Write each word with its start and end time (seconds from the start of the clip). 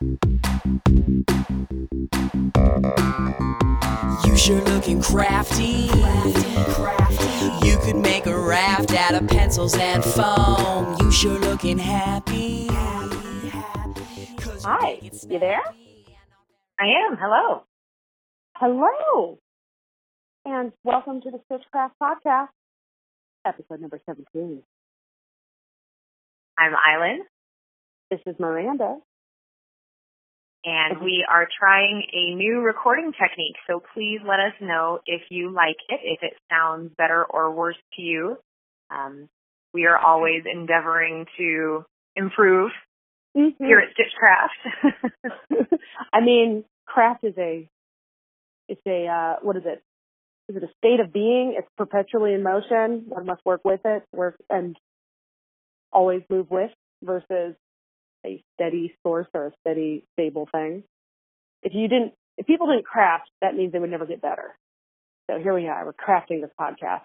You 0.00 0.16
sure 4.36 4.60
looking 4.62 5.00
crafty. 5.00 5.88
You 7.64 7.78
could 7.78 7.96
make 7.96 8.26
a 8.26 8.36
raft 8.36 8.92
out 8.92 9.14
of 9.14 9.28
pencils 9.28 9.76
and 9.78 10.02
foam. 10.02 10.96
You 10.98 11.12
sure 11.12 11.38
looking 11.38 11.78
happy. 11.78 12.66
Hi, 14.64 14.98
you 15.02 15.38
there? 15.38 15.62
I 16.80 16.86
am. 17.08 17.16
Hello. 17.16 17.62
Hello. 18.56 19.38
And 20.44 20.72
welcome 20.82 21.20
to 21.20 21.30
the 21.30 21.38
Stitchcraft 21.46 21.94
Podcast, 22.02 22.48
episode 23.46 23.80
number 23.80 24.00
17. 24.06 24.60
I'm 26.58 26.72
Island, 26.74 27.22
This 28.10 28.20
is 28.26 28.34
Miranda. 28.40 28.98
And 30.64 31.02
we 31.02 31.24
are 31.30 31.46
trying 31.58 32.02
a 32.12 32.34
new 32.34 32.60
recording 32.60 33.12
technique. 33.12 33.56
So 33.66 33.82
please 33.92 34.20
let 34.26 34.40
us 34.40 34.54
know 34.60 35.00
if 35.06 35.22
you 35.30 35.50
like 35.50 35.76
it, 35.88 36.00
if 36.02 36.22
it 36.22 36.32
sounds 36.50 36.92
better 36.96 37.24
or 37.24 37.52
worse 37.52 37.76
to 37.96 38.02
you. 38.02 38.38
Um, 38.90 39.28
we 39.72 39.86
are 39.86 39.98
always 39.98 40.44
endeavoring 40.50 41.26
to 41.38 41.84
improve 42.16 42.70
here 43.34 43.78
at 43.78 43.92
Stitchcraft. 43.92 45.72
I 46.12 46.20
mean, 46.20 46.64
craft 46.86 47.24
is 47.24 47.34
a, 47.36 47.68
it's 48.68 48.80
a, 48.86 49.06
uh, 49.06 49.36
what 49.42 49.56
is 49.56 49.64
it? 49.66 49.82
Is 50.48 50.56
it 50.56 50.62
a 50.62 50.68
state 50.78 51.00
of 51.00 51.12
being? 51.12 51.54
It's 51.58 51.68
perpetually 51.76 52.34
in 52.34 52.42
motion. 52.42 53.04
One 53.08 53.26
must 53.26 53.44
work 53.44 53.62
with 53.64 53.80
it, 53.84 54.04
work 54.12 54.36
and 54.48 54.76
always 55.92 56.22
move 56.28 56.50
with 56.50 56.70
versus 57.02 57.56
a 58.24 58.42
steady 58.54 58.94
source 59.02 59.26
or 59.34 59.48
a 59.48 59.52
steady, 59.60 60.04
stable 60.14 60.48
thing. 60.50 60.84
If 61.62 61.72
you 61.74 61.88
didn't, 61.88 62.12
if 62.36 62.46
people 62.46 62.66
didn't 62.66 62.84
craft, 62.84 63.30
that 63.40 63.54
means 63.54 63.72
they 63.72 63.78
would 63.78 63.90
never 63.90 64.06
get 64.06 64.22
better. 64.22 64.56
So 65.30 65.38
here 65.38 65.54
we 65.54 65.68
are. 65.68 65.84
We're 65.84 65.92
crafting 65.92 66.40
this 66.40 66.50
podcast. 66.58 67.02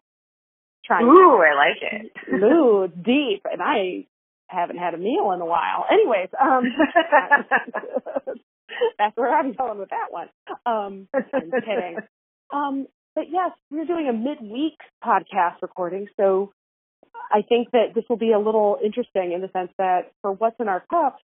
Trying 0.86 1.06
Ooh, 1.06 1.42
I 1.42 1.54
like 1.56 1.82
it. 1.82 2.12
Ooh, 2.44 2.84
it's 2.84 2.96
deep, 2.96 3.44
and 3.52 3.62
I 3.62 4.08
haven't 4.48 4.78
had 4.78 4.94
a 4.94 4.98
meal 4.98 5.32
in 5.32 5.42
a 5.42 5.46
while. 5.46 5.86
Anyways, 5.90 6.30
um, 6.42 6.64
that's 8.98 9.16
where 9.16 9.38
I'm 9.38 9.54
going 9.54 9.80
with 9.80 9.90
that 9.90 10.12
one. 10.12 10.30
Um, 10.66 11.08
I'm 11.14 11.52
kidding. 11.52 11.98
Um, 12.52 12.88
but 13.14 13.26
yes, 13.30 13.52
we're 13.70 13.86
doing 13.86 14.08
a 14.10 14.12
midweek 14.12 14.74
podcast 15.06 15.62
recording, 15.62 16.08
so 16.18 16.52
I 17.32 17.42
think 17.48 17.72
that 17.72 17.94
this 17.96 18.04
will 18.10 18.18
be 18.18 18.32
a 18.32 18.40
little 18.40 18.78
interesting 18.84 19.34
in 19.34 19.42
the 19.42 19.50
sense 19.54 19.72
that 19.78 20.12
for 20.22 20.32
what's 20.32 20.60
in 20.60 20.68
our 20.68 20.84
cup, 20.90 21.18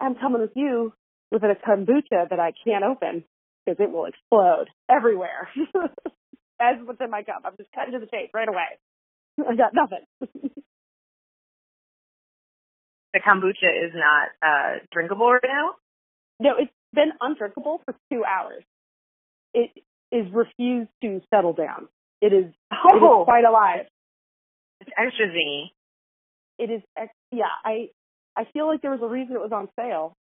I'm 0.00 0.14
coming 0.14 0.40
with 0.40 0.52
you 0.56 0.92
with 1.30 1.42
a 1.42 1.54
kombucha 1.66 2.28
that 2.30 2.40
I 2.40 2.52
can't 2.64 2.84
open 2.84 3.24
because 3.64 3.78
it 3.80 3.90
will 3.90 4.06
explode 4.06 4.66
everywhere. 4.90 5.48
As 6.60 6.76
what's 6.84 7.00
in 7.00 7.10
my 7.10 7.22
cup, 7.22 7.42
I'm 7.44 7.56
just 7.56 7.70
cutting 7.74 7.92
to 7.92 7.98
the 7.98 8.06
chase 8.06 8.30
right 8.34 8.48
away. 8.48 8.78
I 9.48 9.54
got 9.56 9.74
nothing. 9.74 10.04
the 13.14 13.20
kombucha 13.20 13.86
is 13.86 13.92
not 13.94 14.28
uh, 14.42 14.78
drinkable 14.92 15.30
right 15.30 15.40
now. 15.44 15.72
No, 16.40 16.50
it's 16.58 16.72
been 16.94 17.12
undrinkable 17.20 17.80
for 17.84 17.94
two 18.10 18.24
hours. 18.24 18.64
It 19.54 19.70
is 20.10 20.26
refused 20.32 20.90
to 21.02 21.20
settle 21.32 21.52
down. 21.52 21.88
It 22.20 22.32
is, 22.32 22.46
it 22.46 22.78
Oh. 23.02 23.22
is 23.22 23.24
quite 23.24 23.44
alive. 23.44 23.86
It's 24.82 24.90
extra 24.98 25.28
zingy. 25.28 25.70
It 26.58 26.70
is, 26.70 26.82
ex- 26.96 27.14
yeah, 27.30 27.50
I, 27.64 27.88
I 28.36 28.44
feel 28.52 28.66
like 28.66 28.82
there 28.82 28.90
was 28.90 29.00
a 29.02 29.08
reason 29.08 29.34
it 29.34 29.40
was 29.40 29.52
on 29.52 29.68
sale 29.76 30.16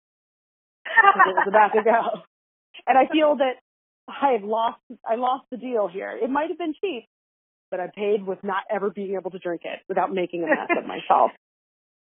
it 0.86 1.36
was 1.36 1.46
about 1.48 1.72
to 1.74 1.82
go. 1.82 2.22
And 2.86 2.96
I 2.96 3.12
feel 3.12 3.36
that 3.36 3.60
I 4.08 4.32
have 4.32 4.42
lost, 4.42 4.78
I 5.06 5.16
lost 5.16 5.44
the 5.50 5.58
deal 5.58 5.86
here. 5.86 6.16
It 6.16 6.30
might 6.30 6.48
have 6.48 6.56
been 6.56 6.72
cheap, 6.80 7.04
but 7.70 7.78
I 7.78 7.88
paid 7.94 8.24
with 8.26 8.38
not 8.42 8.62
ever 8.70 8.88
being 8.90 9.16
able 9.16 9.30
to 9.32 9.38
drink 9.38 9.62
it 9.64 9.80
without 9.86 10.12
making 10.14 10.44
a 10.44 10.46
mess 10.46 10.70
of 10.78 10.86
myself. 10.86 11.32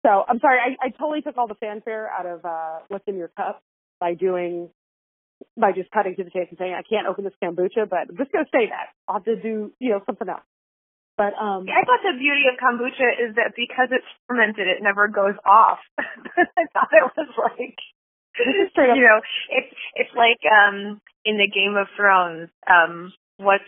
So 0.04 0.24
I'm 0.28 0.38
sorry, 0.40 0.58
I, 0.60 0.86
I 0.86 0.90
totally 0.90 1.22
took 1.22 1.36
all 1.38 1.48
the 1.48 1.56
fanfare 1.56 2.08
out 2.08 2.26
of, 2.26 2.44
uh, 2.44 2.78
what's 2.88 3.04
in 3.08 3.16
your 3.16 3.28
cup 3.36 3.60
by 3.98 4.14
doing 4.14 4.68
by 5.56 5.72
just 5.72 5.90
cutting 5.90 6.14
to 6.16 6.24
the 6.24 6.30
chase 6.30 6.46
and 6.50 6.58
saying 6.58 6.72
I 6.72 6.82
can't 6.82 7.06
open 7.08 7.24
this 7.24 7.32
kombucha, 7.42 7.88
but 7.90 8.10
I'm 8.10 8.16
just 8.16 8.30
gonna 8.30 8.46
say 8.52 8.68
that. 8.70 8.94
I'll 9.08 9.16
have 9.16 9.24
to 9.24 9.36
do, 9.40 9.72
you 9.80 9.90
know, 9.90 10.00
something 10.06 10.28
else. 10.28 10.42
But 11.18 11.34
um 11.34 11.66
I 11.66 11.82
thought 11.82 11.98
the 12.06 12.14
beauty 12.14 12.46
of 12.46 12.62
kombucha 12.62 13.10
is 13.18 13.34
that 13.34 13.58
because 13.58 13.90
it's 13.90 14.06
fermented, 14.30 14.70
it 14.70 14.78
never 14.80 15.10
goes 15.10 15.34
off. 15.44 15.82
I 15.98 16.64
thought 16.70 16.94
it 16.94 17.10
was 17.18 17.34
like, 17.34 17.74
this 18.38 18.54
is 18.54 18.70
straight 18.70 18.94
up 18.94 18.96
you 18.96 19.02
know, 19.02 19.18
it's 19.50 19.74
it's 19.98 20.14
like 20.14 20.38
um 20.46 21.02
in 21.26 21.36
the 21.36 21.50
Game 21.50 21.74
of 21.74 21.90
Thrones, 21.98 22.48
um, 22.70 23.12
what's 23.36 23.66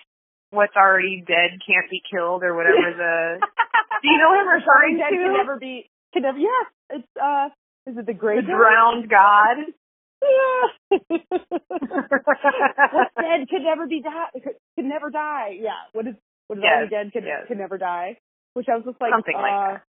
what's 0.54 0.78
already 0.78 1.26
dead 1.26 1.58
can't 1.66 1.90
be 1.90 2.00
killed 2.06 2.46
or 2.46 2.54
whatever 2.54 2.94
the. 2.96 3.42
Do 3.42 4.06
you 4.06 4.18
know 4.22 4.30
what 4.30 4.46
I'm 4.46 4.54
referring 4.54 5.02
dead 5.02 5.10
can 5.10 5.34
never 5.34 5.58
be 5.58 5.90
can 6.14 6.22
never 6.22 6.38
yes, 6.38 6.66
it's 7.02 7.12
uh 7.18 7.50
is 7.90 7.98
it 7.98 8.06
the 8.06 8.14
The 8.14 8.18
great 8.18 8.46
drowned 8.46 9.10
god. 9.10 9.58
Yeah. 10.22 10.98
What's 12.94 13.14
dead 13.18 13.48
could 13.50 13.66
never 13.66 13.90
be 13.90 14.02
die 14.06 14.38
could 14.38 14.84
never 14.86 15.10
die. 15.10 15.58
Yeah. 15.58 15.90
What 15.92 16.06
is 16.06 16.14
what 16.50 16.58
is 16.58 16.64
Yes, 16.66 16.74
already 16.74 16.90
dead 16.90 17.12
could 17.14 17.22
yes. 17.24 17.46
could 17.46 17.58
never 17.58 17.78
die. 17.78 18.18
Which 18.54 18.66
I 18.68 18.74
was 18.74 18.84
just 18.84 19.00
like 19.00 19.12
Something 19.14 19.38
like 19.38 19.52
uh 19.54 19.72
that. 19.78 19.82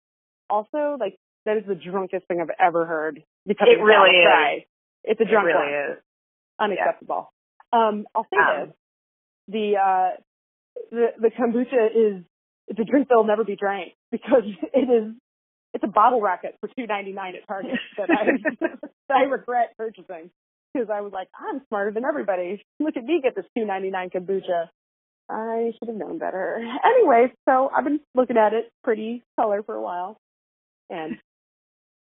also 0.49 0.97
like 0.99 1.15
that 1.45 1.55
is 1.55 1.63
the 1.65 1.75
drunkest 1.79 2.27
thing 2.27 2.41
I've 2.43 2.51
ever 2.59 2.85
heard. 2.85 3.23
Because 3.47 3.67
It 3.71 3.79
really 3.81 4.17
is. 4.19 4.27
Right. 4.27 4.67
It's 5.05 5.19
a 5.19 5.23
It 5.23 5.29
drunk 5.31 5.47
really 5.47 5.71
one. 5.71 5.91
is. 5.95 5.97
unacceptable. 6.59 7.31
Um, 7.71 8.05
I'll 8.13 8.27
say 8.27 8.37
Um, 8.37 8.67
this: 8.67 8.75
the 9.47 9.65
uh, 9.77 10.09
the 10.91 11.05
the 11.19 11.29
kombucha 11.31 11.87
is 11.95 12.23
it's 12.67 12.79
a 12.79 12.83
drink 12.83 13.07
that'll 13.07 13.23
never 13.23 13.43
be 13.43 13.55
drank 13.55 13.93
because 14.11 14.43
it 14.73 14.89
is 14.89 15.13
it's 15.73 15.83
a 15.83 15.87
bottle 15.87 16.19
rocket 16.21 16.57
for 16.59 16.67
two 16.75 16.87
ninety 16.87 17.13
nine 17.13 17.35
at 17.35 17.47
Target 17.47 17.79
that 17.97 18.09
I 18.09 18.25
that 19.07 19.15
I 19.17 19.23
regret 19.23 19.75
purchasing 19.77 20.29
because 20.73 20.89
I 20.91 21.01
was 21.01 21.13
like 21.13 21.29
I'm 21.39 21.61
smarter 21.69 21.91
than 21.91 22.03
everybody. 22.05 22.61
Look 22.79 22.97
at 22.97 23.03
me 23.05 23.21
get 23.23 23.35
this 23.35 23.45
two 23.55 23.65
ninety 23.65 23.89
nine 23.91 24.09
kombucha. 24.09 24.69
I 25.29 25.71
should 25.77 25.89
have 25.89 25.97
known 25.97 26.17
better. 26.17 26.59
Anyway, 26.83 27.31
so 27.47 27.69
I've 27.75 27.83
been 27.83 27.99
looking 28.15 28.37
at 28.37 28.53
it 28.53 28.71
pretty 28.83 29.23
color 29.39 29.63
for 29.63 29.75
a 29.75 29.81
while, 29.81 30.17
and 30.89 31.17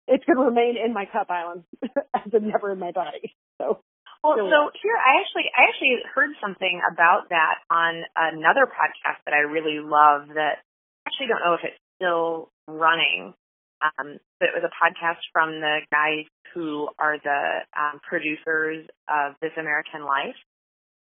it's 0.07 0.23
going 0.25 0.37
to 0.37 0.43
remain 0.45 0.75
in 0.83 0.93
my 0.93 1.05
cup 1.05 1.27
island 1.29 1.63
as 2.15 2.31
a 2.33 2.39
never 2.39 2.71
in 2.71 2.79
my 2.79 2.91
body. 2.91 3.33
So 3.59 3.79
Well, 4.23 4.37
so 4.37 4.69
here 4.81 4.95
I 4.95 5.21
actually 5.21 5.49
I 5.57 5.69
actually 5.69 5.97
heard 6.13 6.29
something 6.41 6.81
about 6.91 7.29
that 7.29 7.55
on 7.69 8.03
another 8.15 8.65
podcast 8.65 9.19
that 9.25 9.33
I 9.33 9.49
really 9.49 9.79
love 9.79 10.27
that 10.35 10.61
I 10.61 11.09
actually 11.09 11.27
don't 11.27 11.41
know 11.43 11.53
if 11.55 11.61
it's 11.63 11.79
still 11.97 12.49
running. 12.67 13.33
Um, 13.81 14.17
but 14.39 14.49
it 14.49 14.55
was 14.55 14.63
a 14.63 14.73
podcast 14.81 15.19
from 15.33 15.59
the 15.59 15.79
guys 15.91 16.25
who 16.53 16.87
are 16.97 17.17
the 17.19 17.59
um, 17.77 17.99
producers 18.07 18.87
of 19.09 19.35
This 19.41 19.51
American 19.59 20.05
Life. 20.05 20.39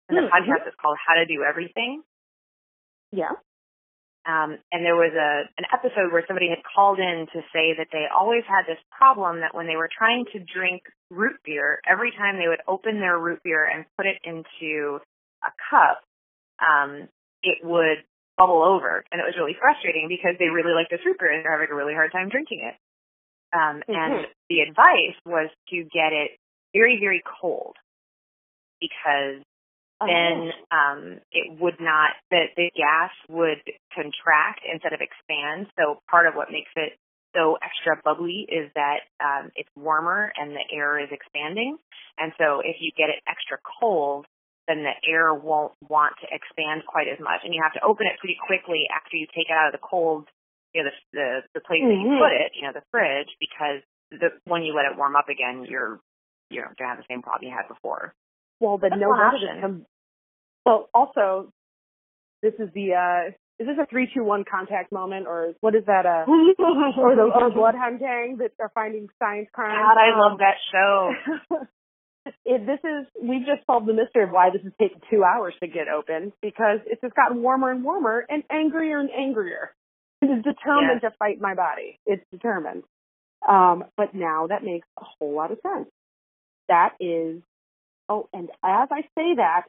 And 0.09 0.19
the 0.19 0.23
Hmm, 0.29 0.33
podcast 0.33 0.69
is 0.69 0.75
called 0.81 0.99
How 1.07 1.15
to 1.15 1.27
Do 1.27 1.45
Everything. 1.49 2.03
yeah. 3.13 3.33
Um, 4.27 4.57
and 4.73 4.85
there 4.85 4.97
was 4.97 5.13
a 5.13 5.45
an 5.61 5.67
episode 5.73 6.11
where 6.13 6.25
somebody 6.27 6.49
had 6.49 6.65
called 6.65 6.99
in 6.99 7.27
to 7.33 7.41
say 7.53 7.75
that 7.77 7.89
they 7.93 8.07
always 8.09 8.45
had 8.49 8.65
this 8.67 8.81
problem 8.91 9.41
that 9.41 9.55
when 9.55 9.67
they 9.67 9.77
were 9.77 9.89
trying 9.93 10.25
to 10.33 10.39
drink 10.41 10.83
root 11.11 11.37
beer, 11.45 11.81
every 11.87 12.11
time 12.13 12.39
they 12.39 12.49
would 12.49 12.63
open 12.67 13.01
their 13.01 13.19
root 13.19 13.41
beer 13.45 13.65
and 13.69 13.85
put 13.97 14.07
it 14.07 14.17
into 14.25 15.01
a 15.45 15.53
cup, 15.71 16.03
um, 16.65 17.09
it 17.43 17.59
would 17.65 18.05
bubble 18.39 18.63
over, 18.65 19.05
and 19.13 19.21
it 19.21 19.25
was 19.25 19.37
really 19.37 19.55
frustrating 19.61 20.09
because 20.09 20.37
they 20.39 20.49
really 20.49 20.73
like 20.75 20.89
this 20.89 21.05
root 21.05 21.19
beer 21.21 21.31
and 21.31 21.45
they're 21.45 21.53
having 21.53 21.71
a 21.71 21.77
really 21.77 21.95
hard 21.95 22.11
time 22.11 22.31
drinking 22.31 22.65
it. 22.65 22.77
Um, 23.53 23.83
And 23.89 24.25
Mhm. 24.25 24.33
the 24.49 24.61
advice 24.61 25.17
was 25.27 25.51
to 25.69 25.85
get 25.85 26.13
it 26.13 26.41
very, 26.73 26.99
very 26.99 27.23
cold 27.41 27.77
because 28.81 29.43
then 30.09 30.53
um, 30.71 31.21
it 31.33 31.61
would 31.61 31.81
not 31.81 32.17
the 32.31 32.47
the 32.57 32.71
gas 32.77 33.11
would 33.29 33.63
contract 33.95 34.61
instead 34.65 34.93
of 34.93 35.01
expand. 35.01 35.67
So 35.79 36.01
part 36.11 36.27
of 36.27 36.35
what 36.35 36.51
makes 36.51 36.71
it 36.77 36.99
so 37.35 37.59
extra 37.59 37.99
bubbly 38.05 38.47
is 38.47 38.71
that 38.79 39.11
um, 39.19 39.51
it's 39.57 39.69
warmer 39.75 40.33
and 40.37 40.53
the 40.55 40.65
air 40.71 41.03
is 41.03 41.11
expanding. 41.11 41.77
And 42.19 42.33
so 42.39 42.63
if 42.63 42.79
you 42.79 42.95
get 42.97 43.11
it 43.11 43.19
extra 43.27 43.59
cold, 43.81 44.27
then 44.69 44.87
the 44.87 44.95
air 45.05 45.35
won't 45.35 45.75
want 45.83 46.15
to 46.23 46.27
expand 46.31 46.87
quite 46.87 47.09
as 47.11 47.21
much, 47.21 47.45
and 47.45 47.53
you 47.53 47.61
have 47.61 47.75
to 47.75 47.85
open 47.85 48.07
it 48.07 48.17
pretty 48.19 48.39
quickly 48.41 48.89
after 48.89 49.17
you 49.17 49.27
take 49.35 49.51
it 49.51 49.57
out 49.57 49.69
of 49.69 49.77
the 49.77 49.83
cold, 49.83 50.25
you 50.73 50.83
know, 50.83 50.89
the 50.89 50.97
the, 51.13 51.61
the 51.61 51.65
place 51.67 51.85
that 51.85 51.99
you 52.01 52.09
put 52.17 52.33
it, 52.33 52.57
you 52.57 52.65
know, 52.65 52.73
the 52.73 52.87
fridge, 52.91 53.29
because 53.37 53.85
the 54.09 54.33
when 54.49 54.63
you 54.63 54.73
let 54.73 54.89
it 54.89 54.97
warm 54.97 55.17
up 55.17 55.29
again, 55.29 55.67
you're 55.69 56.01
you're 56.49 56.73
gonna 56.79 56.97
have 56.97 56.99
the 56.99 57.09
same 57.11 57.21
problem 57.21 57.51
you 57.51 57.55
had 57.55 57.69
before. 57.69 58.15
Well, 58.61 58.79
then 58.79 58.97
That's 58.97 59.03
no 59.03 59.11
option. 59.13 59.87
Well, 60.65 60.89
also, 60.95 61.53
this 62.43 62.55
is 62.59 62.69
the 62.75 62.95
uh 62.95 63.31
is 63.59 63.69
this 63.69 63.77
a 63.81 63.87
three 63.87 64.09
two 64.13 64.25
one 64.25 64.45
contact 64.51 64.93
moment 64.93 65.27
or 65.27 65.55
what 65.61 65.75
is 65.75 65.85
that 65.87 66.07
uh 66.07 66.25
or 66.29 67.15
the 67.15 67.31
or 67.35 67.51
bloodhound 67.51 68.01
gang 68.01 68.39
that 68.39 68.53
are 68.61 68.71
finding 68.75 69.09
science 69.19 69.49
crimes? 69.53 69.79
God, 69.79 69.99
I 69.99 70.19
love 70.19 70.39
that 70.39 70.57
show. 70.73 71.67
it, 72.45 72.67
this 72.67 72.81
is 72.83 73.07
we've 73.21 73.47
just 73.47 73.67
solved 73.67 73.87
the 73.87 73.93
mystery 73.93 74.25
of 74.25 74.31
why 74.31 74.51
this 74.53 74.63
has 74.63 74.73
taken 74.81 75.01
two 75.11 75.23
hours 75.23 75.55
to 75.61 75.67
get 75.67 75.89
open 75.89 76.33
because 76.43 76.81
it's 76.87 77.01
just 77.01 77.15
gotten 77.15 77.43
warmer 77.43 77.71
and 77.71 77.85
warmer 77.85 78.25
and 78.29 78.43
angrier 78.51 78.99
and 78.99 79.11
angrier. 79.11 79.71
It 80.23 80.27
is 80.27 80.43
determined 80.43 81.03
to 81.03 81.11
fight 81.19 81.41
my 81.41 81.55
body. 81.55 81.99
It's 82.07 82.25
determined. 82.31 82.85
Um, 83.47 83.85
but 83.97 84.15
now 84.15 84.47
that 84.47 84.65
makes 84.65 84.89
a 84.99 85.05
whole 85.05 85.35
lot 85.35 85.53
of 85.53 85.59
sense. 85.63 85.89
That 86.69 86.95
is, 86.99 87.43
oh, 88.09 88.29
and 88.33 88.49
as 88.65 88.89
I 88.91 89.03
say 89.15 89.35
that, 89.37 89.65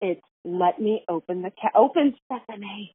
it's 0.00 0.22
let 0.44 0.80
me 0.80 1.04
open 1.08 1.42
the 1.42 1.50
ca- 1.50 1.78
open 1.78 2.14
sesame. 2.28 2.94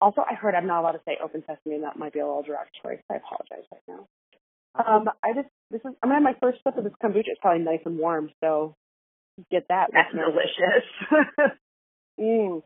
Also, 0.00 0.22
I 0.22 0.34
heard 0.34 0.54
I'm 0.54 0.66
not 0.66 0.80
allowed 0.80 0.92
to 0.92 1.00
say 1.06 1.18
open 1.22 1.42
sesame, 1.42 1.76
and 1.76 1.84
that 1.84 1.98
might 1.98 2.12
be 2.12 2.20
a 2.20 2.26
little 2.26 2.42
derogatory. 2.42 2.98
So 3.08 3.14
I 3.14 3.16
apologize 3.16 3.66
right 3.72 3.82
now. 3.88 4.06
Um, 4.74 5.08
I 5.24 5.34
just 5.34 5.48
this 5.70 5.80
is 5.80 5.94
I'm 6.02 6.10
gonna 6.10 6.14
have 6.16 6.22
my 6.22 6.36
first 6.40 6.58
sip 6.64 6.76
of 6.76 6.84
this 6.84 6.92
kombucha. 7.02 7.24
It's 7.26 7.40
probably 7.40 7.64
nice 7.64 7.80
and 7.84 7.98
warm, 7.98 8.30
so 8.42 8.74
get 9.50 9.66
that. 9.68 9.88
That's 9.92 10.12
delicious. 10.12 11.52
mm. 12.20 12.62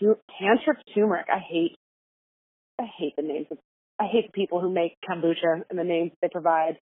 Tantric 0.00 0.78
turmeric. 0.94 1.26
I 1.32 1.38
hate. 1.38 1.76
I 2.80 2.84
hate 2.98 3.14
the 3.16 3.22
names 3.22 3.46
of. 3.50 3.58
I 4.00 4.06
hate 4.06 4.26
the 4.28 4.32
people 4.32 4.60
who 4.60 4.70
make 4.72 4.96
kombucha 5.08 5.62
and 5.70 5.78
the 5.78 5.84
names 5.84 6.12
they 6.22 6.28
provide. 6.28 6.78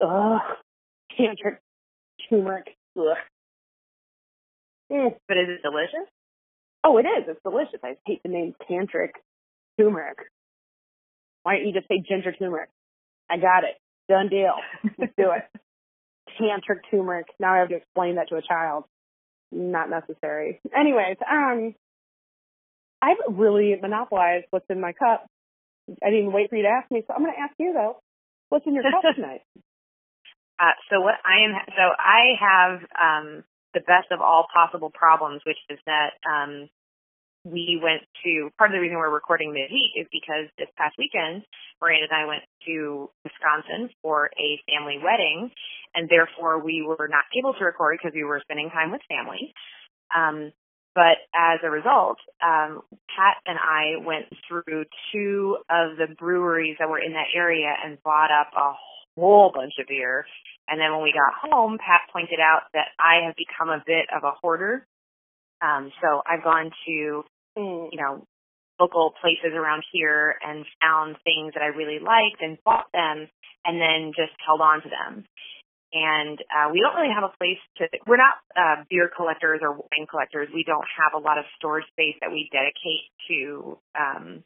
Ugh. 0.00 0.40
Tantric 1.18 1.58
turmeric. 2.30 2.68
Ugh. 2.98 3.16
Mm. 4.92 5.14
But 5.28 5.36
is 5.36 5.48
it 5.48 5.62
delicious? 5.62 6.08
Oh, 6.84 6.98
it 6.98 7.06
is. 7.06 7.24
It's 7.28 7.40
delicious. 7.42 7.80
I 7.82 7.96
hate 8.06 8.22
the 8.22 8.28
name 8.28 8.54
tantric 8.70 9.10
turmeric. 9.78 10.18
Why 11.42 11.56
don't 11.56 11.66
you 11.66 11.72
just 11.72 11.88
say 11.88 12.02
ginger 12.06 12.32
turmeric? 12.32 12.70
I 13.30 13.36
got 13.36 13.64
it. 13.64 13.76
Done 14.08 14.28
deal. 14.28 14.54
Let's 14.98 15.12
do 15.16 15.30
it. 15.32 15.60
Tantric 16.40 16.80
turmeric. 16.90 17.26
Now 17.40 17.54
I 17.54 17.58
have 17.58 17.68
to 17.68 17.76
explain 17.76 18.16
that 18.16 18.28
to 18.28 18.36
a 18.36 18.42
child. 18.42 18.84
Not 19.50 19.88
necessary. 19.88 20.60
Anyways, 20.76 21.16
um, 21.30 21.74
I've 23.00 23.16
really 23.30 23.74
monopolized 23.80 24.46
what's 24.50 24.66
in 24.68 24.80
my 24.80 24.92
cup. 24.92 25.26
I 26.04 26.10
didn't 26.10 26.32
wait 26.32 26.50
for 26.50 26.56
you 26.56 26.62
to 26.62 26.68
ask 26.68 26.90
me, 26.90 27.02
so 27.06 27.14
I'm 27.14 27.22
going 27.22 27.34
to 27.34 27.40
ask 27.40 27.54
you 27.58 27.72
though. 27.72 27.98
What's 28.48 28.66
in 28.66 28.74
your 28.74 28.82
cup 28.84 29.02
tonight? 29.14 29.42
Uh, 30.58 30.76
so 30.90 31.00
what 31.00 31.14
I 31.24 31.44
am, 31.44 31.52
so 31.68 31.82
I 31.98 32.22
have 32.40 32.80
um, 32.94 33.44
the 33.74 33.80
best 33.80 34.10
of 34.10 34.20
all 34.20 34.46
possible 34.52 34.90
problems, 34.90 35.42
which 35.44 35.58
is 35.68 35.78
that 35.86 36.14
um, 36.24 36.68
we 37.44 37.78
went 37.82 38.02
to 38.24 38.50
part 38.56 38.70
of 38.70 38.74
the 38.74 38.80
reason 38.80 38.96
we're 38.96 39.12
recording 39.12 39.52
midweek 39.52 39.92
is 39.96 40.06
because 40.10 40.48
this 40.56 40.68
past 40.78 40.96
weekend, 40.98 41.44
Miranda 41.80 42.08
and 42.10 42.16
I 42.16 42.26
went 42.26 42.42
to 42.66 43.10
Wisconsin 43.22 43.90
for 44.00 44.30
a 44.40 44.60
family 44.64 44.96
wedding, 45.02 45.50
and 45.94 46.08
therefore 46.08 46.64
we 46.64 46.82
were 46.82 47.08
not 47.08 47.24
able 47.36 47.52
to 47.54 47.64
record 47.64 47.98
because 48.00 48.14
we 48.14 48.24
were 48.24 48.40
spending 48.42 48.70
time 48.70 48.90
with 48.90 49.02
family. 49.08 49.52
Um, 50.14 50.52
but 50.94 51.18
as 51.34 51.58
a 51.62 51.70
result, 51.70 52.18
um, 52.40 52.80
Pat 53.10 53.36
and 53.46 53.58
I 53.58 53.98
went 54.06 54.26
through 54.48 54.84
two 55.12 55.58
of 55.68 55.96
the 55.98 56.14
breweries 56.14 56.76
that 56.78 56.88
were 56.88 57.00
in 57.00 57.12
that 57.12 57.34
area 57.34 57.74
and 57.84 58.00
bought 58.02 58.30
up 58.30 58.48
a 58.56 58.72
whole 59.16 59.52
bunch 59.54 59.74
of 59.80 59.86
beer. 59.88 60.26
And 60.68 60.80
then 60.80 60.92
when 60.92 61.02
we 61.02 61.12
got 61.12 61.50
home, 61.50 61.78
Pat 61.78 62.08
pointed 62.12 62.40
out 62.40 62.62
that 62.72 62.88
I 62.98 63.26
have 63.26 63.34
become 63.36 63.68
a 63.68 63.82
bit 63.84 64.06
of 64.14 64.24
a 64.24 64.32
hoarder. 64.40 64.86
Um, 65.60 65.92
so 66.00 66.22
I've 66.26 66.44
gone 66.44 66.70
to 66.86 67.24
Mm. 67.56 67.88
you 67.92 68.00
know, 68.00 68.26
local 68.80 69.14
places 69.20 69.54
around 69.54 69.84
here 69.92 70.34
and 70.42 70.66
found 70.82 71.16
things 71.22 71.54
that 71.54 71.62
I 71.62 71.66
really 71.66 72.00
liked 72.00 72.42
and 72.42 72.58
bought 72.64 72.90
them 72.92 73.28
and 73.64 73.80
then 73.80 74.12
just 74.16 74.34
held 74.44 74.60
on 74.60 74.82
to 74.82 74.88
them. 74.88 75.24
And 75.92 76.40
uh, 76.50 76.72
we 76.72 76.80
don't 76.82 76.96
really 76.98 77.14
have 77.14 77.22
a 77.22 77.36
place 77.38 77.62
to, 77.78 77.86
we're 78.08 78.18
not 78.18 78.42
uh, 78.58 78.82
beer 78.90 79.08
collectors 79.14 79.60
or 79.62 79.78
wine 79.78 80.10
collectors. 80.10 80.48
We 80.52 80.64
don't 80.66 80.86
have 80.98 81.14
a 81.14 81.22
lot 81.22 81.38
of 81.38 81.44
storage 81.56 81.86
space 81.94 82.18
that 82.20 82.32
we 82.32 82.50
dedicate 82.50 83.06
to 83.30 83.78
um, 83.94 84.42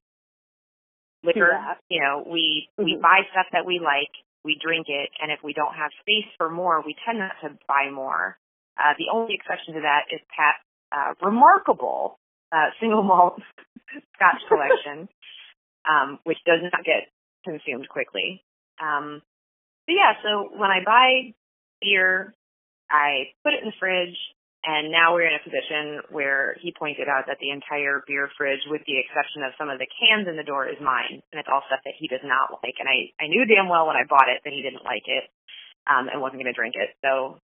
liquor. 1.24 1.56
Yeah. 1.56 1.74
You 1.88 2.00
know, 2.04 2.28
we, 2.28 2.68
mm-hmm. 2.76 2.84
we 2.84 2.98
buy 3.00 3.24
stuff 3.32 3.46
that 3.52 3.64
we 3.64 3.80
like, 3.80 4.12
we 4.44 4.58
drink 4.62 4.86
it, 4.88 5.10
and 5.20 5.30
if 5.30 5.40
we 5.42 5.52
don't 5.52 5.74
have 5.74 5.90
space 6.00 6.30
for 6.36 6.50
more, 6.50 6.82
we 6.84 6.94
tend 7.04 7.18
not 7.18 7.36
to 7.42 7.58
buy 7.66 7.90
more. 7.92 8.38
Uh, 8.78 8.94
the 8.98 9.10
only 9.12 9.34
exception 9.34 9.74
to 9.74 9.80
that 9.80 10.06
is 10.12 10.20
Pat's 10.30 10.62
uh, 10.92 11.14
remarkable 11.24 12.18
uh, 12.52 12.70
single 12.80 13.02
malt 13.02 13.40
Scotch 14.14 14.42
collection, 14.48 15.08
um, 15.88 16.18
which 16.24 16.38
does 16.46 16.60
not 16.62 16.84
get 16.84 17.10
consumed 17.44 17.88
quickly. 17.88 18.44
Um, 18.80 19.22
but 19.86 19.94
yeah, 19.94 20.12
so 20.22 20.50
when 20.56 20.70
I 20.70 20.84
buy 20.84 21.34
beer, 21.80 22.34
I 22.90 23.34
put 23.44 23.54
it 23.54 23.62
in 23.62 23.68
the 23.68 23.78
fridge, 23.78 24.16
and 24.66 24.90
now 24.90 25.14
we're 25.14 25.30
in 25.30 25.38
a 25.38 25.44
position 25.46 26.02
where 26.10 26.58
he 26.58 26.74
pointed 26.74 27.06
out 27.06 27.30
that 27.30 27.38
the 27.38 27.54
entire 27.54 28.02
beer 28.10 28.26
fridge, 28.34 28.62
with 28.66 28.82
the 28.90 28.98
exception 28.98 29.46
of 29.46 29.54
some 29.54 29.70
of 29.70 29.78
the 29.78 29.86
cans 29.86 30.26
in 30.26 30.34
the 30.34 30.46
door, 30.46 30.66
is 30.66 30.80
mine, 30.82 31.22
and 31.30 31.38
it's 31.38 31.46
all 31.46 31.62
stuff 31.70 31.78
that 31.86 31.94
he 31.94 32.10
does 32.10 32.24
not 32.26 32.58
like. 32.58 32.74
And 32.82 32.90
I, 32.90 33.14
I 33.22 33.30
knew 33.30 33.46
damn 33.46 33.70
well 33.70 33.86
when 33.86 33.94
I 33.94 34.02
bought 34.02 34.26
it 34.26 34.42
that 34.42 34.52
he 34.52 34.62
didn't 34.62 34.82
like 34.82 35.06
it, 35.06 35.30
um, 35.86 36.10
and 36.10 36.18
wasn't 36.18 36.42
going 36.42 36.50
to 36.50 36.58
drink 36.58 36.74
it. 36.74 36.90
So 37.06 37.38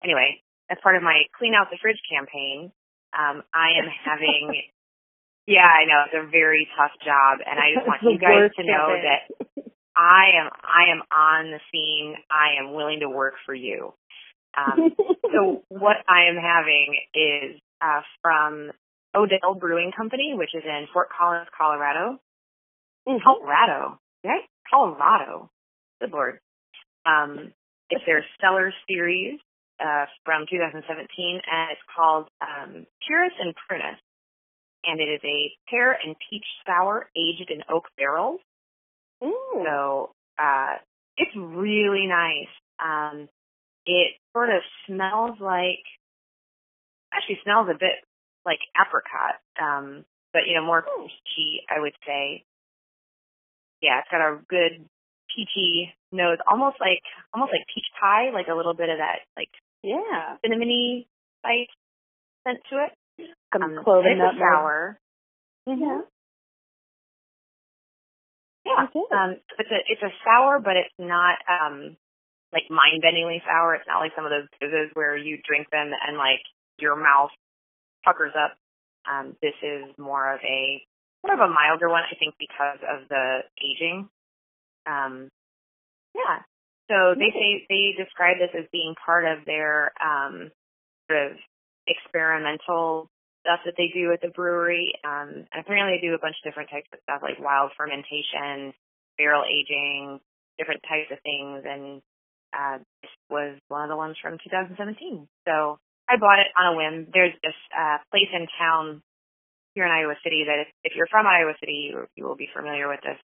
anyway, 0.00 0.40
as 0.72 0.80
part 0.80 0.96
of 0.96 1.04
my 1.04 1.28
clean 1.36 1.52
out 1.52 1.68
the 1.68 1.76
fridge 1.76 2.00
campaign, 2.08 2.72
um, 3.12 3.44
I 3.52 3.76
am 3.76 3.88
having, 3.92 4.56
yeah, 5.46 5.68
I 5.68 5.84
know 5.84 6.08
it's 6.08 6.16
a 6.16 6.24
very 6.32 6.64
tough 6.72 6.96
job, 7.04 7.44
and 7.44 7.60
I 7.60 7.76
just 7.76 7.84
want 7.84 8.00
you 8.00 8.16
guys 8.16 8.48
to 8.56 8.64
know 8.64 8.96
that 8.96 9.28
I 9.96 10.36
am, 10.40 10.48
I 10.60 10.92
am 10.92 11.00
on 11.08 11.52
the 11.52 11.60
scene. 11.72 12.16
I 12.28 12.60
am 12.60 12.74
willing 12.74 13.00
to 13.00 13.08
work 13.08 13.34
for 13.44 13.54
you. 13.54 13.94
Um, 14.56 14.94
so 15.32 15.62
what 15.68 15.96
I 16.08 16.28
am 16.28 16.36
having 16.36 16.96
is 17.14 17.60
uh, 17.80 18.00
from 18.22 18.70
Odell 19.14 19.54
Brewing 19.58 19.92
Company, 19.96 20.34
which 20.34 20.54
is 20.54 20.62
in 20.64 20.86
Fort 20.92 21.08
Collins, 21.16 21.48
Colorado. 21.56 22.18
Mm-hmm. 23.08 23.22
Colorado, 23.22 24.00
right? 24.24 24.42
Colorado. 24.70 25.50
Good 26.00 26.12
lord. 26.12 26.40
Um, 27.06 27.52
it's 27.88 28.02
their 28.04 28.24
Stellar 28.36 28.72
Series 28.88 29.38
uh, 29.80 30.06
from 30.24 30.46
2017, 30.50 30.82
and 30.88 31.70
it's 31.70 31.80
called 31.94 32.28
um, 32.40 32.86
Purus 33.06 33.32
and 33.38 33.54
Prunus, 33.54 33.98
and 34.84 35.00
it 35.00 35.04
is 35.04 35.20
a 35.24 35.52
pear 35.70 35.92
and 35.92 36.16
peach 36.28 36.44
sour 36.66 37.08
aged 37.16 37.50
in 37.50 37.62
oak 37.70 37.84
barrels. 37.96 38.40
Ooh. 39.22 39.64
So 39.64 40.10
uh, 40.38 40.76
it's 41.16 41.34
really 41.36 42.06
nice. 42.06 42.52
Um, 42.82 43.28
it 43.86 44.14
sort 44.34 44.50
of 44.50 44.62
smells 44.86 45.38
like, 45.40 45.84
actually 47.12 47.38
smells 47.42 47.68
a 47.70 47.78
bit 47.78 48.02
like 48.44 48.58
apricot, 48.76 49.40
um, 49.60 50.04
but 50.32 50.42
you 50.46 50.54
know 50.54 50.64
more 50.64 50.82
peachy, 50.82 51.62
I 51.70 51.80
would 51.80 51.94
say. 52.06 52.44
Yeah, 53.80 54.00
it's 54.00 54.10
got 54.10 54.20
a 54.20 54.38
good 54.48 54.84
peachy 55.34 55.92
nose, 56.12 56.38
almost 56.48 56.76
like 56.80 57.02
almost 57.34 57.52
like 57.52 57.66
peach 57.74 57.86
pie, 58.00 58.30
like 58.32 58.48
a 58.48 58.54
little 58.54 58.74
bit 58.74 58.88
of 58.88 58.98
that 58.98 59.26
like 59.36 59.50
yeah 59.82 60.36
cinnamony 60.44 61.06
spice 61.40 61.68
scent 62.44 62.58
to 62.70 62.84
it. 62.84 62.92
Some 63.52 63.62
um, 63.62 63.84
clove 63.84 64.04
and 64.04 64.18
nut 64.18 64.34
it's 64.34 64.40
sour. 64.40 64.98
Mm-hmm. 65.68 66.00
Yeah. 68.66 68.86
Um, 69.12 69.36
it's 69.58 69.70
a 69.70 69.80
it's 69.88 70.02
a 70.02 70.12
sour, 70.24 70.60
but 70.60 70.76
it's 70.76 70.94
not 70.98 71.38
um 71.48 71.96
like 72.56 72.72
mind 72.72 73.04
bendingly 73.04 73.44
sour. 73.44 73.76
It's 73.76 73.84
not 73.86 74.00
like 74.00 74.16
some 74.16 74.24
of 74.24 74.32
those 74.32 74.48
fizzes 74.56 74.88
where 74.96 75.16
you 75.16 75.36
drink 75.44 75.68
them 75.68 75.92
and 75.92 76.16
like 76.16 76.40
your 76.80 76.96
mouth 76.96 77.30
puckers 78.02 78.32
up. 78.32 78.56
Um, 79.04 79.36
this 79.42 79.54
is 79.60 79.92
more 79.98 80.32
of 80.32 80.40
a 80.40 80.80
more 81.20 81.34
of 81.34 81.44
a 81.44 81.52
milder 81.52 81.88
one, 81.88 82.02
I 82.08 82.16
think, 82.16 82.34
because 82.40 82.80
of 82.80 83.08
the 83.08 83.44
aging. 83.60 84.08
Um, 84.86 85.28
yeah. 86.14 86.40
So 86.88 87.12
they 87.18 87.28
say 87.34 87.66
they 87.68 87.92
describe 87.98 88.38
this 88.38 88.54
as 88.56 88.64
being 88.72 88.94
part 89.04 89.24
of 89.26 89.44
their 89.44 89.92
um, 90.00 90.50
sort 91.10 91.32
of 91.32 91.36
experimental 91.86 93.10
stuff 93.42 93.60
that 93.66 93.74
they 93.76 93.90
do 93.92 94.12
at 94.12 94.22
the 94.22 94.32
brewery. 94.34 94.94
Um, 95.04 95.46
and 95.52 95.60
apparently 95.60 95.98
they 95.98 96.06
do 96.06 96.14
a 96.14 96.22
bunch 96.22 96.36
of 96.40 96.48
different 96.48 96.70
types 96.70 96.88
of 96.92 97.00
stuff 97.02 97.22
like 97.22 97.38
wild 97.38 97.72
fermentation, 97.76 98.72
barrel 99.18 99.44
aging, 99.44 100.20
different 100.58 100.82
types 100.88 101.10
of 101.10 101.18
things. 101.22 101.62
And 101.66 102.02
uh, 102.56 102.78
this 103.02 103.12
was 103.28 103.60
one 103.68 103.84
of 103.84 103.90
the 103.92 103.96
ones 103.96 104.16
from 104.16 104.40
2017. 104.40 105.28
So 105.44 105.76
I 106.08 106.16
bought 106.16 106.40
it 106.40 106.48
on 106.56 106.72
a 106.72 106.76
whim. 106.76 107.12
There's 107.12 107.36
this 107.44 107.56
uh, 107.76 108.00
place 108.08 108.32
in 108.32 108.48
town 108.56 109.02
here 109.76 109.84
in 109.84 109.92
Iowa 109.92 110.16
City 110.24 110.48
that 110.48 110.64
if, 110.64 110.68
if 110.88 110.92
you're 110.96 111.10
from 111.12 111.28
Iowa 111.28 111.52
City, 111.60 111.92
you, 111.92 112.08
you 112.16 112.24
will 112.24 112.38
be 112.38 112.48
familiar 112.48 112.88
with 112.88 113.04
this. 113.04 113.20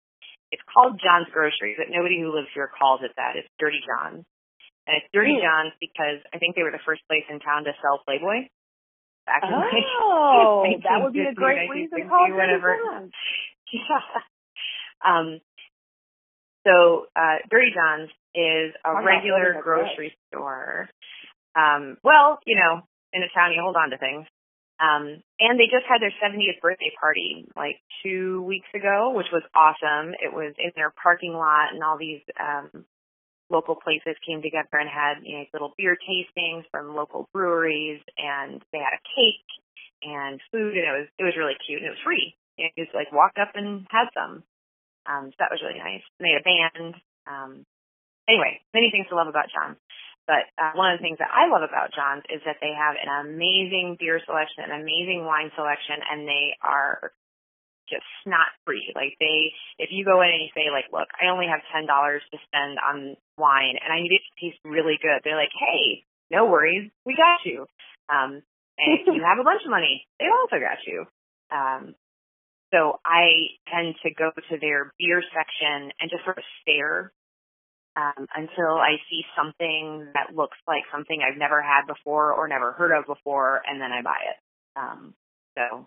It's 0.50 0.62
called 0.66 0.98
John's 0.98 1.30
Grocery, 1.30 1.78
but 1.78 1.86
nobody 1.94 2.18
who 2.18 2.34
lives 2.34 2.50
here 2.50 2.66
calls 2.66 3.06
it 3.06 3.14
that. 3.14 3.38
It's 3.38 3.46
Dirty 3.62 3.78
John's. 3.86 4.26
And 4.90 4.98
it's 4.98 5.06
Dirty 5.14 5.38
mm. 5.38 5.44
John's 5.46 5.76
because 5.78 6.18
I 6.34 6.42
think 6.42 6.58
they 6.58 6.66
were 6.66 6.74
the 6.74 6.82
first 6.82 7.06
place 7.06 7.22
in 7.30 7.38
town 7.38 7.62
to 7.70 7.72
sell 7.78 8.02
Playboy. 8.02 8.50
Back 9.30 9.46
in 9.46 9.54
oh, 9.54 10.66
like 10.66 10.82
that 10.88 10.98
would 11.06 11.14
be 11.14 11.22
a 11.22 11.36
great 11.36 11.70
reason 11.70 12.02
to 12.02 12.08
call 12.10 12.26
whatever. 12.34 12.76
Yeah. 13.70 14.02
Um, 15.06 15.38
so 16.66 17.06
uh, 17.14 17.38
Dirty 17.48 17.70
John's 17.70 18.10
is 18.34 18.74
a 18.84 19.02
regular 19.02 19.60
grocery 19.62 20.16
store. 20.28 20.88
Um, 21.56 21.96
well, 22.04 22.38
you 22.46 22.56
know, 22.56 22.82
in 23.12 23.22
a 23.22 23.30
town 23.34 23.52
you 23.52 23.60
hold 23.62 23.76
on 23.76 23.90
to 23.90 23.98
things. 23.98 24.26
Um, 24.80 25.20
and 25.38 25.60
they 25.60 25.68
just 25.68 25.84
had 25.84 26.00
their 26.00 26.14
70th 26.24 26.62
birthday 26.62 26.90
party 26.98 27.44
like 27.54 27.76
two 28.02 28.40
weeks 28.42 28.68
ago, 28.74 29.12
which 29.14 29.28
was 29.30 29.42
awesome. 29.54 30.14
It 30.16 30.32
was 30.32 30.54
in 30.56 30.72
their 30.74 30.92
parking 31.02 31.34
lot 31.34 31.74
and 31.74 31.84
all 31.84 31.98
these, 31.98 32.22
um, 32.40 32.86
local 33.50 33.74
places 33.74 34.16
came 34.24 34.40
together 34.40 34.78
and 34.78 34.88
had, 34.88 35.20
you 35.22 35.36
know, 35.36 35.44
little 35.52 35.74
beer 35.76 35.98
tastings 36.00 36.64
from 36.70 36.94
local 36.94 37.28
breweries 37.34 38.00
and 38.16 38.62
they 38.72 38.78
had 38.78 38.96
a 38.96 39.04
cake 39.12 39.50
and 40.02 40.40
food 40.50 40.72
and 40.78 40.86
it 40.86 40.96
was, 40.96 41.08
it 41.18 41.24
was 41.24 41.36
really 41.36 41.58
cute 41.66 41.82
and 41.82 41.88
it 41.88 41.96
was 41.98 42.06
free. 42.06 42.34
You 42.56 42.70
just 42.78 42.94
like 42.94 43.12
walked 43.12 43.38
up 43.38 43.52
and 43.54 43.86
had 43.90 44.08
some. 44.14 44.44
Um, 45.04 45.28
so 45.28 45.36
that 45.40 45.50
was 45.50 45.60
really 45.60 45.80
nice. 45.80 46.04
And 46.18 46.24
they 46.24 46.32
had 46.32 46.40
a 46.40 46.48
band. 46.48 46.94
Um, 47.26 47.66
anyway, 48.28 48.60
many 48.74 48.90
things 48.90 49.06
to 49.08 49.16
love 49.16 49.28
about 49.28 49.52
John's. 49.52 49.78
But 50.28 50.46
uh, 50.60 50.76
one 50.78 50.94
of 50.94 51.00
the 51.00 51.02
things 51.02 51.18
that 51.18 51.32
I 51.32 51.50
love 51.50 51.66
about 51.66 51.90
John's 51.90 52.22
is 52.30 52.38
that 52.46 52.62
they 52.62 52.70
have 52.70 52.94
an 52.94 53.10
amazing 53.26 53.96
beer 53.98 54.20
selection, 54.22 54.62
an 54.62 54.78
amazing 54.78 55.26
wine 55.26 55.50
selection, 55.58 55.98
and 56.06 56.22
they 56.28 56.54
are 56.62 57.10
just 57.90 58.06
snot 58.22 58.54
free. 58.62 58.94
Like 58.94 59.18
they, 59.18 59.50
if 59.82 59.90
you 59.90 60.06
go 60.06 60.22
in 60.22 60.30
and 60.30 60.38
you 60.38 60.54
say 60.54 60.70
like, 60.70 60.86
look, 60.94 61.10
I 61.18 61.34
only 61.34 61.50
have 61.50 61.66
ten 61.74 61.90
dollars 61.90 62.22
to 62.30 62.38
spend 62.46 62.78
on 62.78 63.18
wine, 63.34 63.74
and 63.82 63.90
I 63.90 63.98
need 63.98 64.14
it 64.14 64.22
to 64.22 64.32
taste 64.38 64.62
really 64.62 65.02
good. 65.02 65.18
They're 65.26 65.40
like, 65.40 65.50
hey, 65.50 66.06
no 66.30 66.46
worries, 66.46 66.94
we 67.02 67.18
got 67.18 67.42
you. 67.42 67.66
Um, 68.06 68.46
and 68.78 68.88
if 68.94 69.10
you 69.10 69.18
have 69.26 69.42
a 69.42 69.46
bunch 69.46 69.66
of 69.66 69.74
money, 69.74 70.06
they 70.22 70.30
also 70.30 70.62
got 70.62 70.78
you. 70.86 71.10
Um, 71.50 71.98
so 72.70 73.02
I 73.02 73.50
tend 73.66 73.98
to 74.06 74.14
go 74.14 74.30
to 74.30 74.54
their 74.62 74.94
beer 74.94 75.22
section 75.34 75.90
and 75.98 76.06
just 76.06 76.22
sort 76.22 76.38
of 76.38 76.46
stare 76.62 77.10
um, 77.96 78.26
until 78.34 78.76
I 78.78 78.96
see 79.10 79.22
something 79.36 80.08
that 80.14 80.34
looks 80.34 80.56
like 80.66 80.82
something 80.92 81.20
I've 81.20 81.38
never 81.38 81.60
had 81.62 81.86
before 81.86 82.32
or 82.32 82.48
never 82.48 82.72
heard 82.72 82.96
of 82.96 83.06
before, 83.06 83.62
and 83.66 83.80
then 83.80 83.92
I 83.92 84.02
buy 84.02 84.18
it. 84.30 84.38
Um, 84.76 85.14
so 85.58 85.86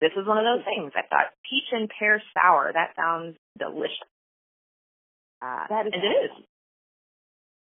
this 0.00 0.10
is 0.16 0.26
one 0.26 0.38
of 0.38 0.44
those 0.44 0.64
things. 0.64 0.92
I 0.96 1.02
thought 1.08 1.32
peach 1.48 1.68
and 1.72 1.88
pear 1.98 2.22
sour. 2.34 2.72
That 2.72 2.94
sounds 2.96 3.36
delicious. 3.58 4.10
Uh, 5.42 5.66
That 5.68 5.86
is 5.86 5.92
and 5.94 6.02
it 6.04 6.06
is. 6.24 6.30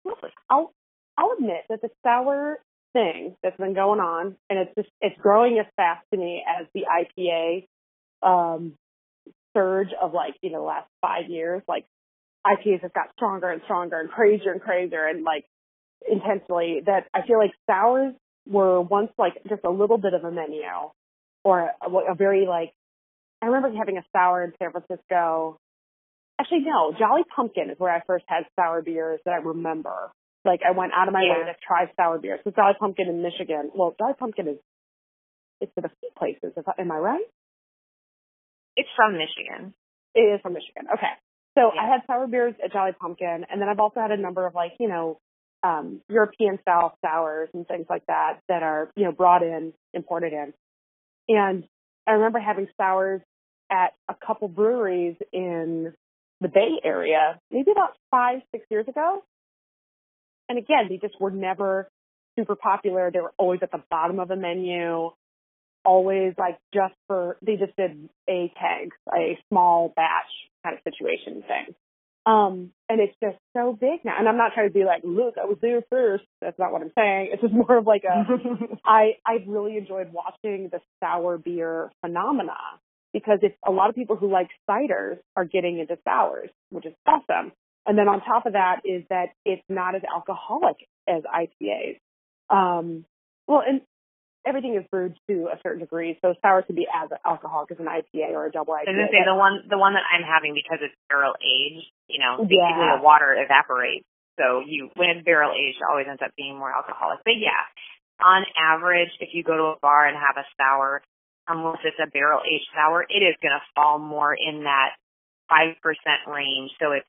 Lovely. 0.05 0.29
I'll 0.49 0.71
I'll 1.17 1.33
admit 1.37 1.63
that 1.69 1.81
the 1.81 1.89
sour 2.03 2.59
thing 2.93 3.35
that's 3.43 3.57
been 3.57 3.73
going 3.73 3.99
on, 3.99 4.35
and 4.49 4.59
it's 4.59 4.75
just 4.75 4.89
it's 5.01 5.19
growing 5.19 5.57
as 5.59 5.65
fast 5.75 6.05
to 6.13 6.17
me 6.19 6.43
as 6.47 6.67
the 6.73 6.85
IPA 6.85 7.65
um 8.21 8.73
surge 9.55 9.89
of 10.01 10.13
like 10.13 10.35
you 10.41 10.51
know 10.51 10.59
the 10.59 10.65
last 10.65 10.87
five 11.01 11.29
years. 11.29 11.63
Like 11.67 11.85
IPAs 12.45 12.81
have 12.81 12.93
got 12.93 13.07
stronger 13.15 13.49
and 13.49 13.61
stronger 13.65 13.99
and 13.99 14.09
crazier 14.09 14.51
and 14.51 14.61
crazier 14.61 15.05
and 15.05 15.23
like 15.23 15.45
intensely. 16.09 16.81
That 16.85 17.07
I 17.13 17.25
feel 17.27 17.37
like 17.37 17.51
sours 17.69 18.13
were 18.47 18.81
once 18.81 19.11
like 19.17 19.33
just 19.49 19.63
a 19.65 19.69
little 19.69 19.97
bit 19.97 20.13
of 20.13 20.23
a 20.23 20.31
menu 20.31 20.63
or 21.43 21.71
a, 21.81 22.11
a 22.11 22.15
very 22.15 22.45
like. 22.47 22.73
I 23.41 23.47
remember 23.47 23.77
having 23.77 23.97
a 23.97 24.05
sour 24.13 24.43
in 24.43 24.53
San 24.59 24.71
Francisco. 24.71 25.59
Actually, 26.39 26.65
no, 26.65 26.93
Jolly 26.97 27.23
Pumpkin 27.35 27.69
is 27.69 27.79
where 27.79 27.93
I 27.93 28.01
first 28.05 28.25
had 28.27 28.43
sour 28.55 28.81
beers 28.81 29.19
that 29.25 29.33
I 29.33 29.37
remember. 29.37 30.11
Like 30.45 30.61
I 30.67 30.71
went 30.71 30.93
out 30.95 31.07
of 31.07 31.13
my 31.13 31.21
way 31.21 31.45
to 31.45 31.55
try 31.65 31.91
sour 31.95 32.19
beers. 32.19 32.39
So 32.43 32.51
Jolly 32.51 32.73
Pumpkin 32.79 33.07
in 33.07 33.21
Michigan. 33.21 33.71
Well, 33.75 33.95
Jolly 33.97 34.13
Pumpkin 34.17 34.47
is 34.47 34.57
it's 35.59 35.71
in 35.75 35.85
a 35.85 35.89
few 35.99 36.09
places. 36.17 36.53
Am 36.77 36.91
I 36.91 36.97
right? 36.97 37.25
It's 38.75 38.89
from 38.95 39.13
Michigan. 39.13 39.73
It 40.13 40.21
is 40.21 40.41
from 40.41 40.53
Michigan. 40.53 40.85
Okay. 40.93 41.13
So 41.57 41.71
Yeah. 41.73 41.81
I 41.81 41.87
had 41.87 42.01
sour 42.05 42.27
beers 42.27 42.53
at 42.63 42.71
Jolly 42.71 42.91
Pumpkin, 42.93 43.45
and 43.49 43.59
then 43.59 43.67
I've 43.67 43.79
also 43.79 43.99
had 43.99 44.11
a 44.11 44.17
number 44.17 44.45
of 44.45 44.53
like 44.53 44.73
you 44.79 44.87
know 44.87 45.19
um, 45.63 46.01
European 46.07 46.59
style 46.61 46.95
sours 47.03 47.49
and 47.53 47.67
things 47.67 47.87
like 47.89 48.05
that 48.05 48.39
that 48.47 48.61
are 48.61 48.91
you 48.95 49.05
know 49.05 49.11
brought 49.11 49.41
in, 49.41 49.73
imported 49.93 50.33
in. 50.33 50.53
And 51.27 51.63
I 52.05 52.11
remember 52.11 52.39
having 52.39 52.67
sours 52.77 53.21
at 53.71 53.93
a 54.07 54.13
couple 54.13 54.47
breweries 54.47 55.15
in 55.33 55.93
the 56.39 56.47
Bay 56.47 56.79
Area, 56.83 57.39
maybe 57.51 57.71
about 57.71 57.97
five, 58.11 58.41
six 58.51 58.65
years 58.69 58.87
ago. 58.87 59.23
And 60.47 60.57
again, 60.57 60.87
they 60.89 60.97
just 60.97 61.19
were 61.19 61.31
never 61.31 61.89
super 62.37 62.55
popular. 62.55 63.11
They 63.11 63.19
were 63.19 63.33
always 63.37 63.59
at 63.63 63.71
the 63.71 63.83
bottom 63.89 64.19
of 64.19 64.27
the 64.27 64.35
menu, 64.35 65.11
always 65.83 66.33
like 66.37 66.59
just 66.73 66.93
for, 67.07 67.37
they 67.41 67.55
just 67.55 67.75
did 67.75 68.07
a 68.29 68.53
keg, 68.57 68.91
a 69.13 69.37
small 69.49 69.91
batch 69.93 70.31
kind 70.63 70.77
of 70.77 70.83
situation 70.83 71.43
thing. 71.47 71.75
Um, 72.25 72.71
and 72.89 72.99
it's 72.99 73.15
just 73.23 73.37
so 73.55 73.71
big 73.79 74.03
now. 74.03 74.15
And 74.19 74.27
I'm 74.27 74.35
not 74.35 74.51
trying 74.53 74.67
to 74.67 74.73
be 74.73 74.83
like, 74.83 75.01
look, 75.05 75.35
I 75.41 75.45
was 75.45 75.57
there 75.61 75.81
first. 75.89 76.25
That's 76.41 76.59
not 76.59 76.73
what 76.73 76.81
I'm 76.81 76.91
saying. 76.97 77.29
It's 77.31 77.41
just 77.41 77.53
more 77.67 77.77
of 77.77 77.87
like 77.87 78.03
a, 78.03 78.25
I 78.85 79.13
I've 79.25 79.47
really 79.47 79.77
enjoyed 79.77 80.11
watching 80.11 80.69
the 80.71 80.81
sour 81.01 81.37
beer 81.37 81.89
phenomena 82.01 82.57
because 83.13 83.39
it's 83.41 83.55
a 83.65 83.71
lot 83.71 83.89
of 83.89 83.95
people 83.95 84.17
who 84.17 84.29
like 84.29 84.49
ciders 84.69 85.19
are 85.37 85.45
getting 85.45 85.79
into 85.79 85.97
sours, 86.03 86.49
which 86.69 86.85
is 86.85 86.93
awesome. 87.05 87.53
And 87.85 87.97
then 87.97 88.09
on 88.09 88.19
top 88.21 88.45
of 88.45 88.53
that 88.53 88.81
is 88.83 89.03
that 89.09 89.27
it's 89.45 89.63
not 89.69 89.95
as 89.95 90.01
alcoholic 90.13 90.75
as 91.07 91.23
IPAs. 91.23 91.97
Um, 92.49 93.05
well, 93.47 93.63
and 93.65 93.79
everything 94.47 94.75
is 94.79 94.87
brewed 94.89 95.19
to 95.27 95.51
a 95.51 95.59
certain 95.61 95.79
degree, 95.83 96.17
so 96.23 96.33
sour 96.41 96.61
can 96.63 96.75
be 96.75 96.87
as 96.87 97.09
alcoholic 97.25 97.71
as 97.71 97.79
an 97.79 97.85
IPA 97.91 98.31
or 98.31 98.45
a 98.47 98.51
double 98.51 98.73
IPA. 98.73 98.87
I 98.87 98.91
was 98.91 99.11
gonna 99.11 99.11
say 99.11 99.23
the 99.27 99.35
one 99.35 99.67
the 99.69 99.77
one 99.77 99.93
that 99.93 100.07
I'm 100.07 100.23
having 100.23 100.55
because 100.55 100.79
it's 100.81 100.95
barrel 101.09 101.35
aged, 101.43 101.91
you 102.07 102.19
know, 102.23 102.39
basically 102.39 102.87
Yeah. 102.87 102.97
the 102.97 103.03
water 103.03 103.35
evaporates. 103.35 104.07
So 104.39 104.63
you 104.65 104.89
when 104.95 105.09
it's 105.11 105.25
barrel 105.25 105.51
aged 105.51 105.77
it 105.77 105.87
always 105.89 106.07
ends 106.07 106.21
up 106.23 106.31
being 106.37 106.55
more 106.57 106.71
alcoholic. 106.71 107.19
But 107.25 107.35
yeah, 107.37 107.59
on 108.23 108.45
average, 108.57 109.11
if 109.19 109.35
you 109.35 109.43
go 109.43 109.57
to 109.57 109.63
a 109.75 109.79
bar 109.81 110.07
and 110.07 110.15
have 110.15 110.37
a 110.37 110.45
sour, 110.55 111.01
unless 111.47 111.79
it's 111.83 111.99
a 111.99 112.07
barrel 112.09 112.41
aged 112.47 112.69
sour, 112.73 113.03
it 113.03 113.21
is 113.21 113.35
gonna 113.43 113.61
fall 113.75 113.99
more 113.99 114.33
in 114.33 114.63
that 114.63 114.95
five 115.49 115.75
percent 115.83 116.23
range. 116.27 116.71
So 116.79 116.93
it's 116.93 117.07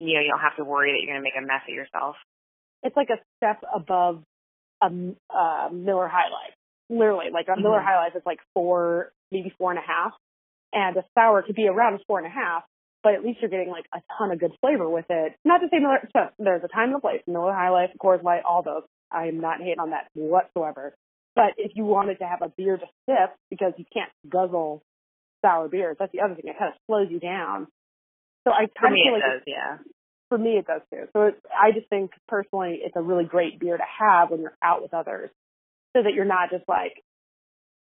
you 0.00 0.14
know, 0.14 0.20
you 0.20 0.28
don't 0.28 0.40
have 0.40 0.56
to 0.56 0.64
worry 0.64 0.92
that 0.92 0.98
you're 1.00 1.14
gonna 1.14 1.22
make 1.24 1.38
a 1.38 1.46
mess 1.46 1.62
of 1.68 1.74
yourself. 1.74 2.16
it's 2.82 2.96
like 2.96 3.08
a 3.10 3.18
step 3.38 3.62
above 3.74 4.22
a 4.82 4.86
uh, 5.30 5.68
Miller 5.72 6.08
High 6.08 6.30
Life. 6.30 6.54
Literally, 6.88 7.30
like 7.32 7.48
a 7.48 7.60
Miller 7.60 7.80
Mhm. 7.80 7.84
High 7.84 7.96
Life 8.04 8.16
is 8.16 8.22
like 8.26 8.38
four, 8.54 9.12
maybe 9.32 9.50
four 9.58 9.70
and 9.70 9.78
a 9.78 9.82
half, 9.82 10.12
and 10.72 10.96
a 10.96 11.04
sour 11.14 11.42
could 11.42 11.56
be 11.56 11.68
around 11.68 12.00
four 12.06 12.18
and 12.18 12.26
a 12.26 12.30
half. 12.30 12.64
But 13.02 13.14
at 13.14 13.22
least 13.24 13.40
you're 13.40 13.50
getting 13.50 13.70
like 13.70 13.86
a 13.94 14.00
ton 14.18 14.32
of 14.32 14.38
good 14.38 14.52
flavor 14.60 14.88
with 14.88 15.06
it. 15.10 15.34
Not 15.44 15.58
to 15.58 15.68
say 15.70 15.78
Miller, 15.78 16.08
so 16.12 16.28
there's 16.38 16.64
a 16.64 16.68
time 16.68 16.88
and 16.88 16.96
a 16.96 17.00
place. 17.00 17.22
Miller 17.26 17.52
High 17.52 17.70
Life, 17.70 17.90
Coors 18.02 18.22
Light, 18.22 18.42
all 18.44 18.62
those. 18.62 18.82
I 19.10 19.26
am 19.26 19.40
not 19.40 19.60
hating 19.60 19.78
on 19.78 19.90
that 19.90 20.08
whatsoever. 20.14 20.94
But 21.36 21.54
if 21.58 21.72
you 21.76 21.84
wanted 21.84 22.18
to 22.18 22.26
have 22.26 22.42
a 22.42 22.48
beer 22.48 22.76
to 22.76 22.86
sip 23.08 23.34
because 23.50 23.74
you 23.76 23.84
can't 23.92 24.10
guzzle 24.28 24.82
sour 25.44 25.68
beers, 25.68 25.96
that's 26.00 26.10
the 26.12 26.20
other 26.22 26.34
thing. 26.34 26.46
It 26.50 26.58
kind 26.58 26.72
of 26.72 26.78
slows 26.86 27.08
you 27.10 27.20
down. 27.20 27.68
So 28.44 28.52
I 28.52 28.66
For 28.66 28.80
kind 28.80 28.92
of 28.92 28.94
me 28.94 29.04
feel 29.04 29.14
it 29.14 29.18
like 29.18 29.32
does, 29.32 29.42
yeah. 29.46 29.78
For 30.28 30.38
me 30.38 30.58
it 30.58 30.66
does 30.66 30.82
too. 30.90 31.06
So 31.12 31.22
it's, 31.24 31.40
I 31.50 31.72
just 31.72 31.88
think 31.88 32.10
personally 32.28 32.80
it's 32.82 32.96
a 32.96 33.02
really 33.02 33.24
great 33.24 33.58
beer 33.58 33.76
to 33.76 33.84
have 34.00 34.30
when 34.30 34.40
you're 34.40 34.56
out 34.62 34.82
with 34.82 34.94
others 34.94 35.30
so 35.96 36.02
that 36.02 36.14
you're 36.14 36.24
not 36.24 36.50
just 36.50 36.64
like 36.68 37.02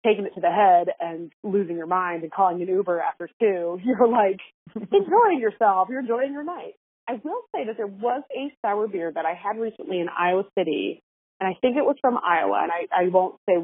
taking 0.05 0.27
it 0.27 0.35
to 0.35 0.41
the 0.41 0.51
head 0.51 0.89
and 1.01 1.33
losing 1.45 1.77
your 1.77 1.87
mind 1.87 2.23
and 2.23 2.33
calling 2.33 2.61
an 2.61 2.69
Uber 2.69 3.01
after 3.01 3.29
two. 3.41 3.79
You're 3.85 4.09
like 4.09 4.41
enjoying 4.75 5.39
yourself. 5.41 5.89
You're 5.91 6.01
enjoying 6.01 6.33
your 6.33 6.43
night. 6.43 6.75
I 7.09 7.13
will 7.23 7.43
say 7.55 7.67
that 7.67 7.77
there 7.77 7.87
was 7.87 8.23
a 8.35 8.53
sour 8.63 8.89
beer 8.89 9.13
that 9.15 9.25
I 9.25 9.35
had 9.35 9.61
recently 9.61 10.01
in 10.01 10.09
Iowa 10.09 10.45
City 10.59 11.03
and 11.41 11.49
I 11.49 11.59
think 11.61 11.77
it 11.77 11.85
was 11.85 11.97
from 12.01 12.17
Iowa 12.17 12.61
and 12.63 12.73
I, 12.73 13.05
I 13.05 13.09
won't 13.09 13.37
say 13.49 13.55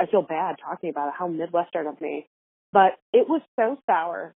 I 0.00 0.06
feel 0.06 0.22
bad 0.22 0.56
talking 0.64 0.90
about 0.90 1.08
it, 1.08 1.14
how 1.18 1.28
Midwestern 1.28 1.86
of 1.86 2.00
me. 2.00 2.26
But 2.72 2.98
it 3.12 3.28
was 3.28 3.42
so 3.58 3.78
sour 3.86 4.34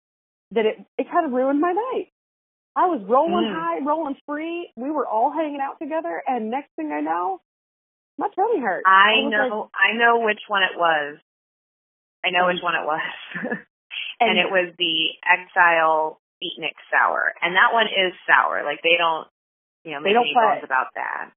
that 0.52 0.64
it, 0.64 0.76
it 0.96 1.10
kind 1.10 1.26
of 1.26 1.32
ruined 1.32 1.60
my 1.60 1.72
night. 1.72 2.08
I 2.76 2.86
was 2.86 3.02
rolling 3.04 3.46
Mm. 3.50 3.54
high, 3.54 3.78
rolling 3.80 4.16
free. 4.26 4.72
We 4.76 4.90
were 4.90 5.06
all 5.06 5.30
hanging 5.30 5.60
out 5.60 5.78
together, 5.80 6.22
and 6.26 6.50
next 6.50 6.70
thing 6.76 6.92
I 6.92 7.00
know, 7.00 7.40
my 8.18 8.28
tummy 8.30 8.60
hurt. 8.60 8.82
I 8.86 9.14
was 9.22 9.32
know 9.32 9.60
like- 9.62 9.70
I 9.74 9.92
know 9.96 10.18
which 10.20 10.42
one 10.48 10.62
it 10.62 10.76
was. 10.78 11.18
I 12.24 12.30
know 12.30 12.46
which 12.46 12.62
one 12.62 12.74
it 12.74 12.84
was. 12.84 13.12
and, 14.20 14.38
it 14.38 14.50
was 14.50 14.74
the 14.76 15.14
Exile 15.24 16.20
Beatnik 16.42 16.74
Sour. 16.90 17.32
And 17.42 17.54
that 17.56 17.72
one 17.72 17.86
is 17.86 18.12
sour. 18.26 18.64
Like 18.64 18.82
they 18.82 18.96
don't 18.98 19.26
you 19.84 19.92
know, 19.92 20.00
They 20.02 20.10
make 20.10 20.14
don't 20.14 20.24
any 20.26 20.34
play. 20.34 20.42
bones 20.58 20.64
about 20.64 20.88
that. 20.96 21.30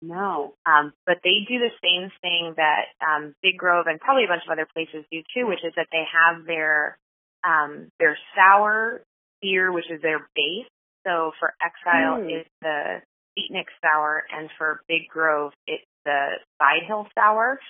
no. 0.00 0.54
Um, 0.64 0.92
but 1.04 1.18
they 1.24 1.44
do 1.46 1.58
the 1.58 1.74
same 1.82 2.10
thing 2.22 2.54
that 2.56 2.86
um, 3.04 3.34
Big 3.42 3.58
Grove 3.58 3.86
and 3.88 4.00
probably 4.00 4.24
a 4.24 4.28
bunch 4.28 4.44
of 4.46 4.50
other 4.52 4.66
places 4.72 5.04
do 5.10 5.22
too, 5.34 5.46
which 5.46 5.64
is 5.64 5.74
that 5.76 5.88
they 5.92 6.04
have 6.06 6.46
their 6.46 6.96
um, 7.44 7.90
their 7.98 8.16
sour 8.36 9.02
beer, 9.42 9.72
which 9.72 9.90
is 9.90 10.00
their 10.02 10.28
base. 10.34 10.66
So 11.06 11.32
for 11.38 11.54
Exile, 11.62 12.18
Mm. 12.20 12.30
it's 12.30 12.50
the 12.60 13.02
Beatnik 13.36 13.68
Sour, 13.80 14.26
and 14.30 14.50
for 14.58 14.82
Big 14.88 15.08
Grove, 15.08 15.52
it's 15.66 15.86
the 16.04 16.38
Side 16.58 16.82
Hill 16.84 17.08
Sour. 17.14 17.60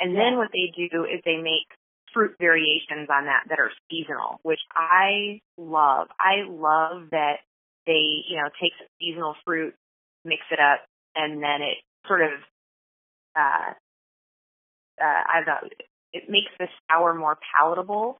And 0.00 0.14
Yeah. 0.14 0.24
then 0.24 0.38
what 0.38 0.52
they 0.52 0.68
do 0.68 1.04
is 1.04 1.20
they 1.24 1.36
make 1.36 1.66
fruit 2.12 2.36
variations 2.38 3.10
on 3.10 3.26
that 3.26 3.44
that 3.48 3.58
are 3.58 3.72
seasonal, 3.90 4.40
which 4.42 4.60
I 4.74 5.40
love. 5.56 6.08
I 6.18 6.42
love 6.42 7.10
that 7.10 7.40
they, 7.86 8.24
you 8.28 8.36
know, 8.36 8.48
take 8.60 8.72
seasonal 8.98 9.34
fruit, 9.44 9.74
mix 10.24 10.42
it 10.50 10.60
up, 10.60 10.84
and 11.14 11.42
then 11.42 11.62
it 11.62 11.78
sort 12.06 12.22
of, 12.22 12.30
uh, 13.36 13.74
uh, 15.00 15.24
I 15.26 15.42
don't 15.44 15.72
it 16.12 16.28
makes 16.30 16.50
the 16.58 16.68
sour 16.90 17.14
more 17.14 17.38
palatable. 17.56 18.18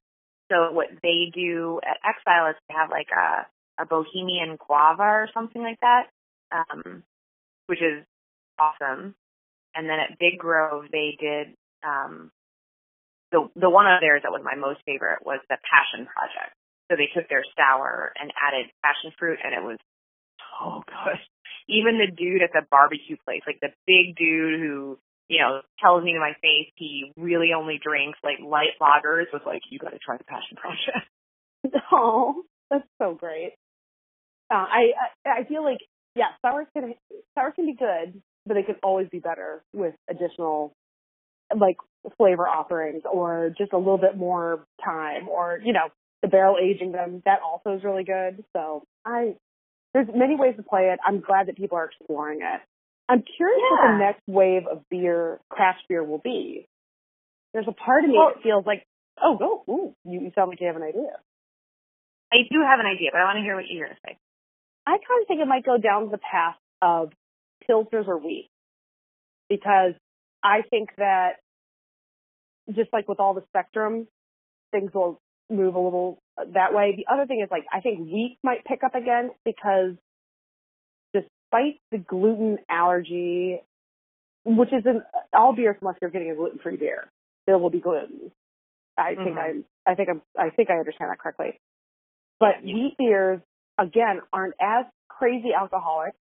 So 0.51 0.73
what 0.73 0.89
they 1.03 1.31
do 1.33 1.81
at 1.85 1.99
Exile 2.05 2.51
is 2.51 2.57
they 2.69 2.75
have 2.75 2.91
like 2.91 3.09
a, 3.13 3.47
a 3.83 3.87
Bohemian 3.87 4.57
guava 4.57 5.03
or 5.03 5.29
something 5.35 5.63
like 5.63 5.79
that, 5.81 6.09
um, 6.53 7.03
which 7.67 7.81
is 7.81 8.05
awesome. 8.59 9.15
And 9.75 9.89
then 9.89 9.99
at 10.01 10.19
Big 10.19 10.39
Grove, 10.39 10.87
they 10.91 11.17
did 11.21 11.55
um, 11.85 12.31
the 13.31 13.49
the 13.55 13.71
one 13.71 13.87
of 13.87 14.01
theirs 14.01 14.23
that 14.25 14.33
was 14.33 14.43
my 14.43 14.57
most 14.57 14.81
favorite 14.87 15.25
was 15.25 15.41
the 15.49 15.59
Passion 15.69 16.07
Project. 16.07 16.57
So 16.91 16.97
they 16.97 17.13
took 17.13 17.29
their 17.29 17.45
sour 17.57 18.13
and 18.17 18.33
added 18.41 18.73
passion 18.83 19.13
fruit, 19.19 19.39
and 19.45 19.53
it 19.53 19.63
was 19.63 19.77
so 20.57 20.83
good. 20.89 21.21
Even 21.69 22.01
the 22.01 22.11
dude 22.11 22.43
at 22.43 22.53
the 22.53 22.65
barbecue 22.71 23.17
place, 23.25 23.43
like 23.47 23.61
the 23.61 23.77
big 23.87 24.17
dude 24.17 24.61
who 24.61 24.99
you 25.29 25.41
know 25.41 25.61
tells 25.81 26.03
me 26.05 26.13
to 26.15 26.21
my 26.21 26.33
face 26.43 26.71
he 26.77 27.13
really 27.17 27.53
only 27.57 27.79
drinks 27.83 28.19
like 28.23 28.39
light 28.45 28.79
lagers, 28.81 29.33
was 29.33 29.43
like, 29.47 29.63
"You 29.71 29.79
got 29.79 29.91
to 29.91 29.99
try 29.99 30.17
the 30.17 30.25
Passion 30.25 30.57
Project." 30.57 31.07
Oh, 31.91 32.45
that's 32.71 32.87
so 33.03 33.15
great. 33.15 33.55
Uh, 34.51 34.55
I, 34.55 34.93
I 35.27 35.41
I 35.41 35.45
feel 35.45 35.65
like 35.65 35.81
yeah, 36.15 36.29
sour 36.41 36.67
can 36.73 36.95
sour 37.35 37.51
can 37.51 37.67
be 37.67 37.75
good, 37.75 38.23
but 38.47 38.57
it 38.57 38.67
can 38.67 38.77
always 38.83 39.09
be 39.09 39.19
better 39.19 39.63
with 39.75 39.95
additional 40.09 40.73
like 41.55 41.77
flavor 42.17 42.47
offerings 42.47 43.03
or 43.11 43.53
just 43.59 43.73
a 43.73 43.79
little 43.79 43.99
bit 43.99 44.17
more 44.17 44.65
time 44.85 45.29
or 45.29 45.61
you 45.65 45.73
know 45.73 45.89
the 46.23 46.29
barrel 46.29 46.57
aging 46.61 46.93
them 46.93 47.23
that 47.25 47.41
also 47.45 47.77
is 47.77 47.85
really 47.85 48.05
good. 48.05 48.45
So 48.57 48.85
I 49.05 49.35
there's 49.95 50.09
many 50.15 50.37
ways 50.37 50.55
to 50.57 50.63
play 50.63 50.91
it. 50.93 50.99
I'm 51.07 51.21
glad 51.21 51.49
that 51.49 51.57
people 51.57 51.79
are 51.79 51.87
exploring 51.87 52.41
it. 52.43 52.61
I'm 53.09 53.23
curious 53.23 53.61
Yeah. 53.63 53.71
what 53.71 53.93
the 53.93 53.99
next 53.99 54.23
wave 54.27 54.67
of 54.67 54.85
beer, 54.91 55.41
craft 55.49 55.81
beer, 55.89 56.05
will 56.05 56.19
be. 56.19 56.67
There's 57.55 57.69
a 57.69 57.73
part 57.73 58.05
of 58.05 58.11
me 58.11 58.19
Well- 58.19 58.35
that 58.35 58.43
feels 58.43 58.67
like, 58.67 58.85
oh, 59.21 59.37
go, 59.37 59.65
ooh, 59.69 59.95
you, 60.05 60.21
you 60.21 60.31
sound 60.35 60.51
like 60.51 60.61
you 60.61 60.67
have 60.67 60.77
an 60.77 60.83
idea. 60.83 61.19
I 62.33 62.43
do 62.51 62.61
have 62.61 62.79
an 62.81 62.87
idea, 62.87 63.11
but 63.11 63.21
I 63.21 63.25
want 63.25 63.37
to 63.39 63.43
hear 63.43 63.57
what 63.57 63.65
you're 63.69 63.87
gonna 63.87 63.99
say. 64.07 64.19
I 64.87 64.99
kind 64.99 65.23
of 65.23 65.27
think 65.29 65.41
it 65.41 65.49
might 65.49 65.65
go 65.65 65.79
down 65.79 66.11
the 66.11 66.19
path 66.19 66.57
of 66.83 67.13
pilsners 67.69 68.07
or 68.07 68.19
wheat 68.19 68.51
because 69.49 69.95
I 70.43 70.63
think 70.69 70.91
that 70.97 71.41
just 72.71 72.93
like 72.93 73.09
with 73.09 73.19
all 73.21 73.33
the 73.35 73.43
spectrum, 73.49 74.07
things 74.73 74.93
will 74.93 75.21
move 75.51 75.75
a 75.75 75.79
little 75.79 76.23
uh, 76.37 76.45
that 76.53 76.75
way. 76.75 76.95
The 76.97 77.07
other 77.13 77.27
thing 77.27 77.41
is 77.41 77.51
like 77.51 77.65
I 77.73 77.81
think 77.81 78.01
wheat 78.01 78.39
might 78.45 78.65
pick 78.65 78.85
up 78.85 78.95
again 78.95 79.31
because 79.45 79.95
despite 81.51 81.81
the 81.91 81.99
gluten 81.99 82.59
allergy, 82.69 83.61
which 84.45 84.73
is 84.73 84.85
in 84.87 85.03
all 85.33 85.55
beers 85.55 85.77
unless 85.81 85.97
you're 86.01 86.11
getting 86.11 86.31
a 86.31 86.35
gluten 86.35 86.59
free 86.59 86.77
beer, 86.77 87.11
there 87.47 87.59
will 87.59 87.71
be 87.71 87.81
gluten. 87.81 88.33
I 88.97 89.15
think 89.15 89.37
Mhm. 89.37 89.65
I 89.87 89.91
I 89.91 89.95
think 89.95 90.09
I'm 90.09 90.23
I 90.37 90.51
think 90.51 90.71
I 90.71 90.79
understand 90.79 91.11
that 91.11 91.19
correctly. 91.19 91.61
But 92.41 92.63
Yeah. 92.65 92.75
wheat 92.75 92.97
beers 92.99 93.41
again 93.79 94.23
aren't 94.33 94.55
as 94.61 94.87
crazy 95.09 95.53
alcoholic. 95.55 96.15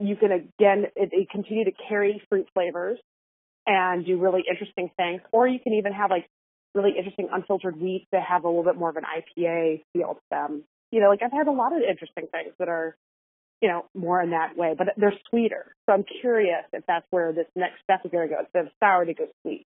You 0.00 0.16
can 0.16 0.32
again 0.32 0.86
it, 0.96 1.12
it 1.12 1.30
continue 1.30 1.64
to 1.64 1.72
carry 1.88 2.20
fruit 2.28 2.48
flavors 2.54 3.00
and 3.66 4.04
do 4.04 4.18
really 4.18 4.44
interesting 4.48 4.90
things, 4.96 5.22
or 5.32 5.48
you 5.48 5.58
can 5.58 5.74
even 5.74 5.92
have 5.92 6.10
like 6.10 6.28
really 6.74 6.92
interesting 6.98 7.28
unfiltered 7.32 7.76
wheats 7.76 8.06
that 8.12 8.22
have 8.22 8.44
a 8.44 8.48
little 8.48 8.64
bit 8.64 8.76
more 8.76 8.90
of 8.90 8.96
an 8.96 9.04
IPA 9.04 9.82
feel 9.92 10.14
to 10.14 10.20
them. 10.30 10.64
You 10.90 11.00
know, 11.00 11.08
like 11.08 11.22
I've 11.22 11.32
had 11.32 11.46
a 11.48 11.52
lot 11.52 11.72
of 11.72 11.82
interesting 11.82 12.26
things 12.30 12.52
that 12.58 12.68
are, 12.68 12.96
you 13.64 13.68
know, 13.70 13.86
more 13.94 14.20
in 14.20 14.30
that 14.30 14.58
way, 14.58 14.74
but 14.76 14.88
they're 14.98 15.14
sweeter. 15.30 15.74
So 15.86 15.94
I'm 15.94 16.04
curious 16.20 16.64
if 16.74 16.84
that's 16.86 17.06
where 17.08 17.32
this 17.32 17.46
next 17.56 17.76
step 17.82 18.00
is 18.04 18.10
going 18.12 18.28
to 18.28 18.34
go. 18.34 18.40
Instead 18.40 18.66
of 18.66 18.72
sour 18.78 19.06
to 19.06 19.14
go 19.14 19.24
sweet. 19.40 19.64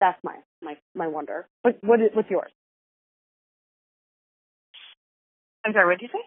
That's 0.00 0.22
my 0.22 0.36
my 0.62 0.76
my 0.94 1.08
wonder. 1.08 1.48
What 1.62 1.78
what 1.82 2.00
is 2.00 2.10
what's 2.14 2.30
yours? 2.30 2.52
I'm 5.64 5.72
sorry, 5.72 5.86
what 5.86 5.98
did 5.98 6.02
you 6.02 6.08
say? 6.12 6.24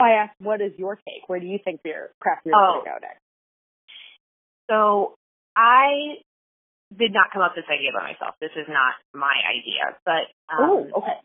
I 0.00 0.10
asked, 0.22 0.40
what 0.40 0.62
is 0.62 0.72
your 0.78 0.96
take? 0.96 1.28
Where 1.28 1.40
do 1.40 1.46
you 1.46 1.58
think 1.62 1.82
beer 1.82 2.10
craft 2.20 2.44
beer 2.44 2.54
Oh. 2.56 2.80
is 2.80 2.84
going 2.84 2.84
to 2.84 2.90
go 2.90 3.06
next? 3.06 3.22
So 4.70 5.14
I 5.54 6.22
did 6.96 7.12
not 7.12 7.32
come 7.34 7.42
up 7.42 7.52
with 7.54 7.66
this 7.66 7.70
idea 7.70 7.90
by 7.92 8.12
myself. 8.12 8.34
This 8.40 8.54
is 8.56 8.66
not 8.68 8.94
my 9.12 9.34
idea, 9.44 9.98
but 10.06 10.24
um, 10.48 10.70
oh, 10.70 10.98
okay. 10.98 11.18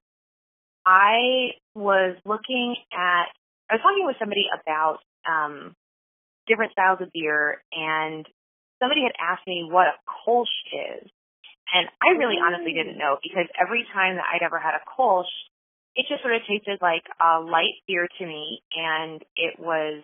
I 0.86 1.56
was 1.76 2.18
looking 2.26 2.76
at, 2.92 3.28
I 3.70 3.76
was 3.76 3.84
talking 3.84 4.06
with 4.06 4.16
somebody 4.20 4.48
about 4.48 5.00
um, 5.28 5.76
different 6.48 6.72
styles 6.72 7.00
of 7.02 7.12
beer, 7.12 7.62
and 7.72 8.26
somebody 8.80 9.04
had 9.04 9.16
asked 9.20 9.46
me 9.48 9.68
what 9.70 9.88
a 9.88 9.98
Kolsch 10.08 10.56
is. 10.72 11.10
And 11.74 11.90
I 12.02 12.16
really 12.16 12.40
honestly 12.40 12.72
didn't 12.72 12.98
know 12.98 13.18
because 13.22 13.46
every 13.60 13.86
time 13.94 14.16
that 14.16 14.26
I'd 14.32 14.46
ever 14.46 14.58
had 14.58 14.76
a 14.76 14.88
Kolsch, 14.88 15.28
it 15.96 16.06
just 16.08 16.22
sort 16.22 16.36
of 16.36 16.42
tasted 16.48 16.80
like 16.82 17.04
a 17.20 17.42
light 17.42 17.84
beer 17.88 18.08
to 18.08 18.26
me, 18.26 18.62
and 18.72 19.22
it 19.36 19.60
was 19.60 20.04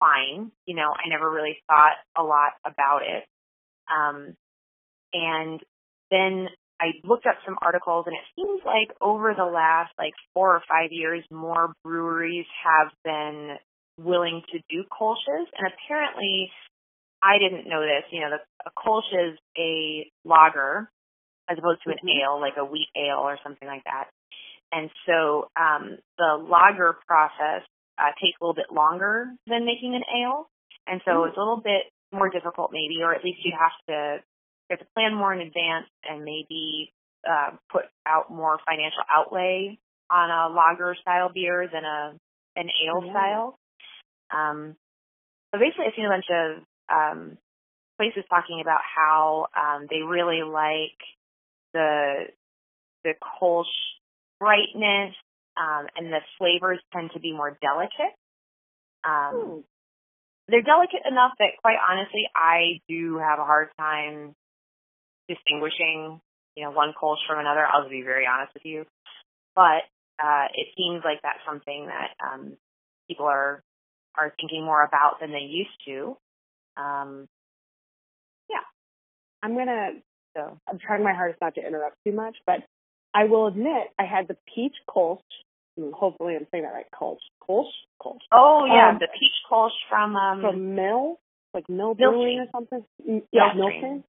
fine. 0.00 0.50
You 0.66 0.74
know, 0.74 0.90
I 0.90 1.08
never 1.08 1.30
really 1.30 1.62
thought 1.68 1.96
a 2.16 2.22
lot 2.22 2.52
about 2.64 3.02
it. 3.02 3.24
Um, 3.86 4.34
and 5.12 5.60
then 6.10 6.48
I 6.80 6.92
looked 7.04 7.26
up 7.26 7.36
some 7.44 7.56
articles 7.62 8.06
and 8.06 8.14
it 8.14 8.24
seems 8.36 8.60
like 8.64 8.94
over 9.00 9.34
the 9.36 9.44
last 9.44 9.92
like 9.98 10.12
four 10.34 10.54
or 10.54 10.62
five 10.68 10.90
years, 10.90 11.24
more 11.30 11.72
breweries 11.82 12.46
have 12.64 12.92
been 13.04 13.56
willing 13.98 14.42
to 14.52 14.58
do 14.68 14.84
Kolsch's. 14.92 15.48
And 15.56 15.72
apparently, 15.72 16.50
I 17.22 17.38
didn't 17.38 17.68
know 17.68 17.80
this, 17.80 18.04
you 18.10 18.20
know, 18.20 18.30
the, 18.30 18.40
a 18.66 18.72
Kolsch 18.76 19.08
is 19.12 19.38
a 19.58 20.10
lager 20.24 20.90
as 21.48 21.58
opposed 21.58 21.82
to 21.84 21.90
an 21.90 21.98
Mhm. 22.04 22.22
ale, 22.22 22.40
like 22.40 22.56
a 22.56 22.64
wheat 22.64 22.88
ale 22.94 23.18
or 23.18 23.38
something 23.42 23.66
like 23.68 23.84
that. 23.84 24.08
And 24.72 24.90
so, 25.06 25.48
um, 25.56 25.98
the 26.18 26.36
lager 26.36 26.98
process, 27.06 27.62
uh, 27.98 28.12
takes 28.20 28.38
a 28.40 28.44
little 28.44 28.54
bit 28.54 28.70
longer 28.70 29.32
than 29.46 29.64
making 29.64 29.94
an 29.94 30.04
ale. 30.14 30.48
And 30.86 31.00
so 31.04 31.22
Mm. 31.22 31.28
it's 31.28 31.36
a 31.36 31.40
little 31.40 31.62
bit 31.62 31.90
more 32.12 32.28
difficult 32.28 32.70
maybe, 32.72 33.02
or 33.02 33.14
at 33.14 33.24
least 33.24 33.44
you 33.44 33.52
have 33.52 33.72
to 33.88 34.22
you 34.68 34.76
have 34.76 34.80
to 34.80 34.92
plan 34.94 35.14
more 35.14 35.32
in 35.32 35.40
advance 35.40 35.86
and 36.08 36.24
maybe 36.24 36.92
uh, 37.28 37.56
put 37.70 37.84
out 38.06 38.30
more 38.30 38.58
financial 38.66 39.02
outlay 39.10 39.78
on 40.10 40.30
a 40.30 40.54
lager 40.54 40.94
style 41.00 41.30
beer 41.32 41.68
than 41.72 41.84
a 41.84 42.14
an 42.56 42.70
ale 42.84 43.02
Yeah. 43.04 43.10
style. 43.10 43.58
Um, 44.30 44.76
so 45.52 45.60
basically, 45.60 45.86
I've 45.86 45.94
seen 45.94 46.06
a 46.06 46.08
bunch 46.08 46.30
of 46.30 46.62
um, 46.88 47.38
places 47.98 48.24
talking 48.28 48.60
about 48.60 48.80
how 48.82 49.46
um, 49.56 49.86
they 49.90 50.02
really 50.02 50.42
like 50.42 50.98
the 51.72 52.26
the 53.04 53.14
Kolsch 53.40 53.64
brightness 54.40 55.14
um, 55.56 55.86
and 55.96 56.12
the 56.12 56.20
flavors 56.38 56.80
tend 56.92 57.10
to 57.14 57.20
be 57.20 57.32
more 57.32 57.56
delicate. 57.60 58.14
Um, 59.04 59.64
they're 60.48 60.62
delicate 60.62 61.02
enough 61.08 61.32
that 61.38 61.58
quite 61.62 61.76
honestly 61.88 62.28
I 62.34 62.80
do 62.88 63.18
have 63.18 63.38
a 63.38 63.44
hard 63.44 63.68
time 63.78 64.34
distinguishing, 65.28 66.20
you 66.54 66.64
know, 66.64 66.70
one 66.70 66.92
Kolsch 67.00 67.18
from 67.28 67.38
another. 67.40 67.66
I'll 67.66 67.88
be 67.88 68.02
very 68.02 68.26
honest 68.26 68.54
with 68.54 68.64
you. 68.64 68.84
But 69.54 69.82
uh 70.22 70.46
it 70.54 70.68
seems 70.76 71.02
like 71.04 71.20
that's 71.22 71.40
something 71.46 71.86
that 71.86 72.10
um 72.24 72.56
people 73.08 73.26
are 73.26 73.62
are 74.16 74.32
thinking 74.40 74.64
more 74.64 74.82
about 74.82 75.20
than 75.20 75.32
they 75.32 75.46
used 75.48 75.76
to. 75.86 76.16
Um 76.76 77.28
yeah, 78.50 78.64
I'm 79.42 79.56
gonna. 79.56 79.90
so 80.36 80.58
I'm 80.68 80.78
trying 80.78 81.02
my 81.02 81.12
hardest 81.14 81.40
not 81.40 81.54
to 81.56 81.66
interrupt 81.66 81.96
too 82.04 82.12
much, 82.12 82.36
but 82.46 82.60
I 83.14 83.24
will 83.24 83.46
admit 83.46 83.88
I 83.98 84.04
had 84.04 84.28
the 84.28 84.36
peach 84.54 84.74
Kolsch. 84.88 85.20
Hopefully, 85.78 86.34
I'm 86.36 86.46
saying 86.50 86.64
that 86.64 86.72
right. 86.72 86.86
Kolsch, 86.94 87.20
Kolsch, 87.46 87.72
Kolsch 88.02 88.20
Oh 88.32 88.64
yeah, 88.66 88.90
Um, 88.90 88.98
the 88.98 89.08
peach 89.08 89.32
Kolsch 89.50 89.76
from 89.88 90.16
um 90.16 90.40
from 90.40 90.74
Mill, 90.74 91.18
like 91.54 91.68
Mill 91.68 91.94
Brewing 91.94 92.40
or 92.40 92.46
something. 92.52 92.84
Mm, 93.06 93.22
Yeah, 93.32 93.52
Mill 93.54 93.56
Mill 93.56 93.68
Stream. 93.68 93.80
Stream. 93.80 94.04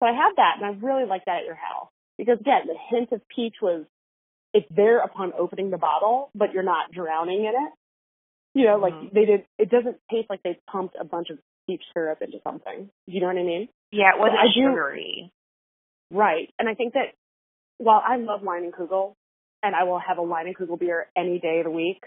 So 0.00 0.06
I 0.06 0.12
had 0.12 0.32
that, 0.36 0.54
and 0.56 0.64
I 0.66 0.78
really 0.84 1.06
liked 1.06 1.26
that 1.26 1.40
at 1.40 1.44
your 1.44 1.54
house 1.54 1.88
because 2.18 2.40
again, 2.40 2.62
the 2.66 2.76
hint 2.90 3.12
of 3.12 3.20
peach 3.28 3.56
was 3.62 3.84
it's 4.52 4.66
there 4.74 4.98
upon 5.00 5.32
opening 5.38 5.70
the 5.70 5.78
bottle, 5.78 6.30
but 6.34 6.52
you're 6.52 6.62
not 6.64 6.90
drowning 6.90 7.40
in 7.44 7.52
it. 7.54 7.72
You 8.54 8.66
know, 8.66 8.76
like 8.78 8.94
Mhm. 8.94 9.12
they 9.12 9.24
did. 9.26 9.46
It 9.58 9.70
doesn't 9.70 9.98
taste 10.10 10.28
like 10.30 10.42
they 10.42 10.58
pumped 10.66 10.96
a 10.98 11.04
bunch 11.04 11.30
of 11.30 11.38
peach 11.68 11.82
syrup 11.94 12.20
into 12.22 12.40
something. 12.42 12.90
You 13.06 13.20
know 13.20 13.26
what 13.28 13.36
I 13.36 13.42
mean? 13.44 13.68
yeah, 13.92 14.14
it 14.14 14.18
wasn't 14.20 14.38
I 14.40 14.46
do- 14.46 14.52
sugary. 14.70 15.30
Right. 16.10 16.52
And 16.58 16.68
I 16.68 16.74
think 16.74 16.94
that 16.94 17.14
while 17.78 18.02
I 18.04 18.16
love 18.16 18.42
Leinenkugel, 18.42 19.14
and 19.62 19.74
I 19.76 19.84
will 19.84 19.98
have 19.98 20.18
a 20.18 20.22
Leinenkugel 20.22 20.78
beer 20.78 21.08
any 21.16 21.38
day 21.38 21.58
of 21.58 21.64
the 21.64 21.70
week, 21.70 22.02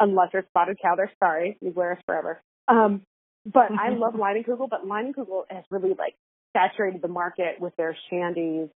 unless 0.00 0.30
they're 0.32 0.46
spotted 0.48 0.78
cow, 0.80 0.94
they're 0.96 1.12
sorry, 1.22 1.56
you 1.60 1.70
wear 1.70 1.92
us 1.92 2.02
forever. 2.06 2.40
Um, 2.68 3.02
but 3.46 3.70
I 3.70 3.88
love 3.90 4.14
Leinenkugel, 4.14 4.68
but 4.68 4.84
Leinenkugel 4.86 5.44
has 5.50 5.64
really 5.70 5.94
like 5.94 6.14
saturated 6.54 7.02
the 7.02 7.08
market 7.08 7.60
with 7.60 7.74
their 7.76 7.96
shandies. 8.10 8.70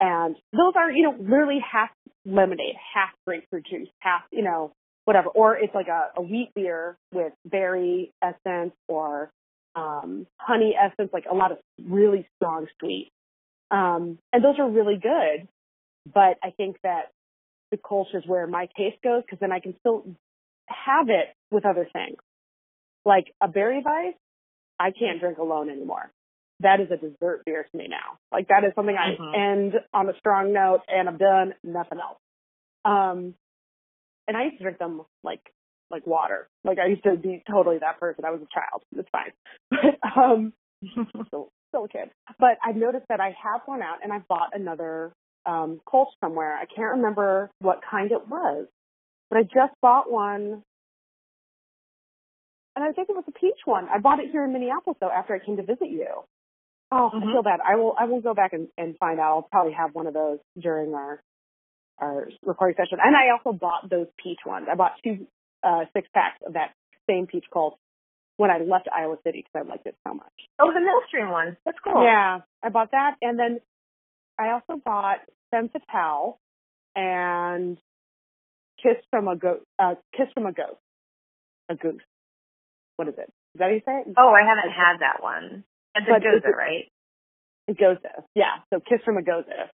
And 0.00 0.36
those 0.52 0.72
are, 0.76 0.90
you 0.90 1.04
know, 1.04 1.16
literally 1.18 1.60
half 1.60 1.90
lemonade, 2.24 2.74
half 2.94 3.10
grapefruit 3.26 3.66
juice, 3.66 3.88
half, 4.00 4.22
you 4.30 4.42
know, 4.42 4.72
whatever, 5.04 5.28
or 5.28 5.56
it's 5.56 5.74
like 5.74 5.88
a, 5.88 6.10
a 6.16 6.22
wheat 6.22 6.50
beer 6.54 6.96
with 7.12 7.32
berry 7.44 8.12
essence 8.22 8.72
or 8.88 9.30
um, 9.74 10.26
honey 10.38 10.74
essence, 10.80 11.10
like 11.12 11.24
a 11.30 11.34
lot 11.34 11.52
of 11.52 11.58
really 11.84 12.26
strong 12.36 12.66
sweet. 12.78 13.10
Um, 13.70 14.18
and 14.32 14.44
those 14.44 14.56
are 14.58 14.68
really 14.68 14.98
good. 15.00 15.48
But 16.12 16.36
I 16.42 16.50
think 16.56 16.76
that 16.82 17.10
the 17.70 17.76
Kolsch 17.76 18.14
is 18.14 18.24
where 18.26 18.46
my 18.46 18.66
taste 18.76 19.02
goes 19.02 19.22
because 19.22 19.38
then 19.40 19.52
I 19.52 19.60
can 19.60 19.74
still 19.80 20.04
have 20.68 21.08
it 21.08 21.34
with 21.50 21.64
other 21.64 21.88
things. 21.92 22.18
Like 23.04 23.32
a 23.40 23.48
berry 23.48 23.82
Weiss, 23.84 24.14
I 24.78 24.90
can't 24.90 25.20
drink 25.20 25.38
alone 25.38 25.70
anymore. 25.70 26.10
That 26.62 26.80
is 26.80 26.88
a 26.90 26.96
dessert 26.96 27.42
beer 27.44 27.66
to 27.70 27.76
me 27.76 27.88
now. 27.88 28.18
Like 28.30 28.48
that 28.48 28.64
is 28.64 28.72
something 28.74 28.96
I 28.96 29.16
Mhm. 29.16 29.34
end 29.34 29.74
on 29.92 30.08
a 30.08 30.16
strong 30.18 30.52
note 30.52 30.82
and 30.88 31.08
I'm 31.08 31.18
done, 31.18 31.54
nothing 31.62 31.98
else. 32.00 32.18
Um, 32.84 33.34
and 34.28 34.36
I 34.36 34.44
used 34.44 34.58
to 34.58 34.62
drink 34.64 34.78
them 34.78 35.02
like, 35.22 35.52
like 35.90 36.06
water. 36.06 36.48
Like 36.64 36.78
I 36.78 36.86
used 36.86 37.02
to 37.04 37.16
be 37.16 37.42
totally 37.50 37.78
that 37.78 37.98
person. 37.98 38.24
I 38.24 38.30
was 38.30 38.40
a 38.42 38.46
child. 38.46 38.82
It's 38.96 39.08
fine. 39.10 39.32
But, 39.70 40.16
um, 40.16 40.52
still, 41.26 41.50
still 41.70 41.84
a 41.84 41.88
kid. 41.88 42.10
But 42.38 42.58
I've 42.64 42.76
noticed 42.76 43.06
that 43.08 43.20
I 43.20 43.30
have 43.42 43.62
one 43.66 43.82
out 43.82 43.98
and 44.02 44.12
I 44.12 44.20
bought 44.20 44.54
another, 44.54 45.12
um, 45.46 45.80
Kolsch 45.86 46.12
somewhere. 46.20 46.56
I 46.56 46.66
can't 46.66 46.96
remember 46.96 47.50
what 47.60 47.80
kind 47.82 48.12
it 48.12 48.28
was, 48.28 48.68
but 49.30 49.38
I 49.38 49.42
just 49.42 49.74
bought 49.80 50.10
one 50.10 50.62
and 52.74 52.84
I 52.84 52.92
think 52.92 53.10
it 53.10 53.16
was 53.16 53.24
a 53.28 53.32
peach 53.32 53.58
one. 53.66 53.86
I 53.88 53.98
bought 53.98 54.18
it 54.20 54.30
here 54.30 54.44
in 54.44 54.52
Minneapolis 54.52 54.96
though 55.00 55.10
after 55.10 55.34
I 55.34 55.44
came 55.44 55.56
to 55.56 55.62
visit 55.62 55.90
you. 55.90 56.24
Oh, 56.94 57.08
I 57.12 57.16
Mhm. 57.16 57.32
feel 57.32 57.42
bad. 57.42 57.60
I 57.64 57.76
will 57.76 57.94
I 57.98 58.04
will 58.04 58.20
go 58.20 58.34
back 58.34 58.52
and, 58.52 58.68
and 58.76 58.96
find 58.98 59.18
out. 59.18 59.32
I'll 59.32 59.42
probably 59.50 59.72
have 59.72 59.94
one 59.94 60.06
of 60.06 60.12
those 60.14 60.38
during 60.58 60.94
our 60.94 61.22
our 61.98 62.28
recording 62.44 62.76
session. 62.76 62.98
And 63.02 63.16
I 63.16 63.30
also 63.30 63.52
bought 63.56 63.88
those 63.88 64.08
peach 64.22 64.40
ones. 64.44 64.68
I 64.70 64.74
bought 64.74 64.92
two 65.02 65.26
uh 65.62 65.86
six 65.94 66.08
packs 66.14 66.40
of 66.46 66.52
that 66.54 66.74
same 67.08 67.26
peach 67.26 67.46
Kolsch 67.50 67.76
when 68.36 68.50
I 68.50 68.58
left 68.58 68.88
Iowa 68.92 69.16
City 69.24 69.42
because 69.42 69.66
I 69.66 69.68
liked 69.70 69.86
it 69.86 69.96
so 70.06 70.12
much. 70.14 70.32
Oh, 70.58 70.72
the 70.72 70.80
Millstream 70.80 71.30
one. 71.30 71.56
That's 71.64 71.78
cool. 71.80 72.02
Yeah, 72.04 72.40
I 72.62 72.68
bought 72.68 72.90
that, 72.92 73.16
and 73.22 73.38
then 73.38 73.60
I 74.38 74.50
also 74.50 74.76
bought 74.84 75.20
Sensital 75.52 76.38
and 76.94 77.78
Kiss 78.82 78.96
from 79.10 79.28
a 79.28 79.36
Ghost. 79.36 79.64
Uh, 79.78 79.94
Kiss 80.16 80.28
from 80.34 80.46
a 80.46 80.52
Ghost. 80.52 80.80
A 81.68 81.74
goose. 81.76 82.02
What 82.96 83.08
is 83.08 83.14
it? 83.16 83.32
Is 83.54 83.58
that 83.58 83.64
how 83.64 83.70
you 83.70 83.80
say 83.86 84.00
it? 84.00 84.14
Oh, 84.18 84.32
I 84.34 84.42
haven't 84.46 84.70
had 84.72 84.98
that 85.00 85.22
one. 85.22 85.64
That's 85.94 86.06
a 86.08 86.12
But 86.12 86.22
Goza, 86.22 86.48
it- 86.48 86.56
right? 86.56 86.88
A 87.68 87.74
Goza. 87.74 88.24
Yeah. 88.34 88.62
So 88.72 88.80
Kiss 88.80 89.00
from 89.04 89.16
a 89.18 89.22
Goza. 89.22 89.70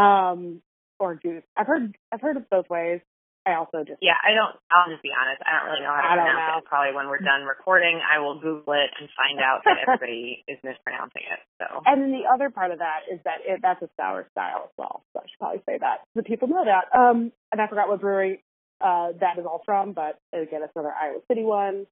Um, 0.00 0.62
or 0.98 1.14
Goose. 1.14 1.44
I've 1.56 1.66
heard. 1.66 1.96
I've 2.12 2.20
heard 2.20 2.36
it 2.36 2.50
both 2.50 2.68
ways. 2.70 3.00
I 3.46 3.54
also 3.54 3.80
just. 3.86 4.02
Yeah, 4.02 4.18
I 4.20 4.34
don't. 4.34 4.52
I'll 4.70 4.90
just 4.90 5.02
be 5.02 5.10
honest. 5.14 5.40
I 5.46 5.56
don't 5.58 5.70
really 5.70 5.80
know 5.86 5.94
how 5.94 6.02
to 6.02 6.08
I 6.10 6.16
don't 6.16 6.26
pronounce 6.26 6.52
know. 6.52 6.58
it. 6.58 6.64
Probably 6.68 6.92
when 6.94 7.06
we're 7.08 7.22
done 7.24 7.44
recording, 7.48 7.96
I 8.02 8.18
will 8.20 8.40
Google 8.40 8.74
it 8.74 8.90
and 8.98 9.08
find 9.16 9.40
out 9.40 9.62
that 9.64 9.78
everybody 9.86 10.44
is 10.48 10.58
mispronouncing 10.62 11.22
it. 11.22 11.40
So. 11.62 11.82
And 11.86 12.02
then 12.02 12.10
the 12.12 12.28
other 12.28 12.50
part 12.50 12.72
of 12.72 12.80
that 12.80 13.06
is 13.10 13.20
that 13.24 13.38
it, 13.46 13.60
that's 13.62 13.80
a 13.82 13.88
sour 13.96 14.26
style 14.32 14.64
as 14.68 14.74
well. 14.76 15.02
So 15.14 15.20
I 15.20 15.26
should 15.30 15.38
probably 15.38 15.62
say 15.64 15.78
that. 15.80 16.02
The 16.14 16.22
people 16.24 16.48
know 16.48 16.64
that. 16.66 16.90
Um, 16.92 17.32
and 17.50 17.60
I 17.62 17.68
forgot 17.68 17.88
what 17.88 18.00
brewery 18.02 18.42
uh, 18.82 19.12
that 19.20 19.38
is 19.38 19.46
all 19.46 19.62
from, 19.64 19.92
but 19.94 20.18
again, 20.34 20.60
it's 20.62 20.72
another 20.76 20.92
Iowa 20.92 21.20
City 21.28 21.42
one. 21.42 21.86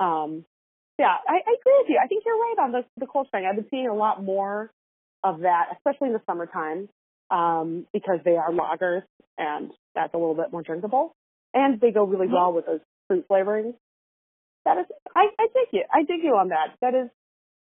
Um, 0.00 0.44
yeah, 0.98 1.14
I, 1.28 1.34
I 1.34 1.54
agree 1.60 1.76
with 1.80 1.88
you. 1.88 2.00
I 2.02 2.06
think 2.06 2.24
you're 2.24 2.36
right 2.36 2.56
on 2.60 2.72
the 2.72 2.84
the 2.98 3.06
Kolsch 3.06 3.30
thing. 3.30 3.46
I've 3.48 3.56
been 3.56 3.66
seeing 3.70 3.88
a 3.88 3.94
lot 3.94 4.22
more 4.22 4.70
of 5.22 5.40
that, 5.40 5.66
especially 5.76 6.08
in 6.08 6.12
the 6.14 6.22
summertime, 6.26 6.88
um, 7.30 7.86
because 7.92 8.20
they 8.24 8.36
are 8.36 8.50
lagers 8.50 9.02
and 9.38 9.70
that's 9.94 10.14
a 10.14 10.16
little 10.16 10.34
bit 10.34 10.52
more 10.52 10.62
drinkable, 10.62 11.14
and 11.52 11.80
they 11.80 11.90
go 11.90 12.04
really 12.04 12.28
well 12.28 12.52
with 12.52 12.66
those 12.66 12.80
fruit 13.08 13.26
flavorings. 13.28 13.74
That 14.64 14.78
is, 14.78 14.86
I, 15.14 15.26
I 15.38 15.46
dig 15.46 15.68
you. 15.72 15.84
I 15.92 16.02
dig 16.02 16.22
you 16.22 16.36
on 16.36 16.48
that. 16.48 16.74
That 16.80 16.94
is 16.94 17.10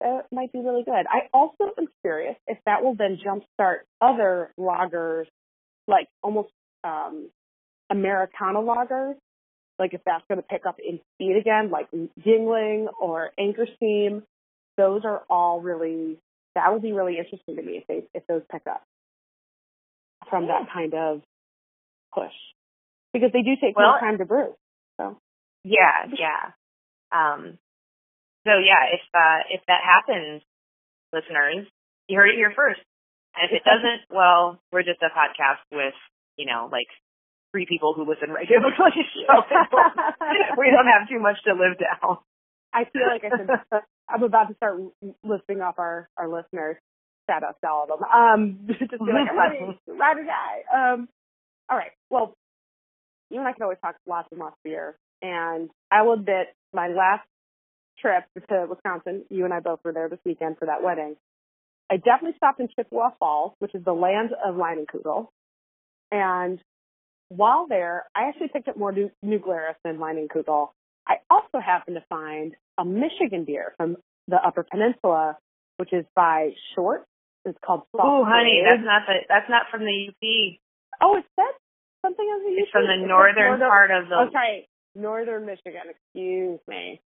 that 0.01 0.27
might 0.33 0.53
be 0.53 0.61
really 0.61 0.85
good. 0.85 1.07
I 1.09 1.29
also 1.33 1.73
am 1.77 1.87
curious 2.03 2.37
if 2.47 2.59
that 2.67 2.83
will 2.83 2.95
then 2.95 3.19
jumpstart 3.25 3.79
other 4.01 4.53
lagers, 4.59 5.27
like 5.87 6.07
almost 6.23 6.51
um, 6.85 7.31
Americana 7.91 8.61
lagers, 8.61 9.15
like 9.79 9.95
if 9.95 10.01
that's 10.05 10.25
going 10.29 10.39
to 10.41 10.47
pick 10.47 10.67
up 10.67 10.77
in 10.85 11.01
speed 11.15 11.37
again, 11.37 11.71
like 11.71 11.89
Yuengling 12.27 12.87
or 13.01 13.31
Anchor 13.39 13.67
Steam. 13.77 14.23
Those 14.77 15.03
are 15.05 15.23
all 15.29 15.61
really 15.61 16.19
that 16.55 16.73
will 16.73 16.81
be 16.81 16.93
really 16.93 17.19
interesting 17.19 17.57
to 17.57 17.63
me 17.63 17.79
if 17.79 17.87
they 17.87 18.03
if 18.15 18.27
those 18.27 18.43
pick 18.51 18.63
up 18.69 18.83
from 20.31 20.47
that 20.49 20.69
kind 20.73 20.95
of 20.95 21.23
push 22.15 22.33
because 23.13 23.31
they 23.33 23.43
do 23.43 23.55
take 23.61 23.77
Well- 23.77 23.91
more 23.93 24.01
time 24.01 24.19
to 24.19 24.25
brew. 24.25 24.55
So 25.01 25.19
Yeah, 25.65 26.07
yeah. 26.17 26.53
Um, 27.11 27.59
so 28.47 28.53
yeah, 28.59 28.93
if 28.93 29.01
uh, 29.15 29.41
if 29.51 29.61
that 29.67 29.81
happens, 29.83 30.43
listeners, 31.13 31.67
you 32.07 32.17
heard 32.17 32.31
it 32.31 32.37
here 32.37 32.53
first. 32.55 32.81
And 33.35 33.51
if 33.51 33.57
it 33.57 33.65
doesn't, 33.65 34.15
well, 34.15 34.59
we're 34.73 34.83
just 34.83 35.03
a 35.03 35.11
podcast 35.11 35.63
with 35.73 35.95
you 36.37 36.47
know 36.47 36.69
like 36.71 36.89
three 37.53 37.67
people 37.67 37.95
who 37.95 38.09
listen 38.09 38.33
regularly. 38.33 38.73
So 39.29 39.45
we 40.59 40.71
don't 40.71 40.87
have 40.87 41.09
too 41.09 41.21
much 41.21 41.37
to 41.45 41.53
live 41.53 41.79
down. 41.79 42.19
I 42.73 42.85
feel 42.93 43.03
like 43.07 43.25
I 43.25 43.37
should. 43.37 43.83
I'm 44.09 44.23
about 44.23 44.49
to 44.49 44.55
start 44.55 44.81
listing 45.23 45.61
off 45.61 45.79
our 45.79 46.09
our 46.17 46.29
listeners. 46.29 46.77
Shout 47.29 47.43
out 47.43 47.57
to 47.63 47.69
all 47.69 47.83
of 47.85 47.89
them. 47.89 48.09
Um, 48.09 48.59
just 48.69 48.91
be 48.91 48.97
like, 49.01 49.29
I'm 49.31 49.39
ready, 49.39 49.79
ride 49.87 50.19
or 50.19 50.25
die. 50.25 50.63
Um, 50.73 51.09
all 51.69 51.77
right. 51.77 51.93
Well, 52.09 52.35
you 53.31 53.39
and 53.39 53.47
I 53.47 53.53
can 53.53 53.63
always 53.63 53.79
talk 53.83 53.97
lots 54.07 54.29
and 54.31 54.41
lots 54.41 54.55
of 54.55 54.63
beer, 54.65 54.97
and 55.21 55.69
I 55.91 56.03
will 56.03 56.15
admit, 56.15 56.49
my 56.73 56.89
last 56.89 57.27
trip 58.01 58.25
to 58.49 58.67
Wisconsin, 58.69 59.25
you 59.29 59.45
and 59.45 59.53
I 59.53 59.61
both 59.61 59.81
were 59.85 59.93
there 59.93 60.09
this 60.09 60.21
weekend 60.25 60.57
for 60.59 60.67
that 60.67 60.83
wedding. 60.83 61.17
I 61.91 61.97
definitely 61.97 62.37
stopped 62.37 62.61
in 62.61 62.69
Chippewa 62.75 63.11
Falls, 63.19 63.53
which 63.59 63.75
is 63.75 63.85
the 63.85 63.93
land 63.93 64.31
of 64.45 64.55
Leinenkugel, 64.55 65.29
and 66.11 66.61
while 67.29 67.67
there, 67.69 68.05
I 68.15 68.29
actually 68.29 68.49
picked 68.49 68.69
up 68.69 68.77
more 68.77 68.93
New, 68.93 69.11
New 69.23 69.39
Glarus 69.39 69.77
than 69.85 69.99
Leinenkugel. 69.99 70.71
I 71.07 71.17
also 71.31 71.59
happened 71.65 71.97
to 71.97 72.05
find 72.09 72.55
a 72.79 72.85
Michigan 72.85 73.45
deer 73.45 73.75
from 73.77 73.97
the 74.29 74.37
Upper 74.37 74.63
Peninsula, 74.71 75.37
which 75.77 75.93
is 75.93 76.05
by 76.15 76.51
Short. 76.75 77.05
It's 77.45 77.59
called 77.65 77.83
Soft 77.97 78.05
Oh, 78.05 78.25
honey, 78.25 78.63
that's 78.69 78.83
not 78.85 79.03
the 79.07 79.15
that's 79.29 79.49
not 79.49 79.67
from 79.71 79.81
the 79.85 80.09
UP. 80.09 80.59
Oh, 81.01 81.17
it 81.17 81.25
said 81.37 81.55
something 82.05 82.27
of 82.37 82.43
the 82.43 82.61
It's 82.61 82.71
from 82.71 82.85
the 82.87 82.93
It 82.93 83.01
said 83.01 83.09
northern 83.09 83.47
northern- 83.59 83.69
part 83.69 83.91
of 83.91 84.09
the. 84.09 84.15
Oh, 84.17 84.29
sorry, 84.33 84.69
northern 84.95 85.47
Michigan. 85.47 85.89
Excuse 85.89 86.61
me. 86.69 87.01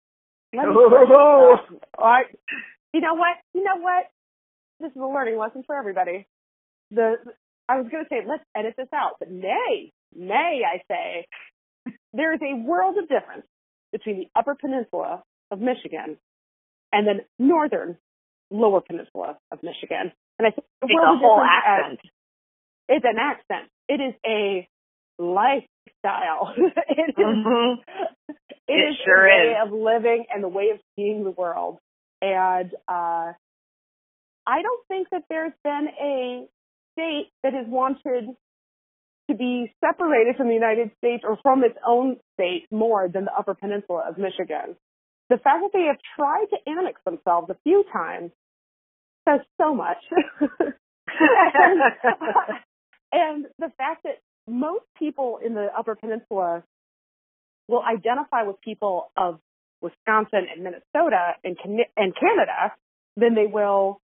Let 0.55 0.67
me 0.69 0.75
Oh. 0.77 1.57
All 1.99 2.05
right. 2.05 2.27
Oh, 2.31 2.35
oh. 2.35 2.59
You 2.93 3.01
know 3.01 3.15
what? 3.15 3.37
You 3.55 3.63
know 3.65 3.77
what? 3.77 4.07
This 4.81 4.91
is 4.91 4.97
a 4.97 5.05
learning 5.07 5.39
lesson 5.39 5.63
for 5.67 5.77
everybody. 5.77 6.27
The 6.91 7.17
I 7.69 7.77
was 7.81 7.87
going 7.91 8.05
to 8.05 8.09
say 8.09 8.23
let's 8.27 8.43
edit 8.57 8.75
this 8.77 8.89
out, 8.95 9.17
but 9.21 9.31
nay, 9.31 9.93
nay, 10.15 10.63
I 10.67 10.83
say 10.91 11.27
there 12.13 12.33
is 12.35 12.41
a 12.43 12.55
world 12.63 12.97
of 12.99 13.09
difference 13.09 13.47
between 13.93 14.19
the 14.21 14.29
Upper 14.37 14.55
Peninsula 14.55 15.23
of 15.51 15.61
Michigan 15.61 16.17
and 16.93 17.07
then 17.07 17.21
northern 17.39 17.97
Lower 18.51 18.81
Peninsula 18.81 19.39
of 19.53 19.63
Michigan. 19.63 20.13
And 20.39 20.47
I 20.47 20.51
think 20.51 20.67
the 20.81 20.87
It's 20.89 20.95
world 20.95 21.17
a 21.17 21.19
whole 21.21 21.41
as- 21.41 21.63
accent. 21.65 22.01
it's 22.89 23.05
an 23.05 23.19
accent. 23.19 23.71
It 23.89 24.01
is 24.01 24.15
a 24.27 24.69
lifestyle. 25.23 26.55
it 26.57 27.09
is, 27.09 27.15
Mhm. 27.17 27.77
it 28.29 28.37
It 28.69 28.73
is 28.91 28.97
sure 29.05 29.27
a 29.27 29.29
way 29.29 29.53
is. 29.53 29.57
of 29.67 29.73
living 29.73 30.25
and 30.33 30.43
the 30.43 30.49
way 30.49 30.71
of 30.71 30.81
seeing 30.97 31.25
the 31.25 31.31
world. 31.31 31.79
And 32.23 32.73
uh, 32.89 33.33
I 34.47 34.63
don't 34.63 34.87
think 34.89 35.09
that 35.11 35.25
there's 35.31 35.53
been 35.63 35.89
a 36.01 36.47
state 36.93 37.31
that 37.43 37.53
has 37.55 37.67
wanted 37.69 38.31
to 39.31 39.37
be 39.37 39.73
separated 39.81 40.37
from 40.37 40.49
the 40.49 40.55
United 40.55 40.91
States 40.99 41.23
or 41.27 41.39
from 41.43 41.63
its 41.65 41.79
own 41.87 42.17
state 42.35 42.67
more 42.71 43.09
than 43.09 43.25
the 43.25 43.33
Upper 43.33 43.55
Peninsula 43.55 44.05
of 44.09 44.19
Michigan. 44.19 44.77
The 45.29 45.39
fact 45.39 45.63
that 45.63 45.71
they 45.73 45.85
have 45.85 45.99
tried 46.17 46.47
to 46.51 46.57
annex 46.67 47.01
themselves 47.05 47.49
a 47.51 47.57
few 47.63 47.85
times 47.93 48.33
says 49.29 49.41
so 49.61 49.75
much. 49.75 49.99
and 53.13 53.47
the 53.59 53.71
fact 53.79 54.03
that 54.05 54.19
most 54.49 54.85
people 54.99 55.39
in 55.45 55.55
the 55.55 55.69
Upper 55.77 55.95
Peninsula 55.95 56.65
will 57.69 57.83
identify 57.83 58.43
with 58.43 58.61
people 58.61 59.13
of 59.17 59.39
Wisconsin 59.81 60.47
and 60.53 60.65
Minnesota 60.65 61.35
and, 61.45 61.57
and 61.97 62.15
Canada 62.17 62.75
than 63.17 63.35
they 63.37 63.47
will 63.47 64.01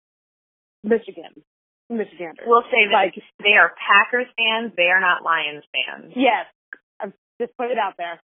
Michigan, 0.84 1.44
Michiganders. 1.92 2.46
We'll 2.48 2.64
say 2.72 2.88
that 2.88 2.94
Like- 2.94 3.24
they 3.44 3.54
are 3.54 3.74
Packers 3.76 4.28
fans. 4.38 4.74
They 4.76 4.90
are 4.90 5.00
not 5.02 5.24
Lions 5.24 5.64
fans. 5.74 6.14
Yes, 6.16 6.46
I'm 7.00 7.14
just 7.40 7.56
put 7.58 7.72
it 7.72 7.78
out 7.78 7.96
there. 7.98 8.20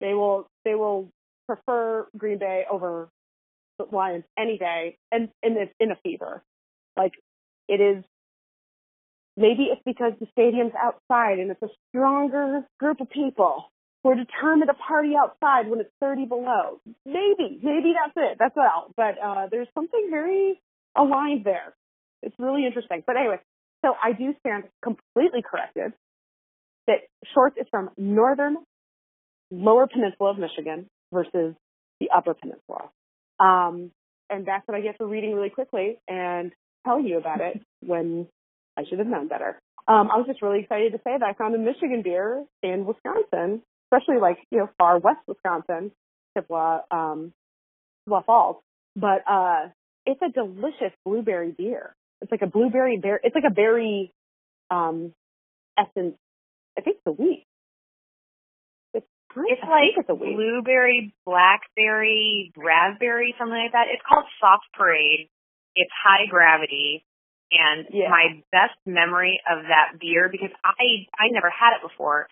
They 0.00 0.14
will 0.14 0.48
they 0.64 0.74
will 0.74 1.10
prefer 1.46 2.06
Green 2.16 2.38
Bay 2.38 2.64
over 2.70 3.08
the 3.78 3.84
Lions 3.90 4.24
any 4.38 4.58
day, 4.58 4.96
and 5.12 5.30
and 5.42 5.56
it's 5.56 5.74
in 5.80 5.90
a 5.90 5.96
fever. 5.96 6.42
Like 6.96 7.12
it 7.68 7.80
is. 7.80 8.04
Maybe 9.36 9.64
it's 9.70 9.82
because 9.84 10.14
the 10.18 10.26
stadium's 10.32 10.72
outside 10.74 11.38
and 11.38 11.50
it's 11.52 11.62
a 11.62 11.68
stronger 11.88 12.66
group 12.80 13.00
of 13.00 13.08
people. 13.10 13.70
who 14.02 14.10
are 14.10 14.14
determined 14.14 14.68
to 14.68 14.74
party 14.74 15.14
outside 15.16 15.68
when 15.68 15.80
it's 15.80 15.90
30 16.00 16.26
below. 16.26 16.80
Maybe, 17.04 17.58
maybe 17.62 17.94
that's 17.98 18.12
it. 18.16 18.36
That's 18.38 18.56
all. 18.56 18.92
But 18.96 19.18
uh, 19.20 19.48
there's 19.50 19.66
something 19.74 20.06
very 20.10 20.60
aligned 20.96 21.44
there. 21.44 21.74
It's 22.22 22.34
really 22.38 22.66
interesting. 22.66 23.02
But 23.06 23.16
anyway, 23.16 23.36
so 23.84 23.94
I 24.02 24.12
do 24.12 24.34
stand 24.40 24.64
completely 24.82 25.42
corrected 25.48 25.92
that 26.86 27.00
Shorts 27.34 27.56
is 27.60 27.66
from 27.70 27.90
northern 27.96 28.56
lower 29.50 29.86
peninsula 29.86 30.30
of 30.30 30.38
Michigan 30.38 30.86
versus 31.12 31.54
the 32.00 32.08
upper 32.14 32.34
peninsula. 32.34 32.90
Um, 33.40 33.92
and 34.30 34.46
that's 34.46 34.66
what 34.66 34.76
I 34.76 34.80
get 34.80 34.96
for 34.98 35.06
reading 35.06 35.34
really 35.34 35.50
quickly 35.50 35.98
and 36.08 36.52
telling 36.84 37.06
you 37.06 37.18
about 37.18 37.40
it 37.40 37.60
when 37.80 38.26
I 38.76 38.84
should 38.88 38.98
have 38.98 39.08
known 39.08 39.28
better. 39.28 39.58
Um, 39.86 40.10
I 40.12 40.18
was 40.18 40.26
just 40.26 40.42
really 40.42 40.60
excited 40.60 40.92
to 40.92 40.98
say 40.98 41.16
that 41.18 41.22
I 41.22 41.32
found 41.32 41.54
a 41.54 41.58
Michigan 41.58 42.02
beer 42.02 42.44
in 42.62 42.84
Wisconsin, 42.84 43.62
especially 43.86 44.20
like, 44.20 44.38
you 44.50 44.58
know, 44.58 44.68
far 44.76 44.98
west 44.98 45.20
Wisconsin, 45.26 45.92
Chippewa, 46.36 46.80
um, 46.90 47.32
Chippewa 48.04 48.22
Falls. 48.22 48.56
But, 48.96 49.22
uh, 49.26 49.68
it's 50.04 50.20
a 50.22 50.30
delicious 50.30 50.92
blueberry 51.04 51.52
beer. 51.56 51.94
It's 52.22 52.30
like 52.30 52.42
a 52.42 52.46
blueberry 52.46 52.98
beer. 52.98 53.20
It's 53.22 53.34
like 53.34 53.44
a 53.46 53.54
berry, 53.54 54.12
um, 54.70 55.12
essence. 55.78 56.16
I 56.76 56.80
think 56.80 56.98
the 57.04 57.12
wheat. 57.12 57.44
It's, 58.94 59.06
It's 59.36 59.62
like 59.62 59.94
it's 59.96 60.08
a 60.08 60.14
wheat. 60.14 60.34
blueberry, 60.34 61.14
blackberry, 61.26 62.52
raspberry, 62.56 63.34
something 63.38 63.56
like 63.56 63.72
that. 63.72 63.86
It's 63.92 64.02
called 64.08 64.24
Soft 64.40 64.64
Parade. 64.76 65.28
It's 65.76 65.90
high 66.02 66.26
gravity. 66.28 67.04
And 67.50 67.86
Yeah. 67.92 68.10
my 68.10 68.42
best 68.52 68.74
memory 68.84 69.40
of 69.48 69.62
that 69.64 69.98
beer, 70.00 70.28
because 70.28 70.50
I 70.64 71.06
I 71.18 71.28
never 71.30 71.48
had 71.50 71.76
it 71.76 71.82
before, 71.82 72.28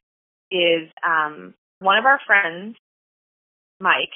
is 0.51 0.91
um 1.07 1.55
one 1.79 1.99
of 1.99 2.05
our 2.07 2.21
friends, 2.27 2.77
Mike, 3.81 4.13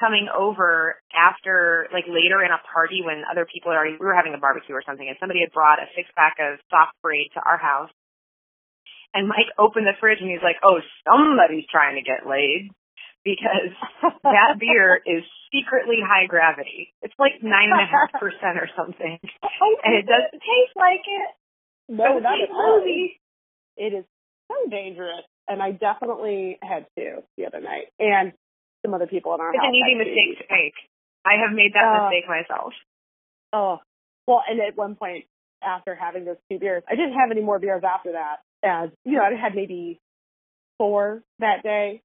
coming 0.00 0.26
over 0.32 0.96
after 1.12 1.86
like 1.92 2.08
later 2.08 2.40
in 2.42 2.50
a 2.50 2.58
party 2.72 3.04
when 3.04 3.22
other 3.30 3.44
people 3.44 3.70
are 3.70 3.76
already 3.76 4.00
we 4.00 4.06
were 4.06 4.16
having 4.16 4.32
a 4.34 4.40
barbecue 4.40 4.74
or 4.74 4.82
something 4.82 5.06
and 5.06 5.16
somebody 5.20 5.44
had 5.44 5.52
brought 5.52 5.78
a 5.78 5.86
six 5.94 6.08
pack 6.16 6.40
of 6.40 6.58
soft 6.72 6.96
parade 7.04 7.28
to 7.36 7.40
our 7.44 7.60
house. 7.60 7.92
And 9.12 9.28
Mike 9.28 9.50
opened 9.58 9.86
the 9.86 9.98
fridge 10.00 10.18
and 10.20 10.30
he's 10.30 10.42
like, 10.42 10.56
Oh, 10.64 10.80
somebody's 11.04 11.68
trying 11.70 12.00
to 12.00 12.04
get 12.06 12.24
laid 12.24 12.72
because 13.22 13.74
that 14.24 14.56
beer 14.58 14.96
is 15.04 15.22
secretly 15.52 16.00
high 16.00 16.26
gravity. 16.26 16.94
It's 17.02 17.14
like 17.18 17.42
nine 17.42 17.68
and 17.68 17.84
a 17.84 17.90
half 17.90 18.16
percent 18.18 18.56
or 18.56 18.68
something. 18.76 19.18
And 19.84 19.94
it 19.94 20.06
doesn't 20.06 20.40
taste 20.40 20.76
like 20.76 21.04
it. 21.04 21.30
No, 21.88 22.14
But 22.14 22.22
not 22.22 22.40
it's 22.40 22.50
at 22.50 22.54
all. 22.56 22.82
It 23.76 23.92
is 23.94 24.04
so 24.48 24.70
dangerous. 24.70 25.24
And 25.48 25.62
I 25.62 25.72
definitely 25.72 26.58
had 26.62 26.86
two 26.96 27.22
the 27.36 27.46
other 27.46 27.60
night. 27.60 27.88
And 27.98 28.32
some 28.84 28.94
other 28.94 29.06
people 29.06 29.34
in 29.34 29.40
our 29.40 29.50
It's 29.52 29.58
house. 29.62 29.68
an 29.68 29.74
easy 29.74 29.94
mistake 29.96 30.38
to 30.38 30.54
make. 30.54 30.74
I 31.24 31.34
have 31.44 31.54
made 31.54 31.72
that 31.74 31.84
Uh, 31.84 32.04
mistake 32.08 32.28
myself. 32.28 32.72
Oh. 33.52 33.80
Well, 34.26 34.42
and 34.48 34.60
at 34.60 34.76
one 34.76 34.94
point 34.96 35.24
after 35.62 35.94
having 35.94 36.24
those 36.24 36.38
two 36.50 36.58
beers, 36.58 36.82
I 36.88 36.94
didn't 36.94 37.14
have 37.14 37.30
any 37.30 37.42
more 37.42 37.58
beers 37.58 37.82
after 37.84 38.12
that. 38.12 38.40
As 38.62 38.90
you 39.04 39.12
know, 39.18 39.22
I 39.24 39.34
had 39.34 39.54
maybe 39.54 39.98
four 40.78 41.22
that 41.38 41.62
day, 41.62 42.02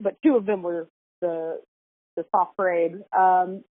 but 0.00 0.16
two 0.22 0.36
of 0.36 0.46
them 0.46 0.62
were 0.62 0.88
the 1.20 1.60
the 2.16 2.24
soft 2.34 2.56
parade. 2.56 2.92
Um, 3.16 3.64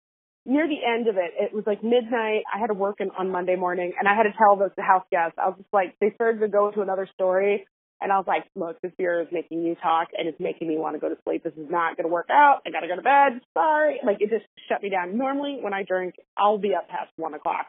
near 0.45 0.67
the 0.67 0.83
end 0.85 1.07
of 1.07 1.17
it, 1.17 1.31
it 1.39 1.53
was 1.53 1.65
like 1.65 1.83
midnight. 1.83 2.43
I 2.53 2.59
had 2.59 2.67
to 2.67 2.73
work 2.73 2.97
in, 2.99 3.11
on 3.11 3.29
Monday 3.31 3.55
morning, 3.55 3.93
and 3.97 4.07
I 4.07 4.15
had 4.15 4.23
to 4.23 4.33
tell 4.37 4.55
those 4.55 4.71
the 4.75 4.83
house 4.83 5.05
guests. 5.11 5.37
I 5.37 5.47
was 5.47 5.57
just 5.57 5.73
like, 5.73 5.95
they 5.99 6.11
started 6.15 6.39
to 6.39 6.47
go 6.47 6.67
into 6.67 6.81
another 6.81 7.07
story, 7.13 7.65
and 8.01 8.11
I 8.11 8.17
was 8.17 8.25
like, 8.27 8.43
look, 8.55 8.79
this 8.81 8.91
beer 8.97 9.21
is 9.21 9.27
making 9.31 9.63
you 9.63 9.75
talk, 9.75 10.09
and 10.17 10.27
it's 10.27 10.39
making 10.39 10.67
me 10.67 10.77
want 10.77 10.95
to 10.95 10.99
go 10.99 11.09
to 11.09 11.17
sleep. 11.23 11.43
This 11.43 11.53
is 11.53 11.69
not 11.69 11.95
going 11.97 12.05
to 12.07 12.13
work 12.13 12.27
out. 12.29 12.59
I 12.65 12.71
got 12.71 12.81
to 12.81 12.87
go 12.87 12.95
to 12.95 13.01
bed. 13.01 13.41
Sorry. 13.53 13.99
Like 14.05 14.17
it 14.19 14.29
just 14.29 14.45
shut 14.69 14.83
me 14.83 14.89
down. 14.89 15.17
Normally, 15.17 15.59
when 15.61 15.73
I 15.73 15.83
drink, 15.83 16.15
I'll 16.37 16.57
be 16.57 16.75
up 16.75 16.89
past 16.89 17.11
one 17.15 17.33
o'clock. 17.33 17.67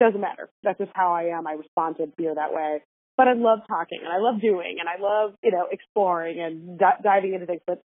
Doesn't 0.00 0.20
matter. 0.20 0.48
That's 0.62 0.78
just 0.78 0.92
how 0.94 1.12
I 1.12 1.36
am. 1.36 1.46
I 1.46 1.52
respond 1.52 1.96
to 1.96 2.06
beer 2.16 2.34
that 2.34 2.52
way. 2.52 2.82
But 3.16 3.28
I 3.28 3.34
love 3.34 3.60
talking, 3.68 4.00
and 4.02 4.08
I 4.12 4.18
love 4.18 4.40
doing, 4.40 4.76
and 4.80 4.88
I 4.88 5.00
love 5.00 5.34
you 5.42 5.50
know 5.50 5.66
exploring 5.70 6.40
and 6.40 6.78
di- 6.78 7.00
diving 7.02 7.34
into 7.34 7.46
things. 7.46 7.60
But 7.66 7.82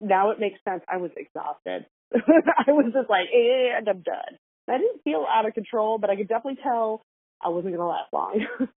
now 0.00 0.30
it 0.30 0.40
makes 0.40 0.58
sense. 0.68 0.82
I 0.88 0.96
was 0.98 1.10
exhausted. 1.16 1.86
I 2.14 2.72
was 2.72 2.92
just 2.94 3.10
like, 3.10 3.26
eh, 3.34 3.76
I'm 3.76 3.84
done. 3.84 4.38
I 4.68 4.78
didn't 4.78 5.02
feel 5.04 5.26
out 5.28 5.46
of 5.46 5.54
control, 5.54 5.98
but 5.98 6.10
I 6.10 6.16
could 6.16 6.28
definitely 6.28 6.62
tell 6.62 7.02
I 7.44 7.48
wasn't 7.48 7.76
going 7.76 7.80
to 7.80 7.86
last 7.86 8.12
long. 8.12 8.46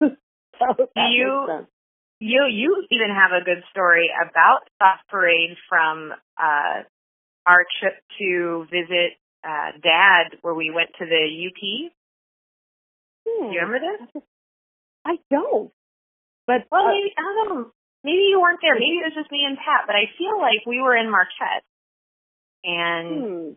so 0.58 0.86
You-. 0.96 1.66
You 2.18 2.46
you 2.50 2.84
even 2.90 3.14
have 3.14 3.32
a 3.32 3.44
good 3.44 3.62
story 3.70 4.10
about 4.16 4.60
Soft 4.80 5.08
Parade 5.10 5.56
from 5.68 6.12
uh 6.38 6.82
our 7.44 7.64
trip 7.80 7.94
to 8.18 8.66
visit 8.70 9.20
uh 9.44 9.76
dad 9.82 10.38
where 10.40 10.54
we 10.54 10.70
went 10.70 10.90
to 10.98 11.04
the 11.04 11.48
UP. 11.48 11.92
Hmm. 13.28 13.48
Do 13.48 13.52
you 13.52 13.60
remember 13.60 13.80
this? 13.80 14.22
I 15.04 15.16
don't. 15.30 15.70
But 16.46 16.66
Well, 16.70 16.86
uh, 16.86 16.88
maybe 16.88 17.12
I 17.18 17.22
don't 17.22 17.48
know. 17.48 17.70
Maybe 18.02 18.30
you 18.30 18.40
weren't 18.40 18.60
there. 18.62 18.74
Maybe 18.74 19.02
it 19.02 19.10
was 19.10 19.18
just 19.18 19.32
me 19.32 19.44
and 19.46 19.58
Pat. 19.58 19.84
But 19.86 19.96
I 19.96 20.06
feel 20.16 20.38
like 20.40 20.64
we 20.66 20.80
were 20.80 20.96
in 20.96 21.10
Marquette, 21.10 21.66
and 22.64 23.56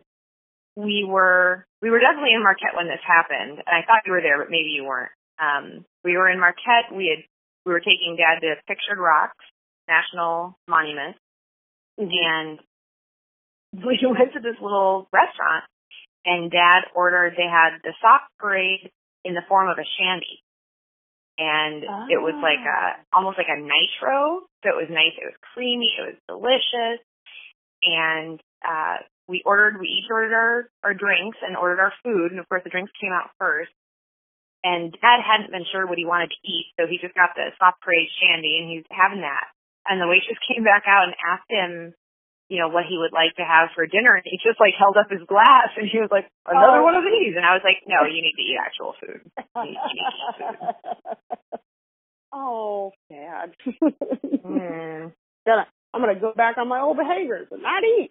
hmm. 0.76 0.82
we 0.84 1.06
were 1.08 1.64
we 1.80 1.88
were 1.88 2.00
definitely 2.00 2.34
in 2.34 2.42
Marquette 2.42 2.76
when 2.76 2.88
this 2.88 3.00
happened. 3.06 3.62
And 3.64 3.72
I 3.72 3.86
thought 3.86 4.04
you 4.04 4.12
were 4.12 4.20
there, 4.20 4.36
but 4.36 4.50
maybe 4.50 4.70
you 4.74 4.84
weren't. 4.84 5.12
Um, 5.40 5.86
we 6.04 6.18
were 6.18 6.28
in 6.28 6.38
Marquette. 6.40 6.92
We 6.92 7.08
had 7.08 7.24
we 7.66 7.72
were 7.72 7.80
taking 7.80 8.16
Dad 8.16 8.40
to 8.40 8.54
Pictured 8.66 8.98
Rocks 8.98 9.44
National 9.88 10.56
Monument, 10.68 11.16
Mhm. 11.98 12.10
and 12.12 12.60
we 13.84 13.98
went 14.02 14.32
to 14.34 14.40
this 14.40 14.56
little 14.60 15.08
restaurant. 15.12 15.64
And 16.24 16.50
Dad 16.50 16.82
ordered. 16.94 17.34
They 17.36 17.48
had 17.48 17.80
the 17.82 17.94
soft 18.02 18.24
parade 18.38 18.90
in 19.24 19.32
the 19.34 19.40
form 19.48 19.68
of 19.70 19.78
a 19.78 19.84
shandy 19.98 20.42
and 21.40 21.82
it 22.12 22.20
was 22.20 22.36
like 22.42 22.60
a 22.60 23.00
almost 23.16 23.38
like 23.38 23.48
a 23.48 23.56
nitro. 23.56 24.44
So 24.62 24.68
it 24.68 24.76
was 24.76 24.90
nice. 24.92 25.16
It 25.16 25.24
was 25.24 25.40
creamy. 25.54 25.88
It 25.96 26.12
was 26.12 26.18
delicious. 26.28 27.00
And 27.82 28.38
uh 28.60 28.98
we 29.26 29.42
ordered. 29.46 29.80
We 29.80 29.86
each 29.88 30.10
ordered 30.10 30.34
our 30.34 30.68
our 30.84 30.92
drinks 30.94 31.38
and 31.40 31.56
ordered 31.56 31.80
our 31.80 31.94
food. 32.04 32.30
And 32.32 32.40
of 32.40 32.48
course, 32.48 32.62
the 32.64 32.68
drinks 32.70 32.92
came 33.00 33.12
out 33.12 33.30
first. 33.38 33.72
And 34.62 34.92
Dad 34.92 35.24
hadn't 35.24 35.50
been 35.50 35.64
sure 35.72 35.86
what 35.88 35.96
he 35.96 36.04
wanted 36.04 36.30
to 36.36 36.40
eat, 36.44 36.72
so 36.76 36.84
he 36.86 36.98
just 37.00 37.14
got 37.16 37.32
the 37.34 37.48
soft 37.56 37.80
parade 37.80 38.08
shandy, 38.20 38.60
and 38.60 38.68
he's 38.68 38.84
having 38.92 39.22
that. 39.24 39.48
And 39.88 39.96
the 40.00 40.06
waitress 40.06 40.36
came 40.48 40.64
back 40.64 40.84
out 40.86 41.08
and 41.08 41.14
asked 41.24 41.48
him, 41.48 41.94
you 42.52 42.58
know, 42.60 42.68
what 42.68 42.84
he 42.84 42.98
would 42.98 43.14
like 43.14 43.32
to 43.38 43.46
have 43.46 43.70
for 43.78 43.86
dinner. 43.86 44.18
And 44.18 44.26
he 44.26 44.36
just 44.42 44.58
like 44.60 44.74
held 44.76 44.98
up 44.98 45.08
his 45.08 45.22
glass, 45.24 45.70
and 45.78 45.86
he 45.88 45.96
was 46.02 46.10
like, 46.10 46.26
"Another 46.44 46.82
Oh. 46.82 46.84
one 46.84 46.96
of 46.98 47.04
these." 47.06 47.36
And 47.38 47.46
I 47.46 47.54
was 47.54 47.62
like, 47.64 47.78
"No, 47.86 48.02
you 48.04 48.20
need 48.20 48.34
to 48.36 48.42
eat 48.42 48.58
actual 48.58 48.92
food." 49.00 49.22
You 49.56 49.62
need 49.70 49.78
to 49.80 49.94
eat 49.96 50.34
food. 50.36 51.60
oh, 52.32 52.92
Dad. 53.10 53.54
Mm. 54.40 55.12
Gonna, 55.46 55.66
I'm 55.92 56.00
gonna 56.00 56.18
go 56.18 56.32
back 56.34 56.56
on 56.56 56.66
my 56.66 56.80
old 56.80 56.96
behaviors 56.96 57.46
and 57.50 57.62
not 57.62 57.82
eat. 57.84 58.10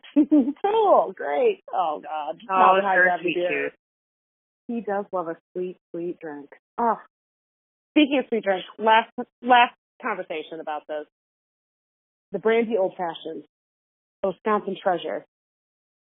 cool, 0.62 1.12
great. 1.16 1.64
Oh 1.74 2.00
God. 2.04 2.40
Oh, 2.50 2.80
I 2.86 2.94
sure, 2.96 3.18
sweet 3.22 3.36
tooth. 3.36 3.74
He 4.70 4.82
does 4.82 5.06
love 5.12 5.28
a 5.28 5.36
sweet, 5.52 5.78
sweet 5.90 6.20
drink. 6.20 6.52
Oh. 6.78 7.00
Speaking 7.94 8.20
of 8.20 8.26
sweet 8.30 8.44
drinks, 8.44 8.68
last 8.78 9.10
last 9.42 9.74
conversation 10.00 10.60
about 10.62 10.84
this. 10.88 11.08
The 12.32 12.38
brandy 12.38 12.78
old 12.78 12.94
fashioned, 12.96 13.46
the 14.22 14.30
Wisconsin 14.30 14.78
treasure. 14.82 15.26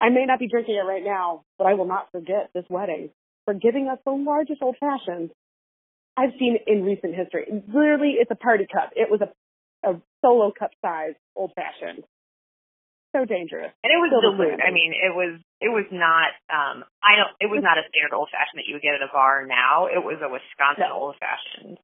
I 0.00 0.10
may 0.10 0.26
not 0.26 0.38
be 0.38 0.46
drinking 0.46 0.76
it 0.76 0.86
right 0.86 1.02
now, 1.04 1.42
but 1.58 1.66
I 1.66 1.74
will 1.74 1.88
not 1.88 2.12
forget 2.12 2.50
this 2.54 2.64
wedding 2.70 3.10
for 3.46 3.54
giving 3.54 3.88
us 3.88 3.98
the 4.04 4.12
largest 4.12 4.62
old 4.62 4.76
fashioned 4.78 5.30
I've 6.16 6.30
seen 6.38 6.56
in 6.64 6.84
recent 6.84 7.16
history. 7.16 7.46
Literally, 7.66 8.14
it's 8.20 8.30
a 8.30 8.36
party 8.36 8.68
cup. 8.72 8.90
It 8.94 9.10
was 9.10 9.22
a 9.22 9.32
a 9.84 10.00
solo 10.24 10.52
cup 10.56 10.70
size 10.80 11.14
old 11.34 11.50
fashioned. 11.56 12.04
So 13.14 13.24
dangerous. 13.24 13.72
And 13.84 13.92
it 13.92 14.00
was 14.00 14.08
Still 14.08 14.32
dilute. 14.32 14.60
I 14.64 14.72
mean, 14.72 14.92
it 14.96 15.12
was 15.14 15.38
it 15.60 15.68
was 15.68 15.84
not 15.92 16.32
um 16.48 16.84
I 17.04 17.16
don't 17.20 17.32
it 17.40 17.50
was 17.52 17.60
not 17.62 17.76
a 17.76 17.84
standard 17.92 18.16
old 18.16 18.28
fashioned 18.32 18.56
that 18.56 18.66
you 18.66 18.74
would 18.74 18.82
get 18.82 18.94
at 18.94 19.02
a 19.04 19.12
bar 19.12 19.44
now. 19.46 19.86
It 19.86 20.00
was 20.02 20.16
a 20.24 20.28
Wisconsin 20.32 20.88
No. 20.88 20.96
old 21.12 21.16
fashioned. 21.20 21.78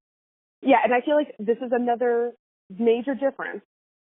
Yeah, 0.62 0.79
and 0.83 0.93
I 0.95 1.03
feel 1.03 1.14
like 1.17 1.35
this 1.38 1.59
is 1.59 1.71
another 1.71 2.33
major 2.73 3.14
difference 3.14 3.62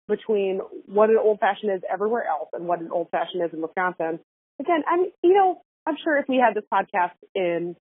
between 0.08 0.62
what 0.86 1.10
an 1.10 1.17
old 1.17 1.39
fashioned 1.39 1.72
is 1.74 1.82
everywhere 1.91 2.26
else 2.26 2.50
and 2.54 2.67
what 2.67 2.80
an 2.80 2.91
old 2.91 3.10
fashioned 3.10 3.43
is 3.43 3.54
in 3.54 3.62
Wisconsin. 3.62 4.19
Again, 4.60 4.84
I'm 4.88 5.10
you 5.24 5.34
know, 5.34 5.62
I'm 5.86 5.98
sure 6.04 6.17
if 6.17 6.26
we 6.30 6.38
had 6.38 6.54
this 6.54 6.65
podcast 6.72 7.17
in 7.34 7.76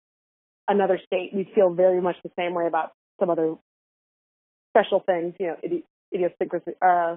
another 0.68 1.00
state, 1.04 1.32
we'd 1.34 1.48
feel 1.54 1.72
very 1.72 2.00
much 2.00 2.16
the 2.24 2.30
same 2.36 2.52
way 2.54 2.66
about 2.66 2.92
some 3.20 3.30
other 3.30 3.54
special 4.76 5.00
things, 5.00 5.34
you 5.38 5.46
know, 5.48 5.56
idi- 5.64 5.84
idiosyncrasy. 6.12 6.72
Uh, 6.80 7.16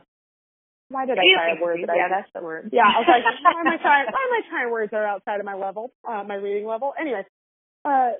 why 0.89 1.05
did 1.05 1.17
I 1.17 1.23
try 1.35 1.57
a 1.57 1.61
word 1.61 1.79
that 1.83 1.91
I 1.91 1.95
yeah, 1.95 2.09
that's 2.09 2.31
the 2.33 2.41
word. 2.41 2.69
Yeah, 2.71 2.83
I 2.83 2.99
was 2.99 3.07
like, 3.07 3.23
why 3.43 3.59
am 3.59 3.67
I 3.67 3.77
trying? 3.81 4.05
Why 4.05 4.23
am 4.23 4.33
I 4.33 4.41
trying 4.49 4.71
words 4.71 4.91
that 4.91 4.97
are 4.97 5.07
outside 5.07 5.39
of 5.39 5.45
my 5.45 5.55
level, 5.55 5.91
uh, 6.07 6.23
my 6.23 6.35
reading 6.35 6.65
level? 6.65 6.93
Anyway, 6.99 7.25
uh, 7.85 8.11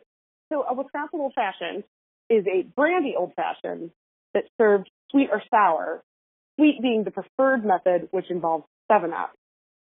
so 0.50 0.64
a 0.64 0.74
Wisconsin 0.74 1.20
old 1.20 1.34
fashioned 1.34 1.84
is 2.30 2.46
a 2.46 2.64
brandy 2.76 3.16
old 3.18 3.34
fashioned 3.36 3.92
that's 4.34 4.48
served 4.58 4.90
sweet 5.12 5.30
or 5.32 5.42
sour 5.50 6.04
sweet 6.58 6.82
being 6.82 7.04
the 7.04 7.12
preferred 7.12 7.64
method, 7.64 8.10
which 8.12 8.30
involves 8.30 8.66
Seven 8.92 9.12
Up. 9.14 9.34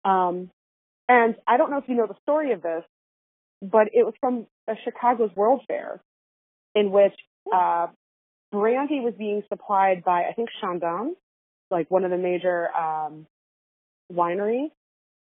Um, 0.08 0.50
and 1.08 1.36
I 1.46 1.56
don't 1.56 1.70
know 1.70 1.78
if 1.78 1.84
you 1.88 1.94
know 1.94 2.06
the 2.06 2.16
story 2.22 2.52
of 2.52 2.62
this, 2.62 2.82
but 3.62 3.88
it 3.92 4.04
was 4.04 4.14
from 4.20 4.46
a 4.68 4.74
Chicago's 4.84 5.30
World 5.34 5.62
Fair, 5.66 6.00
in 6.74 6.90
which 6.90 7.14
uh, 7.54 7.86
brandy 8.52 9.00
was 9.00 9.14
being 9.16 9.42
supplied 9.48 10.02
by 10.04 10.24
I 10.24 10.32
think 10.34 10.48
Chandon, 10.60 11.16
like 11.70 11.90
one 11.90 12.04
of 12.04 12.10
the 12.10 12.18
major 12.18 12.68
um, 12.74 13.26
wineries, 14.12 14.70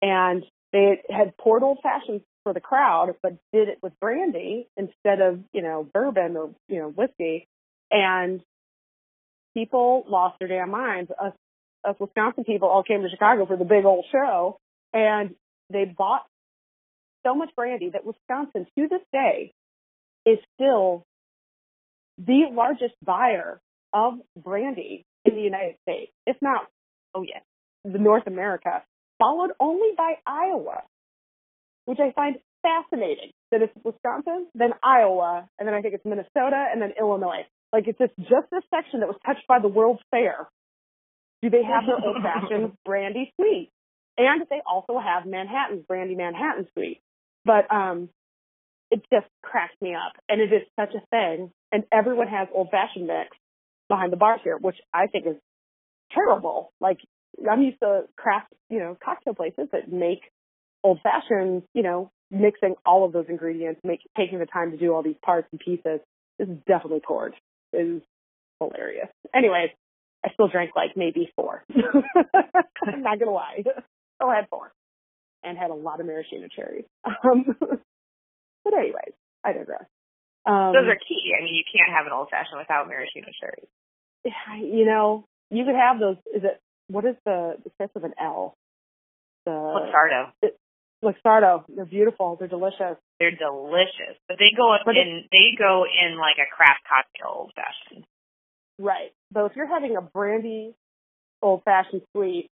and 0.02 0.44
they 0.72 1.02
had 1.08 1.36
poured 1.36 1.62
old 1.62 1.78
fashions 1.82 2.22
for 2.42 2.52
the 2.52 2.60
crowd, 2.60 3.14
but 3.22 3.32
did 3.52 3.68
it 3.68 3.78
with 3.82 3.98
brandy 4.00 4.68
instead 4.76 5.20
of 5.20 5.40
you 5.52 5.62
know 5.62 5.88
bourbon 5.92 6.36
or 6.36 6.50
you 6.68 6.78
know 6.78 6.88
whiskey, 6.88 7.48
and 7.90 8.40
people 9.54 10.04
lost 10.08 10.38
their 10.38 10.48
damn 10.48 10.70
minds. 10.70 11.10
Us, 11.10 11.32
us 11.84 11.96
Wisconsin 11.98 12.44
people 12.44 12.68
all 12.68 12.82
came 12.82 13.02
to 13.02 13.08
Chicago 13.08 13.46
for 13.46 13.56
the 13.56 13.64
big 13.64 13.84
old 13.84 14.04
show, 14.12 14.58
and 14.92 15.34
they 15.70 15.84
bought 15.84 16.24
so 17.26 17.34
much 17.34 17.50
brandy 17.56 17.90
that 17.90 18.04
Wisconsin 18.04 18.66
to 18.78 18.88
this 18.88 19.00
day 19.12 19.52
is 20.24 20.38
still 20.54 21.04
the 22.18 22.44
largest 22.52 22.94
buyer 23.04 23.60
of 23.92 24.14
brandy 24.36 25.04
in 25.26 25.34
the 25.34 25.42
United 25.42 25.76
States, 25.82 26.12
if 26.26 26.36
not, 26.40 26.66
oh 27.14 27.22
yes, 27.22 27.42
the 27.84 27.98
North 27.98 28.26
America, 28.26 28.82
followed 29.18 29.50
only 29.60 29.90
by 29.96 30.14
Iowa, 30.26 30.82
which 31.84 31.98
I 32.00 32.12
find 32.12 32.36
fascinating. 32.62 33.32
That 33.52 33.62
it's 33.62 33.72
Wisconsin, 33.84 34.48
then 34.54 34.70
Iowa, 34.82 35.48
and 35.58 35.68
then 35.68 35.74
I 35.74 35.80
think 35.82 35.94
it's 35.94 36.04
Minnesota, 36.04 36.66
and 36.72 36.82
then 36.82 36.92
Illinois. 36.98 37.46
Like 37.72 37.86
it's 37.86 37.98
just 37.98 38.12
just 38.18 38.50
this 38.50 38.64
section 38.70 39.00
that 39.00 39.06
was 39.06 39.18
touched 39.24 39.46
by 39.46 39.58
the 39.60 39.68
World's 39.68 40.02
Fair. 40.10 40.48
Do 41.42 41.50
they 41.50 41.62
have 41.62 41.84
their 41.86 41.96
old 42.04 42.22
fashioned 42.22 42.72
brandy 42.84 43.32
sweet? 43.36 43.70
And 44.18 44.42
they 44.48 44.60
also 44.66 44.98
have 44.98 45.26
Manhattan's 45.26 45.84
brandy 45.86 46.14
Manhattan 46.14 46.66
sweet. 46.74 47.00
But 47.44 47.72
um 47.72 48.08
it 48.90 49.02
just 49.12 49.26
cracks 49.42 49.74
me 49.80 49.94
up. 49.94 50.12
And 50.28 50.40
it 50.40 50.52
is 50.52 50.62
such 50.78 50.94
a 50.94 51.04
thing. 51.10 51.50
And 51.72 51.84
everyone 51.92 52.28
has 52.28 52.48
old 52.54 52.70
fashioned 52.70 53.06
mix 53.06 53.36
behind 53.88 54.12
the 54.12 54.16
bars 54.16 54.40
here, 54.42 54.56
which 54.58 54.76
I 54.92 55.06
think 55.06 55.26
is 55.26 55.36
terrible. 56.12 56.72
Like 56.80 56.98
I'm 57.50 57.62
used 57.62 57.80
to 57.80 58.02
craft, 58.16 58.52
you 58.70 58.78
know, 58.78 58.96
cocktail 59.02 59.34
places 59.34 59.68
that 59.72 59.90
make 59.92 60.20
old 60.82 61.00
fashioned, 61.02 61.62
you 61.74 61.82
know, 61.82 62.10
mixing 62.30 62.74
all 62.84 63.04
of 63.04 63.12
those 63.12 63.26
ingredients, 63.28 63.80
make 63.84 64.00
taking 64.16 64.38
the 64.38 64.46
time 64.46 64.70
to 64.72 64.76
do 64.76 64.92
all 64.94 65.02
these 65.02 65.16
parts 65.24 65.48
and 65.52 65.60
pieces. 65.60 66.00
This 66.38 66.48
is 66.48 66.58
definitely 66.66 67.00
poured. 67.06 67.34
It 67.72 67.78
is 67.78 68.02
hilarious. 68.60 69.08
Anyways, 69.34 69.70
I 70.24 70.32
still 70.32 70.48
drank 70.48 70.70
like 70.74 70.96
maybe 70.96 71.30
four. 71.36 71.64
I'm 71.74 73.02
not 73.02 73.18
gonna 73.18 73.30
lie. 73.30 73.62
Still 73.62 74.30
had 74.30 74.48
four. 74.50 74.72
And 75.44 75.56
had 75.56 75.70
a 75.70 75.74
lot 75.74 76.00
of 76.00 76.06
maraschino 76.06 76.48
cherries. 76.48 76.86
Um, 77.04 77.44
but 77.60 78.74
anyways, 78.74 79.14
I 79.44 79.52
digress. 79.52 79.84
Um, 80.44 80.72
Those 80.74 80.90
are 80.90 80.98
key. 80.98 81.30
I 81.38 81.44
mean, 81.44 81.54
you 81.54 81.62
can't 81.70 81.94
have 81.94 82.06
an 82.06 82.12
old 82.12 82.28
fashioned 82.30 82.58
without 82.58 82.88
maraschino 82.88 83.28
cherries. 83.38 83.68
You 84.58 84.84
know, 84.84 85.24
you 85.50 85.64
could 85.64 85.74
have 85.74 86.00
those. 86.00 86.16
Is 86.34 86.42
it 86.44 86.60
what 86.88 87.04
is 87.04 87.16
the 87.24 87.56
the 87.64 87.70
sense 87.78 87.92
of 87.94 88.04
an 88.04 88.14
L? 88.20 88.54
The 89.44 89.50
Luxardo. 89.50 90.32
It, 90.42 90.58
Luxardo. 91.04 91.64
They're 91.68 91.84
beautiful. 91.84 92.36
They're 92.38 92.48
delicious. 92.48 92.96
They're 93.18 93.30
delicious, 93.36 94.18
but 94.28 94.38
they 94.38 94.56
go 94.56 94.76
But 94.84 94.96
in. 94.96 95.24
They 95.30 95.56
go 95.58 95.84
in 95.84 96.18
like 96.18 96.36
a 96.38 96.48
craft 96.54 96.80
cocktail 96.88 97.32
old 97.34 97.52
fashioned. 97.54 98.04
Right. 98.78 99.12
So 99.32 99.46
if 99.46 99.52
you're 99.56 99.68
having 99.68 99.96
a 99.96 100.02
brandy 100.02 100.74
old 101.42 101.62
fashioned 101.64 102.02
sweet, 102.12 102.48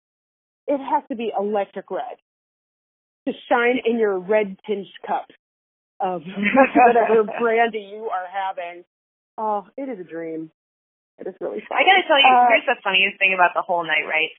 it 0.67 0.79
has 0.79 1.03
to 1.09 1.17
be 1.17 1.33
electric 1.37 1.91
red 1.91 2.17
to 3.27 3.33
shine 3.49 3.79
in 3.85 3.99
your 3.99 4.19
red 4.19 4.57
tinged 4.67 4.87
cup 5.07 5.27
of 6.01 6.23
whatever 6.87 7.25
brandy 7.41 7.91
you 7.93 8.09
are 8.13 8.27
having. 8.31 8.85
Oh, 9.39 9.67
it 9.77 9.89
is 9.89 9.99
a 10.01 10.05
dream. 10.05 10.51
It 11.19 11.27
is 11.29 11.35
really 11.41 11.61
fun. 11.69 11.79
I 11.79 11.85
gotta 11.85 12.07
tell 12.07 12.19
you, 12.19 12.27
Uh, 12.27 12.49
here's 12.49 12.67
the 12.67 12.81
funniest 12.83 13.19
thing 13.19 13.35
about 13.35 13.55
the 13.55 13.63
whole 13.63 13.85
night, 13.85 14.07
right? 14.09 14.31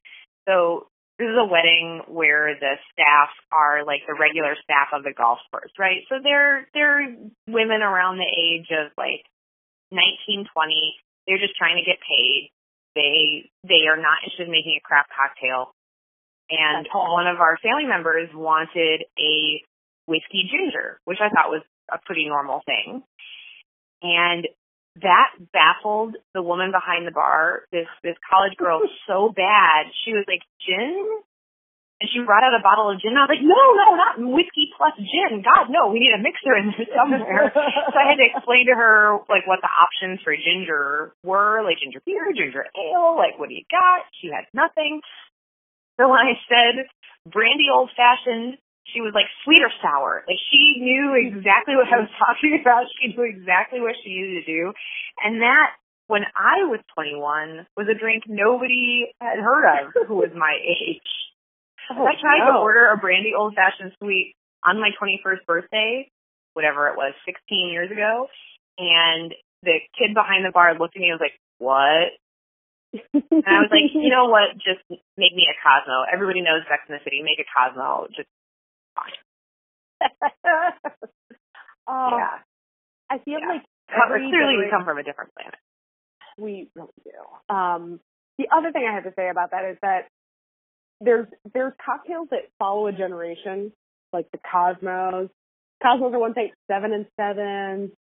So 0.47 0.87
this 1.19 1.29
is 1.29 1.37
a 1.37 1.45
wedding 1.45 2.01
where 2.07 2.55
the 2.59 2.77
staff 2.91 3.29
are 3.51 3.85
like 3.85 4.01
the 4.07 4.15
regular 4.15 4.55
staff 4.63 4.89
of 4.93 5.03
the 5.03 5.13
golf 5.13 5.39
course, 5.51 5.71
right? 5.77 6.03
So 6.09 6.19
they're 6.19 6.67
they're 6.73 7.15
women 7.47 7.81
around 7.81 8.17
the 8.17 8.27
age 8.27 8.67
of 8.71 8.91
like 8.97 9.23
nineteen, 9.91 10.45
twenty. 10.53 10.95
They're 11.27 11.37
just 11.37 11.55
trying 11.55 11.77
to 11.77 11.85
get 11.85 12.01
paid. 12.01 12.49
They 12.95 13.49
they 13.63 13.87
are 13.87 13.97
not 13.97 14.23
interested 14.23 14.47
in 14.47 14.51
making 14.51 14.75
a 14.77 14.81
craft 14.81 15.09
cocktail. 15.15 15.71
And 16.49 16.85
one 16.91 17.27
of 17.27 17.39
our 17.39 17.57
family 17.63 17.85
members 17.85 18.29
wanted 18.33 19.05
a 19.17 19.61
whiskey 20.05 20.49
ginger, 20.51 20.99
which 21.05 21.19
I 21.21 21.29
thought 21.29 21.49
was 21.49 21.63
a 21.89 21.97
pretty 22.05 22.27
normal 22.27 22.61
thing. 22.65 23.01
And 24.01 24.47
that 25.01 25.33
baffled 25.51 26.15
the 26.33 26.43
woman 26.43 26.69
behind 26.69 27.07
the 27.07 27.15
bar, 27.15 27.65
this 27.71 27.89
this 28.03 28.17
college 28.29 28.57
girl 28.57 28.81
so 29.07 29.33
bad. 29.33 29.89
She 30.05 30.13
was 30.13 30.25
like, 30.27 30.41
Gin? 30.61 31.23
And 32.01 32.11
she 32.11 32.19
brought 32.19 32.43
out 32.43 32.51
a 32.51 32.59
bottle 32.59 32.91
of 32.91 32.99
gin. 32.99 33.15
And 33.15 33.21
I 33.21 33.23
was 33.23 33.31
like, 33.31 33.47
no, 33.47 33.55
no, 33.55 33.95
not 33.95 34.19
whiskey 34.19 34.67
plus 34.75 34.91
gin. 34.99 35.39
God, 35.39 35.71
no, 35.71 35.87
we 35.87 36.03
need 36.03 36.11
a 36.11 36.19
mixer 36.19 36.51
in 36.51 36.75
there 36.75 36.89
somewhere. 36.91 37.47
so 37.55 37.95
I 37.95 38.11
had 38.11 38.19
to 38.19 38.27
explain 38.27 38.67
to 38.67 38.75
her 38.75 39.23
like 39.31 39.47
what 39.47 39.63
the 39.63 39.71
options 39.71 40.19
for 40.19 40.35
ginger 40.35 41.15
were, 41.23 41.63
like 41.63 41.79
ginger 41.79 42.03
beer, 42.03 42.27
ginger 42.35 42.67
ale, 42.75 43.15
like 43.15 43.39
what 43.39 43.47
do 43.47 43.55
you 43.55 43.63
got? 43.71 44.03
She 44.19 44.27
had 44.27 44.51
nothing. 44.51 44.99
So 45.95 46.11
when 46.11 46.19
I 46.19 46.35
said 46.51 46.91
brandy 47.23 47.71
old 47.71 47.87
fashioned, 47.95 48.59
she 48.91 48.99
was 48.99 49.15
like 49.15 49.29
sweet 49.43 49.63
or 49.63 49.71
sour. 49.79 50.23
Like 50.27 50.41
she 50.51 50.81
knew 50.83 51.15
mm-hmm. 51.15 51.39
exactly 51.39 51.75
what 51.75 51.87
I 51.87 52.03
was 52.03 52.11
talking 52.19 52.59
about. 52.59 52.89
She 52.99 53.15
knew 53.15 53.23
exactly 53.23 53.79
what 53.79 53.95
she 54.03 54.11
needed 54.11 54.43
to 54.43 54.47
do. 54.47 54.63
And 55.23 55.41
that 55.41 55.79
when 56.07 56.23
I 56.35 56.67
was 56.67 56.83
21 56.93 57.65
was 57.77 57.87
a 57.87 57.97
drink 57.97 58.23
nobody 58.27 59.07
had 59.21 59.39
heard 59.39 59.65
of 59.65 59.93
who 60.07 60.19
was 60.19 60.31
my 60.35 60.53
age. 60.63 61.11
Oh, 61.91 62.03
I 62.03 62.15
tried 62.19 62.47
to 62.47 62.59
order 62.59 62.91
a 62.91 62.97
brandy 62.97 63.35
old 63.35 63.55
fashioned 63.55 63.91
sweet 63.99 64.35
on 64.63 64.79
my 64.79 64.91
21st 64.95 65.43
birthday, 65.45 66.07
whatever 66.53 66.87
it 66.87 66.95
was, 66.95 67.11
16 67.25 67.69
years 67.71 67.91
ago. 67.91 68.27
And 68.79 69.35
the 69.63 69.83
kid 69.99 70.15
behind 70.15 70.45
the 70.45 70.55
bar 70.55 70.79
looked 70.79 70.95
at 70.95 71.01
me 71.03 71.11
and 71.11 71.19
was 71.19 71.27
like, 71.27 71.39
what? 71.59 72.15
And 72.93 73.43
I 73.43 73.65
was 73.65 73.73
like, 73.73 73.89
you 73.91 74.13
know 74.13 74.29
what? 74.29 74.53
Just 74.61 74.85
make 75.17 75.33
me 75.33 75.49
a 75.49 75.55
Cosmo. 75.59 76.05
Everybody 76.07 76.41
knows 76.41 76.61
Sex 76.69 76.85
in 76.87 76.95
the 76.95 77.03
City. 77.03 77.25
Make 77.25 77.41
a 77.41 77.47
Cosmo. 77.49 78.07
Just. 78.13 78.29
Oh, 81.87 82.09
yeah. 82.17 82.39
I 83.09 83.17
feel 83.19 83.39
Yeah. 83.39 83.47
like 83.47 83.63
every 83.89 84.29
clearly 84.29 84.57
we 84.57 84.69
come 84.69 84.85
from 84.85 84.97
a 84.97 85.03
different 85.03 85.31
planet. 85.35 85.59
we 86.37 86.69
really 86.75 86.89
do. 87.03 87.55
Um, 87.55 87.99
the 88.37 88.47
other 88.55 88.71
thing 88.71 88.87
I 88.89 88.93
have 88.93 89.03
to 89.03 89.13
say 89.15 89.29
about 89.29 89.51
that 89.51 89.65
is 89.65 89.77
that 89.81 90.07
there's 91.01 91.27
there's 91.53 91.73
cocktails 91.83 92.29
that 92.31 92.41
follow 92.59 92.87
a 92.87 92.91
generation, 92.91 93.71
like 94.11 94.27
the 94.31 94.39
Cosmos. 94.49 95.29
Cosmos 95.81 96.13
are 96.13 96.19
one 96.19 96.33
thing, 96.33 96.51
seven 96.71 96.93
and 96.93 97.05
seven. 97.19 97.91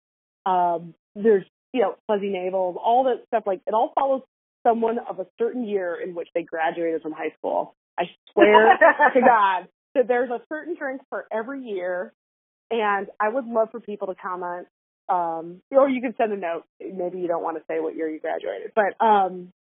Um, 0.46 0.94
there's 1.14 1.44
you 1.72 1.82
know 1.82 1.96
fuzzy 2.06 2.30
navels, 2.30 2.76
all 2.82 3.04
that 3.04 3.24
stuff. 3.26 3.44
Like 3.46 3.60
it 3.66 3.74
all 3.74 3.92
follows 3.94 4.22
someone 4.66 4.98
of 5.00 5.18
a 5.18 5.26
certain 5.38 5.64
year 5.66 5.96
in 6.00 6.14
which 6.14 6.28
they 6.34 6.42
graduated 6.42 7.02
from 7.02 7.12
high 7.12 7.32
school. 7.38 7.74
I 7.98 8.04
swear 8.32 8.78
to 9.14 9.20
God 9.26 9.66
that 9.94 10.08
there's 10.08 10.30
a 10.30 10.40
certain 10.48 10.74
drink 10.74 11.02
for 11.10 11.26
every 11.32 11.62
year, 11.62 12.12
and 12.70 13.08
I 13.20 13.28
would 13.28 13.46
love 13.46 13.68
for 13.70 13.80
people 13.80 14.08
to 14.08 14.14
comment 14.14 14.66
um, 15.08 15.60
or 15.70 15.88
you 15.88 16.00
can 16.00 16.14
send 16.16 16.32
a 16.32 16.36
note. 16.36 16.64
Maybe 16.80 17.18
you 17.18 17.28
don't 17.28 17.42
want 17.42 17.58
to 17.58 17.62
say 17.68 17.80
what 17.80 17.96
year 17.96 18.08
you 18.08 18.20
graduated, 18.20 18.72
but 18.74 18.94
um, 19.04 19.52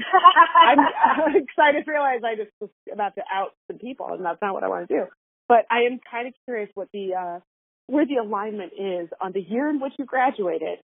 I'm, 0.68 0.80
I'm 0.80 1.36
excited 1.36 1.86
to 1.86 1.92
realize 1.92 2.22
I 2.24 2.36
just 2.36 2.52
was 2.60 2.70
about 2.92 3.16
to 3.16 3.22
out 3.34 3.50
some 3.68 3.78
people, 3.78 4.08
and 4.12 4.24
that's 4.24 4.42
not 4.42 4.54
what 4.54 4.64
I 4.64 4.70
want 4.70 4.88
to 4.88 4.94
do. 4.94 5.06
But 5.48 5.66
I 5.70 5.82
am 5.92 6.00
kind 6.10 6.28
of 6.28 6.34
curious 6.46 6.70
what 6.76 6.88
the 6.94 7.16
uh, 7.16 7.40
where 7.88 8.06
the 8.06 8.18
alignment 8.18 8.72
is 8.80 9.10
on 9.20 9.34
the 9.34 9.42
year 9.42 9.70
in 9.70 9.82
which 9.82 9.94
you 10.00 10.06
graduated 10.06 10.80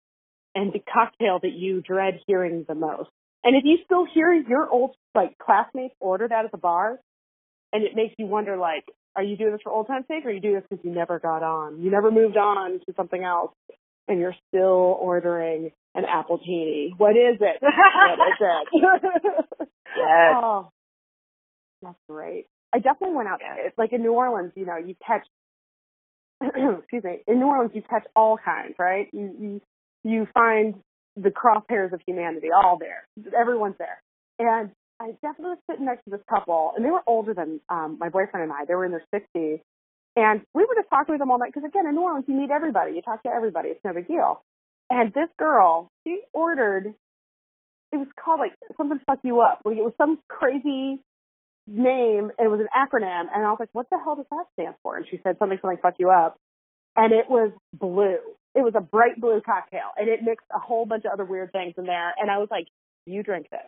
and 0.54 0.72
the 0.72 0.80
cocktail 0.92 1.40
that 1.42 1.52
you 1.52 1.80
dread 1.80 2.20
hearing 2.26 2.64
the 2.68 2.74
most. 2.74 3.10
And 3.42 3.56
if 3.56 3.64
you 3.64 3.78
still 3.84 4.06
hear 4.14 4.32
your 4.32 4.68
old 4.68 4.94
like 5.14 5.38
classmates 5.38 5.94
order 5.98 6.28
that 6.28 6.44
at 6.44 6.52
the 6.52 6.58
bar, 6.58 7.00
and 7.72 7.82
it 7.82 7.96
makes 7.96 8.14
you 8.18 8.26
wonder, 8.26 8.56
like, 8.56 8.84
are 9.14 9.22
you 9.22 9.36
doing 9.36 9.52
this 9.52 9.60
for 9.62 9.72
old 9.72 9.86
time's 9.86 10.06
sake, 10.08 10.24
or 10.24 10.28
are 10.28 10.32
you 10.32 10.40
doing 10.40 10.54
this 10.54 10.64
because 10.68 10.84
you 10.84 10.90
never 10.92 11.18
got 11.18 11.42
on, 11.42 11.82
you 11.82 11.90
never 11.90 12.10
moved 12.10 12.36
on 12.36 12.80
to 12.86 12.94
something 12.96 13.22
else, 13.22 13.52
and 14.08 14.18
you're 14.18 14.34
still 14.48 14.96
ordering 15.00 15.70
an 15.94 16.04
appletini? 16.04 16.90
What 16.96 17.12
is 17.12 17.38
it? 17.40 17.62
what 17.62 18.96
is 19.04 19.22
it? 19.60 19.68
Yes. 19.94 20.34
Oh, 20.36 20.70
that's 21.82 21.98
great. 22.08 22.46
I 22.72 22.78
definitely 22.78 23.14
went 23.14 23.28
out 23.28 23.40
there. 23.40 23.66
It's 23.66 23.76
like 23.76 23.92
in 23.92 24.00
New 24.02 24.12
Orleans, 24.14 24.52
you 24.56 24.64
know, 24.64 24.76
you 24.76 24.94
catch. 25.06 25.26
excuse 26.42 27.04
me. 27.04 27.18
In 27.26 27.38
New 27.38 27.46
Orleans, 27.46 27.72
you 27.74 27.82
catch 27.82 28.04
all 28.16 28.38
kinds, 28.42 28.74
right? 28.78 29.08
You 29.12 29.34
you 29.38 29.60
you 30.02 30.26
find 30.32 30.76
the 31.16 31.28
crosshairs 31.30 31.92
of 31.92 32.00
humanity 32.06 32.48
all 32.54 32.78
there. 32.78 33.06
Everyone's 33.38 33.76
there, 33.78 34.02
and 34.38 34.70
I 35.02 35.10
definitely 35.20 35.58
was 35.58 35.62
sitting 35.68 35.86
next 35.86 36.04
to 36.04 36.10
this 36.10 36.20
couple, 36.30 36.72
and 36.76 36.84
they 36.84 36.90
were 36.90 37.02
older 37.08 37.34
than 37.34 37.60
um, 37.68 37.96
my 37.98 38.08
boyfriend 38.08 38.44
and 38.44 38.52
I. 38.52 38.64
They 38.66 38.74
were 38.74 38.84
in 38.84 38.92
their 38.92 39.04
60s. 39.12 39.60
And 40.14 40.42
we 40.54 40.62
were 40.62 40.76
just 40.76 40.90
talking 40.90 41.14
with 41.14 41.18
them 41.18 41.30
all 41.30 41.38
night 41.38 41.52
because, 41.52 41.66
again, 41.66 41.86
in 41.86 41.94
New 41.96 42.02
Orleans, 42.02 42.26
you 42.28 42.34
meet 42.34 42.50
everybody. 42.50 42.92
You 42.94 43.02
talk 43.02 43.22
to 43.24 43.30
everybody. 43.30 43.70
It's 43.70 43.80
no 43.84 43.94
big 43.94 44.06
deal. 44.06 44.44
And 44.90 45.12
this 45.12 45.28
girl, 45.38 45.90
she 46.06 46.20
ordered, 46.32 46.94
it 47.90 47.96
was 47.96 48.06
called 48.22 48.38
like 48.38 48.52
something 48.76 49.00
fuck 49.06 49.18
you 49.24 49.40
up. 49.40 49.62
Like 49.64 49.78
it 49.78 49.82
was 49.82 49.94
some 49.98 50.18
crazy 50.28 51.02
name. 51.66 52.30
It 52.38 52.48
was 52.50 52.60
an 52.60 52.68
acronym. 52.76 53.24
And 53.34 53.44
I 53.44 53.50
was 53.50 53.56
like, 53.58 53.70
what 53.72 53.88
the 53.90 53.98
hell 53.98 54.16
does 54.16 54.26
that 54.30 54.44
stand 54.52 54.74
for? 54.82 54.96
And 54.96 55.06
she 55.10 55.18
said 55.24 55.36
something, 55.38 55.58
something 55.62 55.78
fuck 55.82 55.94
you 55.98 56.10
up. 56.10 56.36
And 56.94 57.12
it 57.12 57.28
was 57.28 57.50
blue. 57.72 58.18
It 58.54 58.62
was 58.62 58.74
a 58.76 58.82
bright 58.82 59.18
blue 59.18 59.40
cocktail. 59.40 59.96
And 59.96 60.08
it 60.08 60.20
mixed 60.22 60.46
a 60.54 60.58
whole 60.58 60.84
bunch 60.84 61.06
of 61.06 61.12
other 61.12 61.24
weird 61.24 61.52
things 61.52 61.74
in 61.78 61.84
there. 61.84 62.12
And 62.18 62.30
I 62.30 62.36
was 62.38 62.48
like, 62.50 62.66
you 63.06 63.22
drink 63.22 63.48
this. 63.50 63.66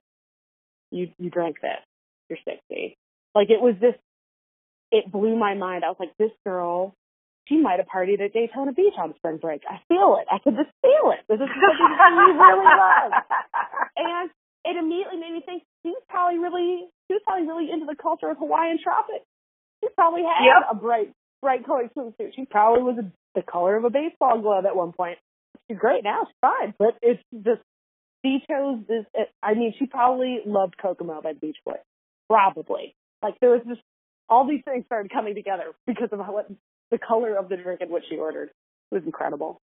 You, 0.95 1.09
you 1.19 1.31
drank 1.31 1.61
this. 1.61 1.83
You're 2.29 2.39
60. 2.45 2.97
Like 3.35 3.51
it 3.51 3.61
was 3.61 3.75
this, 3.81 3.95
it 4.93 5.11
blew 5.11 5.37
my 5.37 5.55
mind. 5.55 5.85
I 5.85 5.89
was 5.89 5.97
like, 5.99 6.17
this 6.19 6.31
girl 6.47 6.95
she 7.49 7.61
might 7.61 7.79
have 7.79 7.89
partied 7.89 8.25
at 8.25 8.33
Daytona 8.33 8.73
Beach 8.73 8.95
on 8.97 9.15
spring 9.17 9.37
break. 9.37 9.63
I 9.69 9.77
feel 9.89 10.17
it. 10.21 10.27
I 10.33 10.39
could 10.41 10.57
just 10.57 10.73
feel 10.81 11.13
it. 11.13 11.21
This 11.29 11.37
is 11.37 11.49
something 11.53 11.93
she 11.93 12.33
really 12.33 12.65
loves. 12.65 13.15
And 13.97 14.31
it 14.65 14.77
immediately 14.77 15.19
made 15.19 15.33
me 15.33 15.43
think 15.47 15.63
she's 15.85 15.95
probably 16.09 16.39
really 16.39 16.89
she 17.07 17.15
was 17.15 17.23
probably 17.25 17.47
really 17.47 17.71
into 17.71 17.87
the 17.87 17.95
culture 17.95 18.29
of 18.29 18.39
Hawaiian 18.39 18.79
tropics. 18.83 19.25
She 19.83 19.89
probably 19.95 20.23
had 20.23 20.43
yep. 20.45 20.67
a 20.71 20.75
bright 20.75 21.13
bright 21.41 21.65
colored 21.65 21.91
swimsuit. 21.97 22.35
She 22.35 22.45
probably 22.45 22.83
was 22.83 22.99
a, 22.99 23.07
the 23.35 23.43
color 23.43 23.77
of 23.77 23.85
a 23.85 23.91
baseball 23.91 24.41
glove 24.41 24.65
at 24.67 24.75
one 24.75 24.93
point. 24.93 25.19
She's 25.69 25.79
great 25.79 26.03
now. 26.03 26.27
She's 26.27 26.35
fine, 26.41 26.75
but 26.77 26.99
it's 27.03 27.23
just 27.33 27.63
she 28.25 28.39
chose 28.49 28.81
this. 28.89 29.05
I 29.43 29.55
mean, 29.55 29.75
she 29.79 29.87
probably 29.87 30.39
loved 30.47 30.77
Kokomo 30.81 31.21
by 31.21 31.35
the 31.35 31.39
Beach 31.39 31.59
Boys. 31.65 31.77
Probably. 32.29 32.95
Like 33.23 33.39
there 33.41 33.51
was 33.51 33.61
just 33.69 33.81
all 34.29 34.49
these 34.49 34.63
things 34.65 34.85
started 34.87 35.13
coming 35.13 35.35
together 35.35 35.73
because 35.87 36.09
of 36.13 36.19
what 36.19 36.51
the 36.91 36.99
color 36.99 37.37
of 37.37 37.49
the 37.49 37.57
drink 37.57 37.81
and 37.81 37.91
what 37.91 38.03
she 38.09 38.17
ordered. 38.17 38.51
It 38.91 38.95
was 38.95 39.03
incredible. 39.05 39.61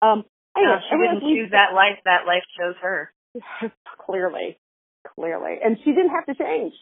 Um, 0.00 0.24
anyway, 0.56 0.72
no, 0.72 0.78
she 0.88 0.96
didn't 0.96 1.20
choose 1.20 1.50
that 1.52 1.74
life. 1.74 1.98
That 2.04 2.26
life 2.26 2.42
chose 2.58 2.74
her. 2.82 3.12
clearly, 4.06 4.58
clearly, 5.14 5.56
and 5.62 5.76
she 5.84 5.92
didn't 5.92 6.10
have 6.10 6.26
to 6.26 6.34
change 6.34 6.74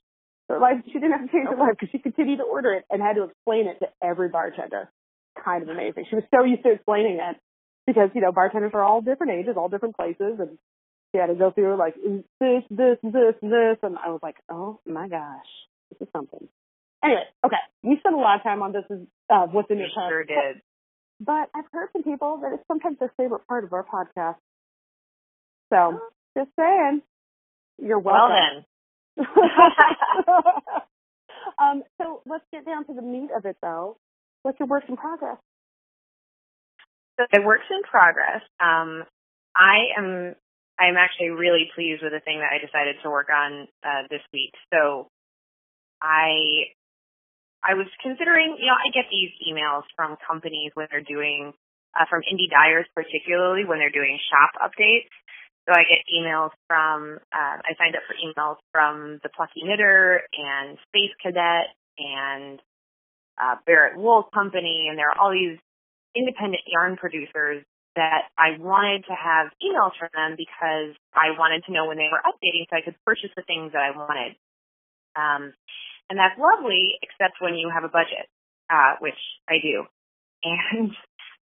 her 0.49 0.59
life. 0.59 0.79
She 0.87 0.95
didn't 0.95 1.13
have 1.13 1.27
to 1.27 1.33
change 1.33 1.49
her 1.49 1.57
life 1.57 1.77
because 1.79 1.91
she 1.93 1.99
continued 1.99 2.39
to 2.39 2.45
order 2.45 2.73
it 2.73 2.85
and 2.91 3.01
had 3.01 3.15
to 3.17 3.25
explain 3.25 3.69
it 3.69 3.79
to 3.81 3.87
every 4.03 4.29
bartender. 4.29 4.91
Kind 5.45 5.63
of 5.63 5.69
amazing. 5.69 6.07
She 6.11 6.17
was 6.17 6.25
so 6.35 6.45
used 6.45 6.65
to 6.65 6.73
explaining 6.73 7.19
it 7.23 7.37
because 7.87 8.11
you 8.15 8.21
know 8.21 8.33
bartenders 8.33 8.73
are 8.75 8.83
all 8.83 9.01
different 9.01 9.33
ages, 9.33 9.55
all 9.57 9.69
different 9.69 9.97
places, 9.97 10.39
and 10.39 10.59
she 11.13 11.19
had 11.19 11.27
to 11.27 11.35
go 11.35 11.51
through 11.51 11.77
like 11.77 11.95
this, 11.97 12.63
this, 12.71 12.99
this, 13.03 13.35
this, 13.43 13.77
and 13.83 13.99
I 13.99 14.11
was 14.11 14.21
like, 14.23 14.37
oh 14.51 14.81
my 14.87 15.09
gosh, 15.09 15.47
this 15.91 16.07
is 16.07 16.09
something. 16.13 16.49
Anyway, 17.03 17.25
okay, 17.45 17.57
we 17.83 17.97
spent 17.99 18.15
a 18.15 18.19
lot 18.19 18.37
of 18.37 18.43
time 18.43 18.63
on 18.63 18.73
this. 18.73 18.85
Is 18.91 19.07
uh, 19.31 19.47
what's 19.47 19.71
in 19.71 19.79
your 19.79 19.89
car? 19.95 20.11
Sure 20.11 20.25
did. 20.25 20.63
But 21.21 21.51
I've 21.55 21.65
heard 21.73 21.89
from 21.93 22.03
people 22.03 22.41
that 22.43 22.53
it's 22.53 22.63
sometimes 22.69 22.99
their 22.99 23.13
favorite 23.17 23.47
part 23.47 23.65
of 23.65 23.73
our 23.73 23.85
podcast. 23.85 24.37
So 25.73 26.01
just 26.37 26.51
saying, 26.59 27.03
you're 27.79 27.99
welcome. 27.99 28.65
Well 29.17 29.25
then. 29.27 29.27
um, 31.61 31.83
so 32.01 32.23
let's 32.27 32.45
get 32.53 32.65
down 32.65 32.87
to 32.87 32.95
the 32.95 33.03
meat 33.03 33.31
of 33.37 33.45
it, 33.45 33.57
though. 33.63 33.97
What's 34.43 34.59
your 34.59 34.69
work 34.69 34.85
in 34.89 34.97
progress? 34.97 35.37
So 37.19 37.27
the 37.33 37.43
works 37.43 37.65
in 37.71 37.83
progress. 37.83 38.43
Um, 38.59 39.05
I 39.55 39.93
am. 39.99 40.35
I'm 40.81 40.97
actually 40.97 41.29
really 41.29 41.69
pleased 41.75 42.03
with 42.03 42.13
the 42.13 42.25
thing 42.25 42.41
that 42.41 42.49
I 42.49 42.59
decided 42.59 42.97
to 43.05 43.11
work 43.11 43.29
on 43.29 43.69
uh, 43.85 44.09
this 44.09 44.25
week. 44.33 44.57
So 44.73 45.09
I 46.01 46.73
I 47.63 47.75
was 47.77 47.87
considering, 48.01 48.57
you 48.57 48.67
know, 48.67 48.79
I 48.81 48.89
get 48.89 49.05
these 49.13 49.29
emails 49.45 49.85
from 49.95 50.17
companies 50.25 50.73
when 50.73 50.89
they're 50.91 51.05
doing, 51.05 51.53
uh, 51.93 52.09
from 52.09 52.23
indie 52.25 52.49
dyers 52.49 52.87
particularly 52.97 53.69
when 53.69 53.79
they're 53.79 53.93
doing 53.93 54.19
shop 54.33 54.57
updates. 54.57 55.13
So 55.69 55.77
I 55.77 55.85
get 55.85 56.01
emails 56.09 56.57
from, 56.67 57.21
uh, 57.29 57.57
I 57.61 57.77
signed 57.77 57.95
up 57.95 58.03
for 58.09 58.17
emails 58.17 58.57
from 58.73 59.21
the 59.23 59.29
Plucky 59.29 59.61
Knitter 59.63 60.23
and 60.33 60.79
Space 60.89 61.13
Cadet 61.21 61.77
and 61.99 62.59
uh, 63.37 63.57
Barrett 63.67 63.99
Wool 63.99 64.25
Company, 64.33 64.87
and 64.89 64.99
there 64.99 65.11
are 65.11 65.19
all 65.21 65.31
these 65.31 65.59
independent 66.17 66.63
yarn 66.67 66.97
producers 66.97 67.63
that 67.97 68.31
I 68.39 68.59
wanted 68.59 69.05
to 69.07 69.15
have 69.15 69.51
emails 69.59 69.99
from 69.99 70.11
them 70.15 70.37
because 70.39 70.95
I 71.15 71.35
wanted 71.35 71.65
to 71.67 71.73
know 71.73 71.87
when 71.87 71.99
they 71.99 72.09
were 72.11 72.23
updating 72.23 72.67
so 72.71 72.77
I 72.77 72.85
could 72.85 72.97
purchase 73.05 73.31
the 73.35 73.43
things 73.43 73.73
that 73.73 73.83
I 73.83 73.91
wanted. 73.97 74.37
Um, 75.19 75.53
and 76.09 76.19
that's 76.19 76.39
lovely, 76.39 76.99
except 77.03 77.41
when 77.41 77.55
you 77.55 77.71
have 77.73 77.85
a 77.85 77.93
budget, 77.93 78.27
uh, 78.71 78.99
which 79.01 79.19
I 79.49 79.59
do. 79.63 79.87
And 80.43 80.93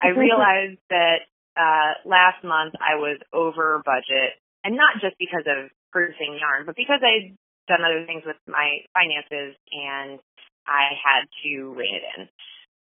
I 0.01 0.09
realized 0.13 0.77
that 0.89 1.25
uh, 1.57 1.97
last 2.05 2.43
month 2.43 2.73
I 2.77 3.01
was 3.01 3.17
over 3.33 3.81
budget, 3.83 4.37
and 4.63 4.77
not 4.77 5.01
just 5.01 5.17
because 5.17 5.45
of 5.49 5.69
producing 5.91 6.37
yarn, 6.39 6.65
but 6.65 6.75
because 6.75 7.01
I'd 7.01 7.33
done 7.67 7.81
other 7.81 8.05
things 8.05 8.23
with 8.25 8.37
my 8.47 8.85
finances 8.93 9.57
and 9.71 10.19
I 10.67 10.93
had 10.97 11.25
to 11.43 11.73
rein 11.73 11.97
it 11.97 12.05
in. 12.17 12.29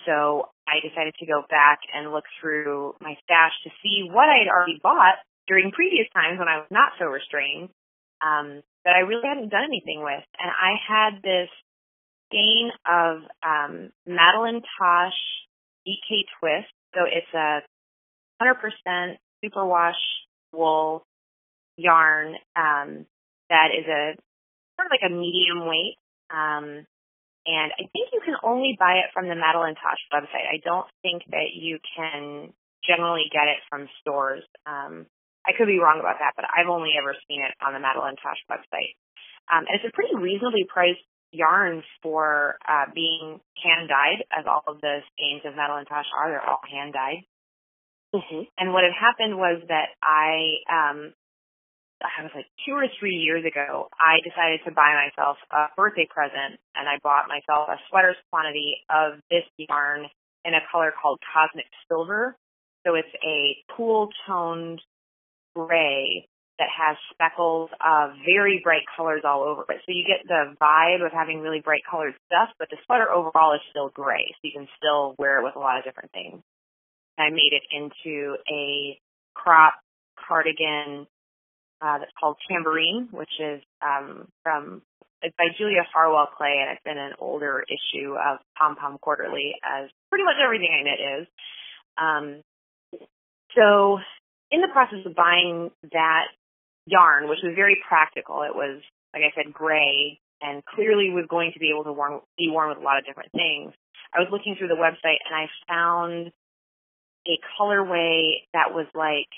So 0.07 0.49
I 0.71 0.87
decided 0.87 1.15
to 1.19 1.27
go 1.27 1.43
back 1.51 1.81
and 1.93 2.13
look 2.13 2.25
through 2.41 2.95
my 3.01 3.19
stash 3.25 3.53
to 3.65 3.71
see 3.83 4.07
what 4.07 4.31
I 4.31 4.39
had 4.39 4.49
already 4.49 4.79
bought 4.83 5.19
during 5.49 5.73
previous 5.73 6.07
times 6.15 6.39
when 6.39 6.47
I 6.47 6.59
was 6.59 6.71
not 6.71 6.93
so 6.99 7.07
restrained 7.07 7.71
um, 8.23 8.63
that 8.85 8.95
I 8.95 9.01
really 9.01 9.27
hadn't 9.27 9.51
done 9.51 9.67
anything 9.67 10.03
with. 10.03 10.23
And 10.39 10.51
I 10.51 10.79
had 10.79 11.23
this 11.23 11.51
skein 12.31 12.71
of 12.87 13.27
um, 13.43 13.91
Madeline 14.07 14.63
Tosh 14.79 15.19
DK 15.87 16.23
Twist. 16.39 16.71
So 16.95 17.03
it's 17.05 17.35
a 17.35 17.63
100% 18.43 19.17
superwash 19.45 20.01
wool 20.53 21.03
yarn 21.77 22.35
um, 22.57 23.07
that 23.49 23.69
is 23.77 23.87
a 23.87 24.15
sort 24.77 24.87
of 24.87 24.91
like 24.91 25.07
a 25.07 25.13
medium 25.13 25.67
weight. 25.67 25.97
Um, 26.31 26.87
and 27.51 27.75
I 27.75 27.91
think 27.91 28.15
you 28.15 28.23
can 28.23 28.39
only 28.47 28.79
buy 28.79 29.03
it 29.03 29.11
from 29.11 29.27
the 29.27 29.35
Madeline 29.35 29.75
Tosh 29.75 29.99
website. 30.15 30.47
I 30.47 30.63
don't 30.63 30.87
think 31.03 31.27
that 31.35 31.51
you 31.59 31.83
can 31.83 32.55
generally 32.87 33.27
get 33.35 33.51
it 33.51 33.59
from 33.67 33.91
stores. 34.01 34.47
Um, 34.67 35.11
I 35.43 35.51
could 35.59 35.67
be 35.67 35.83
wrong 35.83 35.99
about 35.99 36.23
that, 36.23 36.39
but 36.39 36.47
I've 36.47 36.71
only 36.71 36.95
ever 36.95 37.17
seen 37.27 37.43
it 37.43 37.55
on 37.59 37.75
the 37.75 37.83
Madeline 37.83 38.15
Tosh 38.23 38.39
website. 38.47 38.95
Um, 39.51 39.67
and 39.67 39.75
it's 39.75 39.89
a 39.89 39.97
pretty 39.97 40.15
reasonably 40.15 40.63
priced 40.63 41.03
yarn 41.33 41.83
for 42.03 42.55
uh, 42.69 42.87
being 42.95 43.41
hand 43.59 43.91
dyed, 43.91 44.23
as 44.31 44.47
all 44.47 44.63
of 44.67 44.81
the 44.81 45.03
skeins 45.11 45.43
of 45.45 45.57
Madeline 45.57 45.87
Tosh 45.87 46.07
are. 46.15 46.31
They're 46.31 46.47
all 46.47 46.63
hand 46.71 46.95
dyed. 46.95 47.27
Mm-hmm. 48.15 48.43
And 48.59 48.73
what 48.73 48.85
had 48.85 48.95
happened 48.95 49.39
was 49.39 49.63
that 49.69 49.95
I, 50.03 50.63
um, 50.71 51.15
I 52.03 52.23
was 52.23 52.33
like 52.35 52.47
two 52.67 52.73
or 52.73 52.87
three 52.99 53.17
years 53.17 53.45
ago, 53.45 53.89
I 53.99 54.21
decided 54.25 54.61
to 54.65 54.73
buy 54.73 54.97
myself 54.97 55.37
a 55.53 55.69
birthday 55.77 56.09
present, 56.09 56.59
and 56.75 56.89
I 56.89 56.99
bought 57.03 57.29
myself 57.29 57.69
a 57.69 57.77
sweater's 57.89 58.17
quantity 58.31 58.77
of 58.89 59.21
this 59.31 59.45
yarn 59.57 60.07
in 60.45 60.55
a 60.55 60.65
color 60.73 60.93
called 60.97 61.21
Cosmic 61.33 61.67
Silver. 61.89 62.37
So 62.87 62.95
it's 62.95 63.13
a 63.25 63.57
cool 63.77 64.09
toned 64.27 64.81
gray 65.55 66.27
that 66.59 66.69
has 66.69 66.97
speckles 67.13 67.71
of 67.81 68.13
very 68.25 68.61
bright 68.63 68.85
colors 68.97 69.23
all 69.25 69.43
over 69.43 69.65
it. 69.69 69.81
So 69.85 69.93
you 69.93 70.05
get 70.05 70.27
the 70.29 70.55
vibe 70.61 71.05
of 71.05 71.13
having 71.13 71.41
really 71.41 71.61
bright 71.61 71.83
colored 71.91 72.15
stuff, 72.27 72.51
but 72.59 72.69
the 72.71 72.77
sweater 72.85 73.11
overall 73.11 73.55
is 73.55 73.61
still 73.71 73.89
gray, 73.89 74.33
so 74.33 74.41
you 74.43 74.53
can 74.53 74.69
still 74.77 75.15
wear 75.19 75.41
it 75.41 75.45
with 75.45 75.57
a 75.57 75.59
lot 75.59 75.79
of 75.79 75.85
different 75.85 76.13
things. 76.13 76.41
I 77.19 77.31
made 77.31 77.53
it 77.53 77.63
into 77.73 78.37
a 78.51 78.99
crop 79.35 79.75
cardigan 80.17 81.07
uh, 81.81 81.99
that's 81.99 82.13
called 82.19 82.37
Tambourine, 82.49 83.09
which 83.11 83.33
is 83.41 83.63
um, 83.83 84.29
from 84.43 84.83
it's 85.23 85.37
by 85.37 85.49
Julia 85.59 85.85
Farwell 85.93 86.29
Clay, 86.37 86.65
and 86.65 86.71
it's 86.73 86.87
in 86.87 86.97
an 86.97 87.13
older 87.19 87.63
issue 87.69 88.15
of 88.15 88.39
Pom 88.57 88.77
Pom 88.77 88.99
Quarterly, 88.99 89.53
as 89.65 89.91
pretty 90.09 90.25
much 90.25 90.37
everything 90.43 90.73
I 90.73 90.83
knit 90.83 91.21
is. 91.21 91.27
Um, 92.01 92.43
so 93.55 93.99
in 94.51 94.63
the 94.63 94.73
process 94.73 95.05
of 95.05 95.15
buying 95.15 95.71
that 95.93 96.27
yarn, 96.87 97.29
which 97.29 97.39
was 97.43 97.53
very 97.55 97.79
practical. 97.87 98.43
It 98.43 98.55
was, 98.55 98.83
like 99.15 99.23
I 99.23 99.33
said, 99.35 99.53
gray 99.53 100.19
and 100.43 100.65
clearly 100.65 101.11
was 101.11 101.27
going 101.29 101.53
to 101.53 101.61
be 101.61 101.71
able 101.71 101.85
to 101.85 101.93
warm, 101.93 102.21
be 102.39 102.49
worn 102.51 102.71
with 102.71 102.79
a 102.79 102.83
lot 102.83 102.99
of 102.99 103.07
different 103.07 103.33
things. 103.33 103.73
I 104.15 104.19
was 104.19 104.29
looking 104.33 104.57
through 104.59 104.69
the 104.69 104.81
website 104.81 105.21
and 105.29 105.35
I 105.35 105.47
found 105.69 106.33
a 107.29 107.37
colorway 107.59 108.43
that 108.55 108.73
was 108.73 108.87
like 108.95 109.29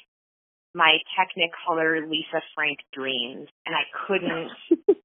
my 0.75 0.99
Technicolor 1.19 2.09
Lisa 2.09 2.41
Frank 2.55 2.79
dreams, 2.93 3.49
and 3.67 3.75
I 3.75 3.85
couldn't. 4.07 4.51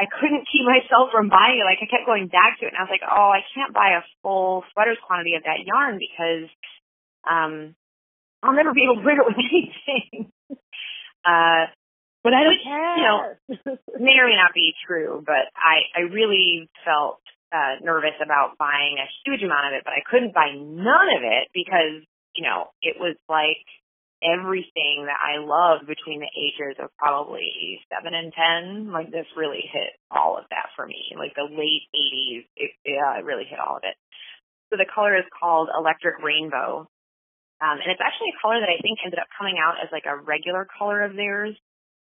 I 0.00 0.08
couldn't 0.08 0.48
keep 0.48 0.64
myself 0.64 1.12
from 1.12 1.28
buying 1.28 1.60
it. 1.60 1.68
Like 1.68 1.78
I 1.82 1.90
kept 1.90 2.06
going 2.08 2.28
back 2.28 2.56
to 2.60 2.64
it, 2.64 2.72
and 2.72 2.78
I 2.80 2.84
was 2.84 2.92
like, 2.92 3.04
"Oh, 3.04 3.28
I 3.28 3.44
can't 3.54 3.74
buy 3.74 4.00
a 4.00 4.04
full 4.22 4.64
sweater's 4.72 4.96
quantity 5.06 5.34
of 5.36 5.44
that 5.44 5.60
yarn 5.64 6.00
because 6.00 6.48
um, 7.28 7.76
I'll 8.42 8.56
never 8.56 8.72
be 8.72 8.84
able 8.84 8.96
to 8.96 9.04
wear 9.04 9.20
it 9.20 9.26
with 9.28 9.36
anything." 9.38 10.32
Uh, 11.20 11.68
But 12.24 12.32
I 12.32 12.44
don't 12.44 12.56
Which, 12.56 12.64
care. 12.64 12.96
you 12.96 13.04
know, 13.04 13.76
may 14.00 14.16
or 14.20 14.28
may 14.28 14.36
not 14.36 14.52
be 14.54 14.72
true, 14.86 15.22
but 15.24 15.52
I, 15.56 15.84
I 15.96 16.00
really 16.08 16.68
felt 16.84 17.20
uh, 17.52 17.76
nervous 17.84 18.16
about 18.24 18.56
buying 18.58 18.96
a 18.96 19.08
huge 19.24 19.42
amount 19.42 19.68
of 19.68 19.72
it, 19.76 19.82
but 19.84 19.92
I 19.92 20.00
couldn't 20.04 20.32
buy 20.32 20.52
none 20.56 21.08
of 21.16 21.22
it 21.24 21.48
because, 21.52 22.04
you 22.34 22.44
know, 22.44 22.72
it 22.80 22.96
was 23.00 23.16
like 23.28 23.64
everything 24.22 25.08
that 25.08 25.20
I 25.20 25.40
loved 25.40 25.88
between 25.88 26.20
the 26.20 26.32
ages 26.32 26.76
of 26.78 26.92
probably 26.96 27.80
seven 27.88 28.14
and 28.14 28.32
ten. 28.32 28.92
Like 28.92 29.10
this 29.10 29.26
really 29.36 29.64
hit 29.64 29.96
all 30.10 30.36
of 30.36 30.44
that 30.50 30.70
for 30.76 30.86
me. 30.86 31.16
Like 31.16 31.34
the 31.34 31.48
late 31.48 31.88
eighties, 31.96 32.44
it, 32.56 32.70
yeah, 32.84 33.18
it 33.18 33.24
really 33.24 33.48
hit 33.48 33.58
all 33.58 33.76
of 33.76 33.84
it. 33.84 33.96
So 34.70 34.76
the 34.76 34.86
color 34.86 35.16
is 35.16 35.26
called 35.34 35.68
Electric 35.72 36.22
Rainbow. 36.22 36.86
Um, 37.60 37.76
and 37.76 37.92
it's 37.92 38.00
actually 38.00 38.32
a 38.32 38.40
color 38.40 38.60
that 38.60 38.72
I 38.72 38.80
think 38.80 39.04
ended 39.04 39.20
up 39.20 39.28
coming 39.36 39.60
out 39.60 39.76
as 39.82 39.92
like 39.92 40.08
a 40.08 40.16
regular 40.16 40.64
color 40.64 41.04
of 41.04 41.12
theirs 41.12 41.52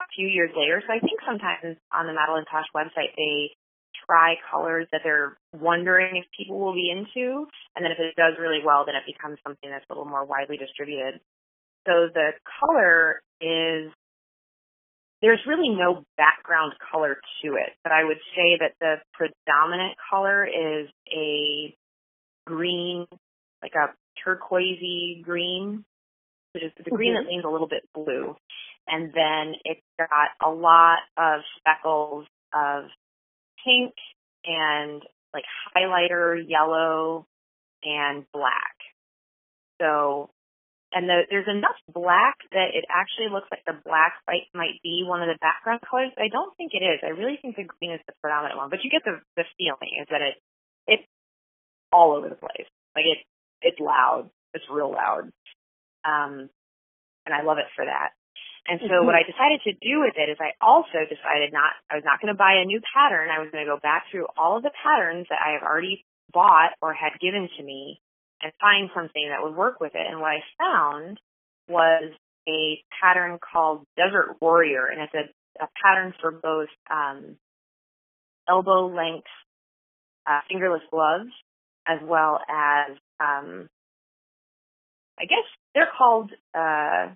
a 0.03 0.09
few 0.11 0.27
years 0.27 0.51
later. 0.57 0.83
So 0.83 0.91
I 0.91 0.99
think 0.99 1.23
sometimes 1.23 1.79
on 1.95 2.11
the 2.11 2.17
Madeline 2.17 2.47
Tosh 2.51 2.67
website 2.75 3.15
they 3.15 3.55
try 4.07 4.35
colors 4.51 4.89
that 4.91 5.03
they're 5.05 5.39
wondering 5.55 6.17
if 6.17 6.27
people 6.37 6.59
will 6.59 6.75
be 6.75 6.91
into, 6.91 7.47
and 7.77 7.85
then 7.85 7.93
if 7.93 7.99
it 7.99 8.17
does 8.17 8.35
really 8.41 8.59
well, 8.65 8.85
then 8.85 8.97
it 8.97 9.07
becomes 9.07 9.39
something 9.47 9.71
that's 9.71 9.87
a 9.89 9.93
little 9.93 10.05
more 10.09 10.25
widely 10.25 10.57
distributed. 10.57 11.21
So 11.87 12.09
the 12.13 12.31
color 12.61 13.21
is 13.41 13.93
there's 15.23 15.41
really 15.47 15.71
no 15.71 16.05
background 16.17 16.75
color 16.91 17.17
to 17.43 17.55
it, 17.55 17.73
but 17.83 17.93
I 17.93 18.05
would 18.05 18.19
say 18.37 18.59
that 18.61 18.73
the 18.81 18.97
predominant 19.15 19.95
color 20.11 20.47
is 20.47 20.89
a 21.11 21.75
green, 22.47 23.07
like 23.63 23.73
a 23.75 23.95
turquoisey 24.23 25.23
green, 25.23 25.85
which 26.53 26.65
is 26.65 26.73
the 26.77 26.91
green 26.91 27.15
mm-hmm. 27.15 27.25
that 27.25 27.31
leans 27.31 27.45
a 27.45 27.49
little 27.49 27.69
bit 27.69 27.89
blue. 27.95 28.37
And 28.87 29.13
then 29.15 29.55
it's 29.65 29.81
got 29.99 30.29
a 30.47 30.51
lot 30.51 30.99
of 31.17 31.41
speckles 31.59 32.27
of 32.55 32.85
pink 33.65 33.95
and 34.45 35.03
like 35.33 35.45
highlighter 35.75 36.43
yellow 36.47 37.27
and 37.83 38.25
black. 38.33 38.77
So, 39.81 40.31
and 40.95 41.11
the, 41.11 41.27
there's 41.27 41.51
enough 41.51 41.75
black 41.91 42.39
that 42.55 42.71
it 42.71 42.87
actually 42.87 43.27
looks 43.27 43.51
like 43.51 43.67
the 43.67 43.75
black 43.83 44.15
might, 44.31 44.47
might 44.55 44.79
be 44.87 45.03
one 45.03 45.19
of 45.21 45.27
the 45.27 45.37
background 45.43 45.83
colors. 45.83 46.15
I 46.15 46.31
don't 46.31 46.55
think 46.55 46.71
it 46.71 46.87
is. 46.87 47.03
I 47.03 47.11
really 47.11 47.35
think 47.43 47.59
the 47.59 47.67
green 47.67 47.99
is 47.99 48.01
the 48.07 48.15
predominant 48.23 48.57
one, 48.57 48.71
but 48.71 48.87
you 48.87 48.95
get 48.95 49.03
the, 49.03 49.19
the 49.35 49.43
feeling 49.59 49.99
is 49.99 50.07
that 50.15 50.23
it, 50.23 50.39
it's 50.87 51.07
all 51.91 52.15
over 52.15 52.31
the 52.31 52.39
place. 52.39 52.71
Like 52.95 53.11
it, 53.11 53.19
it's 53.59 53.83
loud. 53.83 54.31
It's 54.55 54.65
real 54.71 54.95
loud. 54.95 55.35
Um, 56.07 56.47
and 57.27 57.35
I 57.35 57.43
love 57.43 57.59
it 57.59 57.67
for 57.75 57.85
that. 57.85 58.15
And 58.65 58.81
so 58.81 59.05
what 59.05 59.19
I 59.19 59.29
decided 59.29 59.61
to 59.69 59.77
do 59.77 60.01
with 60.01 60.17
it 60.17 60.31
is 60.31 60.39
I 60.41 60.57
also 60.63 61.05
decided 61.05 61.53
not, 61.53 61.77
I 61.91 62.01
was 62.01 62.07
not 62.07 62.23
going 62.23 62.33
to 62.33 62.39
buy 62.39 62.63
a 62.63 62.65
new 62.65 62.81
pattern. 62.81 63.29
I 63.29 63.43
was 63.43 63.53
going 63.53 63.67
to 63.67 63.69
go 63.69 63.77
back 63.77 64.09
through 64.09 64.25
all 64.39 64.57
of 64.57 64.63
the 64.63 64.73
patterns 64.73 65.27
that 65.29 65.43
I 65.43 65.53
have 65.53 65.67
already 65.67 66.07
bought 66.33 66.73
or 66.81 66.95
had 66.95 67.21
given 67.21 67.51
to 67.59 67.63
me 67.63 68.01
and 68.45 68.53
find 68.61 68.91
something 68.95 69.31
that 69.31 69.43
would 69.43 69.57
work 69.57 69.81
with 69.81 69.93
it. 69.95 70.07
And 70.07 70.21
what 70.21 70.33
I 70.33 70.41
found 70.59 71.19
was 71.69 72.13
a 72.47 72.79
pattern 73.01 73.39
called 73.41 73.85
Desert 73.97 74.37
Warrior, 74.41 74.87
and 74.87 75.01
it's 75.01 75.15
a, 75.15 75.65
a 75.65 75.69
pattern 75.83 76.13
for 76.21 76.31
both 76.31 76.69
um, 76.91 77.37
elbow 78.49 78.87
length 78.87 79.27
uh, 80.27 80.41
fingerless 80.49 80.83
gloves 80.91 81.31
as 81.89 81.99
well 82.03 82.39
as 82.49 82.97
um, 83.21 83.69
I 85.19 85.25
guess 85.25 85.45
they're 85.75 85.89
called 85.97 86.31
uh, 86.55 87.15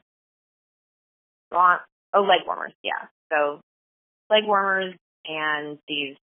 gaunt, 1.53 1.83
oh, 2.14 2.22
leg 2.22 2.41
warmers, 2.47 2.72
yeah. 2.83 3.09
So 3.31 3.61
leg 4.31 4.45
warmers 4.47 4.95
and 5.26 5.79
these 5.89 6.16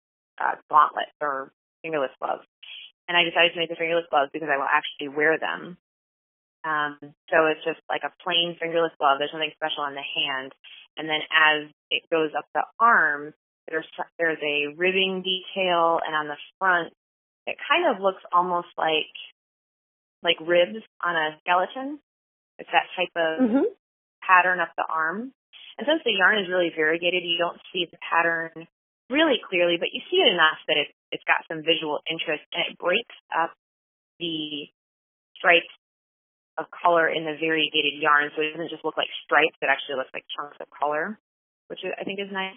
uh, 0.40 0.56
gauntlets 0.70 1.10
or 1.20 1.50
fingerless 1.82 2.10
gloves. 2.20 2.44
And 3.08 3.16
I 3.16 3.24
decided 3.26 3.52
to 3.54 3.60
make 3.60 3.68
the 3.68 3.76
fingerless 3.76 4.08
gloves 4.10 4.30
because 4.32 4.48
I 4.48 4.56
will 4.56 4.70
actually 4.70 5.10
wear 5.10 5.38
them. 5.38 5.76
Um, 6.62 6.98
so 7.28 7.50
it's 7.50 7.64
just 7.66 7.82
like 7.90 8.06
a 8.06 8.14
plain 8.22 8.54
fingerless 8.58 8.94
glove. 8.98 9.18
There's 9.18 9.34
nothing 9.34 9.54
special 9.58 9.82
on 9.82 9.98
the 9.98 10.06
hand. 10.06 10.54
And 10.96 11.08
then 11.08 11.22
as 11.32 11.70
it 11.90 12.06
goes 12.10 12.30
up 12.36 12.46
the 12.54 12.62
arm, 12.78 13.34
there's 13.68 13.86
there's 14.18 14.42
a 14.42 14.74
ribbing 14.76 15.22
detail, 15.22 15.98
and 16.04 16.14
on 16.14 16.28
the 16.28 16.38
front, 16.58 16.92
it 17.46 17.56
kind 17.68 17.88
of 17.88 18.02
looks 18.02 18.22
almost 18.32 18.68
like 18.76 19.14
like 20.22 20.38
ribs 20.40 20.82
on 21.02 21.14
a 21.16 21.38
skeleton. 21.42 21.98
It's 22.58 22.70
that 22.70 22.90
type 22.94 23.14
of 23.16 23.32
mm-hmm. 23.42 23.66
pattern 24.22 24.60
up 24.60 24.70
the 24.76 24.86
arm. 24.86 25.32
And 25.78 25.86
since 25.88 26.02
the 26.04 26.14
yarn 26.14 26.38
is 26.38 26.50
really 26.50 26.70
variegated, 26.74 27.24
you 27.24 27.38
don't 27.38 27.58
see 27.72 27.88
the 27.90 27.98
pattern 27.98 28.68
really 29.10 29.40
clearly, 29.48 29.76
but 29.80 29.90
you 29.92 30.00
see 30.10 30.20
it 30.20 30.30
enough 30.30 30.60
that 30.68 30.76
it, 30.76 30.88
it's 31.12 31.24
got 31.28 31.44
some 31.46 31.62
visual 31.62 32.00
interest 32.10 32.42
and 32.52 32.64
it 32.72 32.78
breaks 32.80 33.14
up 33.30 33.52
the 34.18 34.66
stripes 35.36 35.70
of 36.58 36.66
color 36.72 37.08
in 37.08 37.24
the 37.24 37.36
variegated 37.40 38.00
yarn 38.00 38.30
so 38.34 38.42
it 38.42 38.52
doesn't 38.52 38.70
just 38.70 38.84
look 38.84 38.96
like 38.96 39.08
stripes, 39.24 39.56
it 39.60 39.68
actually 39.68 39.96
looks 39.96 40.12
like 40.12 40.24
chunks 40.32 40.56
of 40.60 40.68
color, 40.72 41.18
which 41.68 41.80
I 41.84 42.04
think 42.04 42.20
is 42.20 42.32
nice. 42.32 42.56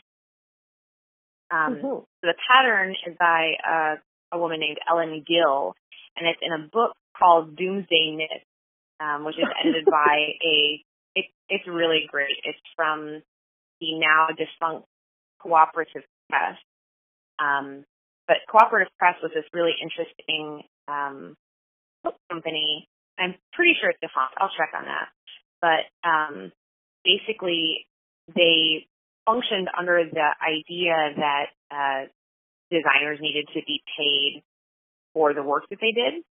Um, 1.52 1.76
mm-hmm. 1.76 1.82
So 1.82 2.08
the 2.24 2.36
pattern 2.50 2.96
is 3.06 3.16
by 3.20 3.54
uh, 3.62 3.96
a 4.32 4.40
woman 4.40 4.60
named 4.60 4.78
Ellen 4.90 5.24
Gill, 5.28 5.76
and 6.18 6.28
it's 6.28 6.40
in 6.42 6.52
a 6.52 6.68
book 6.68 6.94
called 7.18 7.56
Doomsday 7.56 8.16
Knit, 8.16 8.44
um, 9.00 9.26
which 9.26 9.38
is 9.38 9.46
edited 9.62 9.86
by 9.92 10.36
a. 10.44 10.84
It, 11.16 11.26
it's 11.48 11.68
really 11.68 12.08
great. 12.12 12.36
It's 12.44 12.60
from 12.76 13.22
the 13.80 14.00
now 14.00 14.28
defunct 14.36 14.88
Cooperative 15.40 16.04
Press. 16.30 16.58
Um, 17.40 17.86
but 18.28 18.38
Cooperative 18.50 18.92
Press 18.98 19.16
was 19.22 19.32
this 19.34 19.46
really 19.54 19.74
interesting 19.82 20.64
um, 20.88 21.36
book 22.04 22.16
company. 22.30 22.88
I'm 23.18 23.36
pretty 23.54 23.76
sure 23.80 23.90
it's 23.90 24.00
defunct. 24.02 24.36
I'll 24.38 24.52
check 24.58 24.72
on 24.78 24.86
that. 24.86 25.10
But 25.62 26.08
um, 26.08 26.52
basically, 27.04 27.88
they 28.36 28.88
functioned 29.26 29.70
under 29.78 30.04
the 30.12 30.30
idea 30.42 31.14
that 31.18 31.46
uh, 31.72 32.08
designers 32.72 33.20
needed 33.22 33.48
to 33.54 33.62
be 33.66 33.82
paid 33.98 34.44
for 35.14 35.34
the 35.34 35.44
work 35.44 35.64
that 35.70 35.80
they 35.80 35.92
did. 35.92 36.24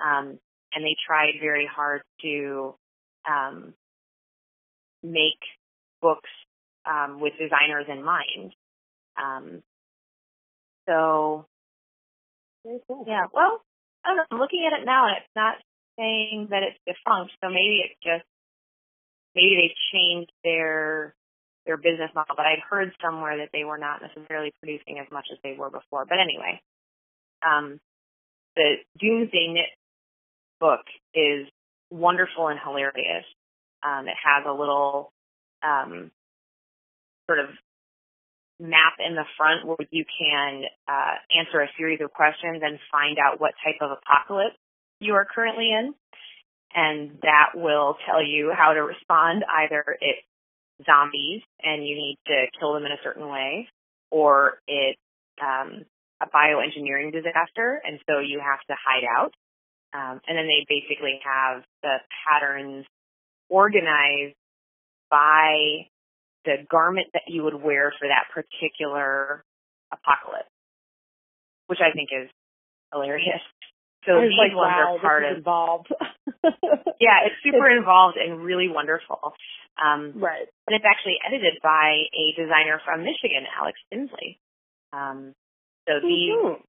Um, 0.00 0.38
and 0.74 0.84
they 0.84 0.96
tried 1.06 1.34
very 1.40 1.68
hard 1.72 2.02
to 2.22 2.74
um, 3.30 3.74
make 5.02 5.38
books 6.00 6.30
um, 6.86 7.20
with 7.20 7.34
designers 7.34 7.86
in 7.88 8.04
mind. 8.04 8.52
Um, 9.16 9.62
so, 10.88 11.46
cool. 12.88 13.04
yeah, 13.06 13.26
well, 13.32 13.60
I 14.04 14.08
don't 14.08 14.16
know. 14.16 14.24
I'm 14.30 14.38
looking 14.38 14.66
at 14.66 14.78
it 14.78 14.84
now, 14.84 15.06
and 15.06 15.16
it's 15.18 15.36
not 15.36 15.56
saying 15.98 16.48
that 16.50 16.62
it's 16.62 16.78
defunct. 16.86 17.32
So 17.42 17.48
maybe 17.48 17.82
it's 17.84 17.98
just 18.02 18.26
maybe 19.34 19.56
they've 19.56 19.80
changed 19.92 20.32
their 20.44 21.14
their 21.66 21.76
business 21.76 22.10
model. 22.14 22.34
But 22.36 22.46
I'd 22.46 22.64
heard 22.68 22.92
somewhere 23.02 23.38
that 23.38 23.50
they 23.52 23.64
were 23.64 23.78
not 23.78 24.02
necessarily 24.02 24.52
producing 24.60 24.98
as 24.98 25.06
much 25.12 25.26
as 25.32 25.38
they 25.42 25.54
were 25.56 25.70
before. 25.70 26.04
But 26.04 26.18
anyway, 26.18 26.60
um, 27.46 27.80
the 28.56 28.76
Doomsday 28.98 29.48
Knit 29.48 29.70
book 30.60 30.84
is 31.14 31.46
wonderful 31.90 32.48
and 32.48 32.58
hilarious. 32.58 33.24
Um, 33.82 34.06
it 34.08 34.16
has 34.22 34.44
a 34.46 34.52
little 34.52 35.12
um, 35.62 36.10
sort 37.26 37.40
of 37.40 37.46
map 38.62 38.94
in 39.04 39.14
the 39.14 39.26
front 39.36 39.66
where 39.66 39.76
you 39.90 40.04
can 40.06 40.62
uh, 40.86 41.14
answer 41.36 41.60
a 41.60 41.68
series 41.76 42.00
of 42.00 42.12
questions 42.12 42.62
and 42.62 42.78
find 42.90 43.18
out 43.18 43.40
what 43.40 43.52
type 43.64 43.82
of 43.82 43.98
apocalypse 43.98 44.56
you 45.00 45.14
are 45.14 45.26
currently 45.26 45.70
in. 45.70 45.94
And 46.74 47.18
that 47.22 47.52
will 47.54 47.96
tell 48.06 48.24
you 48.24 48.52
how 48.56 48.72
to 48.72 48.80
respond. 48.80 49.44
Either 49.44 49.84
it's 50.00 50.24
zombies 50.86 51.42
and 51.62 51.86
you 51.86 51.96
need 51.96 52.18
to 52.26 52.46
kill 52.58 52.72
them 52.72 52.86
in 52.86 52.92
a 52.92 53.02
certain 53.04 53.28
way, 53.28 53.68
or 54.10 54.58
it's 54.66 54.98
um, 55.42 55.84
a 56.22 56.26
bioengineering 56.26 57.12
disaster 57.12 57.82
and 57.84 57.98
so 58.08 58.20
you 58.20 58.40
have 58.40 58.60
to 58.68 58.74
hide 58.78 59.04
out. 59.04 59.34
Um, 59.94 60.20
and 60.26 60.38
then 60.38 60.46
they 60.46 60.64
basically 60.68 61.20
have 61.24 61.64
the 61.82 61.96
patterns 62.24 62.86
organized 63.50 64.34
by 65.10 65.88
the 66.44 66.66
garment 66.70 67.08
that 67.14 67.28
you 67.28 67.44
would 67.44 67.54
wear 67.54 67.92
for 67.98 68.08
that 68.08 68.26
particular 68.34 69.44
apocalypse, 69.92 70.50
which 71.66 71.78
I 71.80 71.92
think 71.94 72.10
is 72.12 72.28
hilarious. 72.92 73.42
So 74.06 74.18
these 74.18 74.34
like, 74.34 74.50
ones 74.50 74.74
wow, 74.74 74.96
are 74.96 75.00
part 75.00 75.24
of 75.24 75.38
involved. 75.38 75.88
yeah, 76.98 77.22
it's 77.22 77.38
super 77.44 77.70
involved 77.70 78.18
and 78.18 78.42
really 78.42 78.68
wonderful. 78.68 79.34
Um, 79.78 80.18
right. 80.18 80.50
And 80.66 80.74
it's 80.74 80.84
actually 80.84 81.22
edited 81.22 81.62
by 81.62 82.10
a 82.10 82.34
designer 82.34 82.82
from 82.84 83.06
Michigan, 83.06 83.46
Alex 83.46 83.78
Tinsley. 83.90 84.38
Um, 84.92 85.34
so 85.86 86.02
these 86.02 86.34
mm-hmm. 86.34 86.62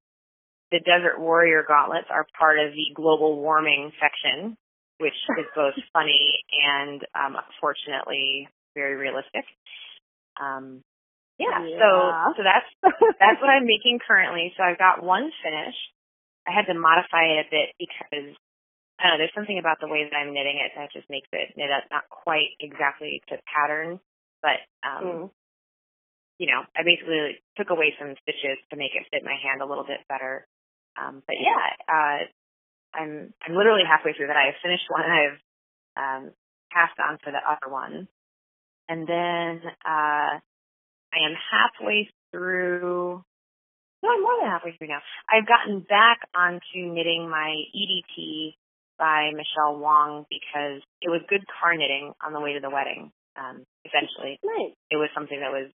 the 0.71 0.79
Desert 0.79 1.19
Warrior 1.19 1.65
gauntlets 1.67 2.07
are 2.09 2.25
part 2.37 2.59
of 2.59 2.71
the 2.73 2.93
global 2.93 3.41
warming 3.41 3.91
section, 3.97 4.55
which 4.99 5.17
is 5.39 5.45
both 5.55 5.73
funny 5.93 6.45
and 6.53 7.01
um, 7.17 7.35
unfortunately 7.35 8.47
very 8.75 8.95
realistic. 8.95 9.45
Um, 10.41 10.81
yeah, 11.39 11.49
Yeah. 11.65 11.79
so 11.79 11.87
so 12.37 12.43
that's 12.43 12.69
that's 13.19 13.41
what 13.41 13.49
I'm 13.49 13.65
making 13.65 13.99
currently. 14.05 14.53
So 14.57 14.63
I've 14.63 14.77
got 14.79 15.03
one 15.03 15.31
finished. 15.43 15.85
I 16.47 16.51
had 16.53 16.67
to 16.71 16.77
modify 16.79 17.25
it 17.39 17.47
a 17.47 17.51
bit 17.51 17.69
because 17.79 18.35
I 18.99 19.03
don't 19.09 19.11
know, 19.13 19.17
there's 19.19 19.35
something 19.35 19.59
about 19.59 19.79
the 19.81 19.87
way 19.89 20.05
that 20.05 20.15
I'm 20.15 20.33
knitting 20.33 20.61
it 20.63 20.71
that 20.77 20.93
just 20.93 21.09
makes 21.09 21.27
it 21.33 21.57
knit 21.57 21.71
up 21.71 21.85
not 21.91 22.03
quite 22.09 22.53
exactly 22.59 23.21
to 23.29 23.37
pattern, 23.49 23.99
but 24.41 24.61
um 24.85 25.03
Mm. 25.05 25.31
you 26.39 26.47
know, 26.47 26.63
I 26.75 26.83
basically 26.83 27.39
took 27.57 27.69
away 27.69 27.93
some 27.99 28.15
stitches 28.23 28.59
to 28.71 28.77
make 28.77 28.95
it 28.95 29.07
fit 29.11 29.23
my 29.23 29.35
hand 29.37 29.61
a 29.61 29.67
little 29.69 29.85
bit 29.85 30.01
better. 30.09 30.47
Um 30.99 31.23
but 31.27 31.37
yeah, 31.39 31.65
uh 31.89 32.19
I'm 32.93 33.33
I'm 33.45 33.55
literally 33.55 33.83
halfway 33.87 34.13
through 34.13 34.27
that. 34.27 34.37
I 34.37 34.47
have 34.53 34.61
finished 34.63 34.85
one 34.89 35.05
I've 35.09 35.39
um 35.97 36.23
passed 36.71 36.99
on 36.99 37.17
for 37.23 37.31
the 37.31 37.41
other 37.43 37.71
one. 37.71 38.07
And 38.89 39.07
then 39.07 39.61
uh 39.85 40.39
I 41.13 41.19
am 41.25 41.35
halfway 41.51 42.09
through 42.31 43.23
no, 44.03 44.09
I'm 44.11 44.21
more 44.21 44.35
than 44.41 44.51
halfway 44.51 44.75
through 44.75 44.89
now. 44.89 44.99
I've 45.31 45.47
gotten 45.47 45.79
back 45.79 46.27
onto 46.35 46.91
knitting 46.91 47.29
my 47.29 47.55
EDT 47.71 48.53
by 48.99 49.31
Michelle 49.31 49.79
Wong 49.79 50.25
because 50.29 50.83
it 51.01 51.07
was 51.07 51.21
good 51.29 51.45
car 51.47 51.71
knitting 51.77 52.11
on 52.19 52.33
the 52.33 52.41
way 52.41 52.53
to 52.53 52.59
the 52.59 52.69
wedding. 52.69 53.11
Um, 53.39 53.63
essentially, 53.85 54.39
Nice. 54.43 54.75
it 54.91 54.97
was 54.97 55.09
something 55.15 55.39
that 55.39 55.51
was 55.51 55.71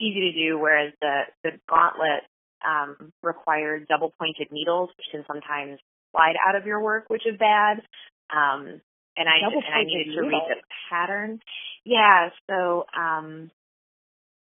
easy 0.00 0.30
to 0.30 0.32
do, 0.32 0.58
whereas 0.58 0.92
the 1.00 1.22
the 1.42 1.50
gauntlet 1.68 2.22
um, 2.64 3.12
required 3.22 3.86
double 3.88 4.14
pointed 4.18 4.48
needles, 4.52 4.90
which 4.96 5.06
can 5.10 5.24
sometimes 5.26 5.78
slide 6.12 6.36
out 6.46 6.54
of 6.54 6.64
your 6.66 6.80
work, 6.80 7.04
which 7.08 7.26
is 7.26 7.36
bad. 7.36 7.82
Um, 8.30 8.80
and 9.16 9.28
I 9.28 9.44
and 9.44 9.74
I 9.74 9.84
needed 9.84 10.14
to 10.14 10.22
read 10.22 10.42
the 10.48 10.56
pattern. 10.90 11.40
Yeah, 11.84 12.30
so 12.48 12.86
um, 12.96 13.50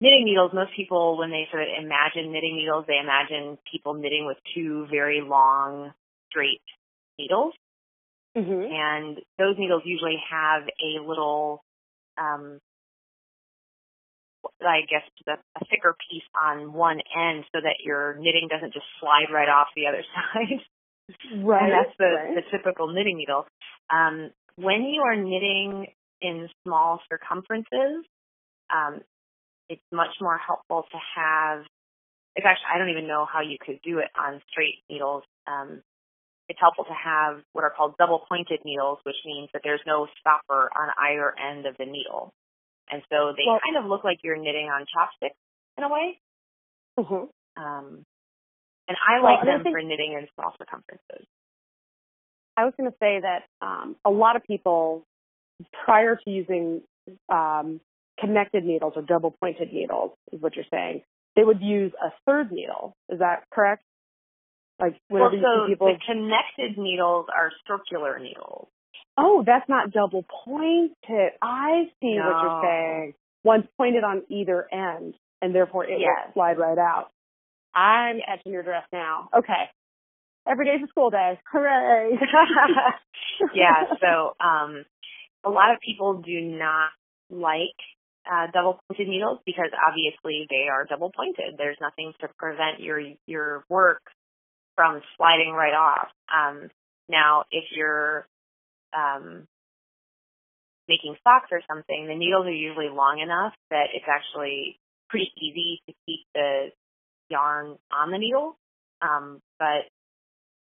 knitting 0.01 0.25
needles, 0.25 0.53
most 0.55 0.71
people, 0.77 1.19
when 1.19 1.31
they 1.31 1.49
sort 1.51 1.62
of 1.62 1.69
imagine 1.79 2.33
knitting 2.33 2.57
needles, 2.57 2.85
they 2.87 2.99
imagine 2.99 3.59
people 3.71 3.95
knitting 3.95 4.27
with 4.27 4.39
two 4.55 4.87
very 4.91 5.21
long, 5.21 5.93
straight 6.31 6.62
needles. 7.19 7.55
Mhm. 8.37 8.71
And 8.71 9.19
those 9.39 9.57
needles 9.59 9.83
usually 9.85 10.21
have 10.29 10.65
a 10.69 11.01
little, 11.01 11.62
um, 12.19 12.61
I 14.61 14.81
guess, 14.91 15.03
the, 15.25 15.39
a 15.61 15.65
thicker 15.71 15.97
piece 16.11 16.25
on 16.41 16.73
one 16.73 17.01
end 17.17 17.45
so 17.53 17.61
that 17.61 17.85
your 17.85 18.17
knitting 18.19 18.49
doesn't 18.51 18.73
just 18.73 18.87
slide 19.01 19.33
right 19.33 19.49
off 19.49 19.69
the 19.77 19.87
other 19.87 20.03
side. 20.15 20.61
Right. 21.37 21.62
And 21.62 21.73
that's 21.73 21.97
the, 21.99 22.05
right. 22.05 22.35
the 22.35 22.43
typical 22.51 22.89
knitting 22.93 23.19
needle. 23.19 23.47
Um, 23.91 24.31
when 24.57 24.83
you 24.85 25.03
are 25.03 25.17
knitting 25.17 25.87
in 26.21 26.49
small 26.65 27.01
circumferences, 27.09 28.05
um, 28.73 29.01
it's 29.69 29.83
much 29.93 30.15
more 30.21 30.39
helpful 30.39 30.85
to 30.91 30.99
have. 31.17 31.65
It's 32.37 32.47
actually 32.47 32.67
I 32.75 32.79
don't 32.79 32.91
even 32.91 33.07
know 33.07 33.27
how 33.31 33.41
you 33.41 33.57
could 33.61 33.81
do 33.83 33.99
it 33.99 34.09
on 34.19 34.41
straight 34.51 34.83
needles. 34.91 35.23
Um, 35.47 35.83
it's 36.49 36.61
helpful 36.61 36.85
to 36.85 36.93
have 36.93 37.41
what 37.53 37.65
are 37.65 37.71
called 37.71 37.97
double 37.99 38.25
pointed 38.29 38.61
needles, 38.65 38.99
which 39.05 39.17
means 39.25 39.49
that 39.55 39.63
there's 39.65 39.81
no 39.87 40.07
stopper 40.21 40.71
on 40.77 40.91
either 40.99 41.33
end 41.39 41.67
of 41.67 41.77
the 41.79 41.87
needle, 41.87 42.33
and 42.91 43.03
so 43.11 43.33
they 43.37 43.45
Well- 43.47 43.61
kind 43.65 43.77
of 43.79 43.87
look 43.87 44.05
like 44.05 44.19
you're 44.23 44.37
knitting 44.37 44.69
on 44.69 44.85
chopsticks 44.93 45.37
in 45.79 45.85
a 45.85 45.89
way. 45.89 46.21
Mhm. 46.99 47.31
Um, 47.57 48.05
and 48.89 48.97
I 49.07 49.15
Well, 49.15 49.23
like 49.33 49.41
and 49.41 49.51
I 49.51 49.53
them 49.55 49.63
think- 49.65 49.75
for 49.75 49.83
knitting 49.83 50.13
in 50.13 50.29
small 50.35 50.55
circumferences. 50.59 51.27
I 52.57 52.65
was 52.65 52.75
going 52.77 52.91
to 52.91 52.97
say 53.01 53.21
that 53.21 53.43
um, 53.61 53.97
a 54.05 54.11
lot 54.11 54.37
of 54.37 54.45
people, 54.45 55.05
prior 55.85 56.17
to 56.17 56.31
using 56.31 56.83
um, 57.29 57.81
connected 58.21 58.65
needles 58.65 58.93
or 58.97 59.03
double 59.03 59.33
pointed 59.41 59.73
needles, 59.73 60.13
is 60.33 60.41
what 60.41 60.55
you're 60.57 60.65
saying, 60.71 61.03
they 61.37 61.43
would 61.43 61.61
use 61.61 61.93
a 62.01 62.11
third 62.27 62.53
needle. 62.53 62.95
Is 63.09 63.19
that 63.19 63.45
correct? 63.53 63.83
Like 64.81 64.97
Well, 65.11 65.31
so 65.31 65.69
people. 65.69 65.87
the 65.89 65.99
connected 66.07 66.79
needles 66.81 67.27
are 67.35 67.51
circular 67.67 68.19
needles. 68.19 68.69
Oh, 69.17 69.45
that's 69.47 69.69
not 69.69 69.93
double 69.93 70.25
pointed. 70.45 71.33
I 71.41 71.85
see 72.01 72.17
what 72.19 72.43
you're 72.43 72.61
saying. 72.63 73.15
One's 73.45 73.67
pointed 73.77 74.03
on 74.03 74.23
either 74.29 74.67
end, 74.73 75.15
and 75.41 75.55
therefore 75.55 75.85
it 75.85 76.01
Yes. 76.01 76.27
will 76.27 76.33
slide 76.35 76.59
right 76.59 76.79
out. 76.79 77.11
I'm 77.75 78.21
catching 78.21 78.53
your 78.53 78.63
drift 78.63 78.87
now. 78.93 79.29
Okay. 79.37 79.71
Every 80.47 80.66
day's 80.66 80.84
a 80.84 80.88
school 80.88 81.11
day. 81.11 81.40
Hooray! 81.51 82.18
yeah, 83.55 83.84
so 84.01 84.34
um, 84.45 84.84
a 85.45 85.51
lot 85.51 85.72
of 85.72 85.80
people 85.80 86.22
do 86.22 86.40
not 86.40 86.90
like 87.30 87.76
uh, 88.30 88.47
double 88.53 88.78
pointed 88.88 89.09
needles 89.09 89.38
because 89.47 89.70
obviously 89.72 90.47
they 90.51 90.68
are 90.70 90.84
double 90.84 91.11
pointed. 91.14 91.55
There's 91.57 91.78
nothing 91.80 92.12
to 92.20 92.28
prevent 92.38 92.80
your 92.80 93.01
your 93.26 93.64
work 93.68 94.03
from 94.76 95.01
sliding 95.16 95.53
right 95.53 95.74
off. 95.74 96.09
Um, 96.32 96.68
now, 97.09 97.45
if 97.51 97.64
you're 97.74 98.26
um, 98.97 99.47
making 100.88 101.16
socks 101.24 101.49
or 101.53 101.61
something, 101.68 102.07
the 102.07 102.16
needles 102.16 102.47
are 102.47 102.53
usually 102.53 102.88
long 102.88 103.20
enough 103.20 103.53
that 103.70 103.86
it's 103.95 104.07
actually 104.09 104.78
pretty 105.09 105.30
easy 105.40 105.82
to 105.86 105.95
keep 106.07 106.20
the 106.34 106.68
yarn 107.30 107.76
on 107.92 108.11
the 108.11 108.18
needle. 108.18 108.57
Um, 109.03 109.40
but 109.59 109.88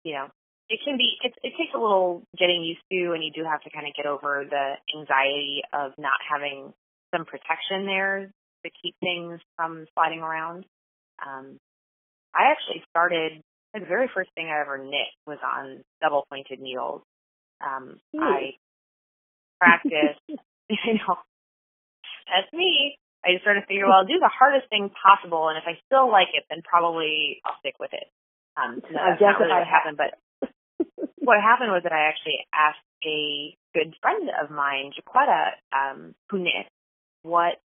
you 0.06 0.14
know, 0.14 0.28
it 0.70 0.80
can 0.86 0.98
be 0.98 1.18
it, 1.22 1.34
it 1.44 1.54
takes 1.58 1.74
a 1.76 1.80
little 1.82 2.24
getting 2.38 2.64
used 2.64 2.86
to 2.92 3.14
and 3.14 3.24
you 3.24 3.32
do 3.34 3.44
have 3.44 3.62
to 3.62 3.70
kind 3.72 3.88
of 3.88 3.94
get 3.98 4.06
over 4.06 4.46
the 4.48 4.74
anxiety 4.98 5.62
of 5.74 5.92
not 5.98 6.22
having 6.30 6.72
some 7.14 7.26
protection 7.26 7.86
there 7.86 8.32
to 8.64 8.70
keep 8.82 8.96
things 9.02 9.42
from 9.58 9.86
sliding 9.94 10.22
around. 10.22 10.66
Um 11.26 11.58
i 12.34 12.52
actually 12.52 12.84
started 12.90 13.42
the 13.74 13.82
very 13.82 14.10
first 14.14 14.30
thing 14.36 14.48
i 14.48 14.62
ever 14.62 14.78
knit 14.78 15.12
was 15.28 15.40
on 15.44 15.84
double 16.02 16.26
pointed 16.30 16.60
needles. 16.62 17.02
Um 17.66 17.98
i 18.22 18.54
practiced 19.60 20.22
you 20.30 20.94
know. 21.02 21.18
That's 22.26 22.52
me. 22.54 22.98
I 23.24 23.34
just 23.34 23.44
sort 23.44 23.58
of 23.58 23.66
figured 23.68 23.88
well 23.88 24.00
i'll 24.00 24.06
do 24.06 24.20
the 24.20 24.30
hardest 24.30 24.70
thing 24.70 24.90
possible 25.02 25.50
and 25.50 25.58
if 25.58 25.64
i 25.66 25.78
still 25.86 26.12
like 26.12 26.30
it 26.34 26.46
then 26.50 26.62
probably 26.62 27.42
i'll 27.46 27.58
stick 27.60 27.74
with 27.80 27.94
it 27.94 28.06
um 28.58 28.82
I 28.84 29.16
that's 29.16 29.22
not 29.22 29.40
really 29.40 29.54
what 29.54 29.68
happened 29.68 29.98
but 29.98 30.18
what 31.18 31.42
happened 31.42 31.72
was 31.72 31.84
that 31.84 31.92
I 31.92 32.08
actually 32.08 32.46
asked 32.54 32.86
a 33.04 33.56
good 33.74 33.94
friend 34.02 34.30
of 34.42 34.50
mine, 34.50 34.92
Jaquetta, 34.96 35.58
um, 35.74 36.16
who 36.30 36.40
knit, 36.40 36.68
what 37.24 37.60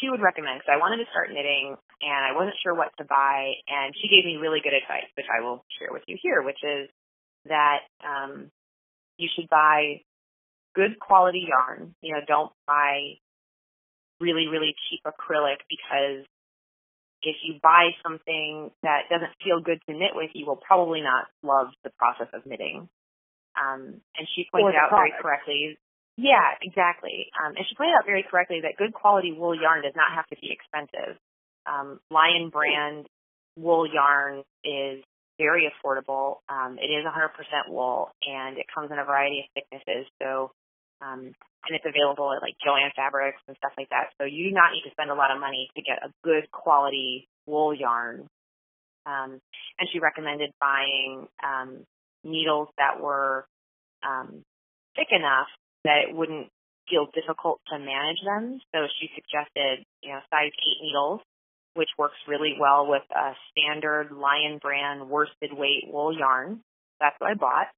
she 0.00 0.08
would 0.08 0.20
recommend 0.20 0.60
because 0.60 0.72
I 0.72 0.80
wanted 0.80 1.04
to 1.04 1.10
start 1.10 1.28
knitting 1.30 1.76
and 2.00 2.20
I 2.24 2.34
wasn't 2.34 2.56
sure 2.62 2.74
what 2.74 2.90
to 2.98 3.04
buy, 3.04 3.54
and 3.68 3.94
she 3.94 4.08
gave 4.08 4.24
me 4.24 4.36
really 4.36 4.60
good 4.62 4.74
advice, 4.74 5.06
which 5.16 5.26
I 5.30 5.42
will 5.42 5.64
share 5.78 5.92
with 5.92 6.02
you 6.06 6.18
here, 6.20 6.42
which 6.42 6.58
is 6.62 6.88
that 7.46 7.86
um, 8.02 8.50
you 9.18 9.28
should 9.34 9.48
buy 9.48 10.02
good 10.74 10.98
quality 10.98 11.46
yarn. 11.48 11.94
You 12.02 12.14
know, 12.14 12.20
don't 12.26 12.52
buy 12.66 13.18
really 14.20 14.46
really 14.46 14.74
cheap 14.88 15.00
acrylic 15.06 15.66
because 15.68 16.24
if 17.22 17.36
you 17.42 17.58
buy 17.62 17.90
something 18.02 18.70
that 18.82 19.08
doesn't 19.10 19.32
feel 19.42 19.60
good 19.60 19.80
to 19.88 19.92
knit 19.92 20.12
with, 20.14 20.30
you 20.34 20.46
will 20.46 20.56
probably 20.60 21.00
not 21.00 21.26
love 21.42 21.68
the 21.84 21.90
process 21.98 22.28
of 22.32 22.44
knitting. 22.46 22.88
Um, 23.54 24.00
and 24.16 24.28
she 24.34 24.46
pointed 24.50 24.74
out 24.74 24.90
very 24.90 25.12
correctly. 25.20 25.78
Yeah, 26.16 26.56
exactly. 26.60 27.26
Um, 27.38 27.54
and 27.56 27.64
she 27.68 27.74
pointed 27.74 27.94
out 27.94 28.06
very 28.06 28.24
correctly 28.28 28.60
that 28.62 28.76
good 28.76 28.92
quality 28.92 29.32
wool 29.32 29.54
yarn 29.54 29.82
does 29.82 29.96
not 29.96 30.12
have 30.14 30.26
to 30.28 30.36
be 30.40 30.52
expensive. 30.52 31.16
Um, 31.66 32.00
Lion 32.10 32.50
brand 32.50 33.06
wool 33.56 33.86
yarn 33.86 34.42
is 34.64 35.04
very 35.38 35.70
affordable. 35.70 36.38
Um, 36.48 36.78
it 36.78 36.86
is 36.86 37.04
100% 37.04 37.68
wool, 37.68 38.10
and 38.22 38.58
it 38.58 38.66
comes 38.72 38.90
in 38.90 38.98
a 38.98 39.04
variety 39.04 39.40
of 39.40 39.46
thicknesses. 39.54 40.06
So, 40.20 40.52
um, 41.02 41.34
and 41.66 41.76
it's 41.76 41.86
available 41.86 42.32
at 42.32 42.42
like 42.42 42.54
Jo-Ann 42.64 42.90
Fabrics 42.94 43.42
and 43.46 43.56
stuff 43.56 43.72
like 43.76 43.88
that. 43.90 44.10
So 44.18 44.24
you 44.24 44.50
do 44.50 44.54
not 44.54 44.72
need 44.72 44.82
to 44.86 44.90
spend 44.90 45.10
a 45.10 45.18
lot 45.18 45.30
of 45.30 45.40
money 45.40 45.68
to 45.76 45.82
get 45.82 46.02
a 46.02 46.10
good 46.22 46.50
quality 46.50 47.28
wool 47.46 47.74
yarn. 47.74 48.28
Um, 49.06 49.40
and 49.78 49.88
she 49.92 49.98
recommended 49.98 50.50
buying 50.60 51.26
um, 51.42 51.84
needles 52.24 52.68
that 52.78 53.00
were 53.02 53.46
um, 54.06 54.42
thick 54.96 55.08
enough 55.10 55.48
that 55.84 56.08
it 56.08 56.14
wouldn't 56.14 56.48
feel 56.88 57.06
difficult 57.14 57.60
to 57.68 57.78
manage 57.78 58.22
them. 58.24 58.60
So 58.74 58.86
she 59.00 59.10
suggested, 59.14 59.84
you 60.02 60.10
know, 60.10 60.20
size 60.30 60.50
eight 60.54 60.82
needles, 60.82 61.20
which 61.74 61.88
works 61.98 62.18
really 62.28 62.54
well 62.58 62.86
with 62.86 63.02
a 63.10 63.32
standard 63.50 64.12
Lion 64.12 64.58
brand 64.60 65.08
worsted 65.08 65.52
weight 65.52 65.86
wool 65.86 66.16
yarn. 66.16 66.60
That's 67.00 67.16
what 67.18 67.30
I 67.30 67.34
bought. 67.34 67.68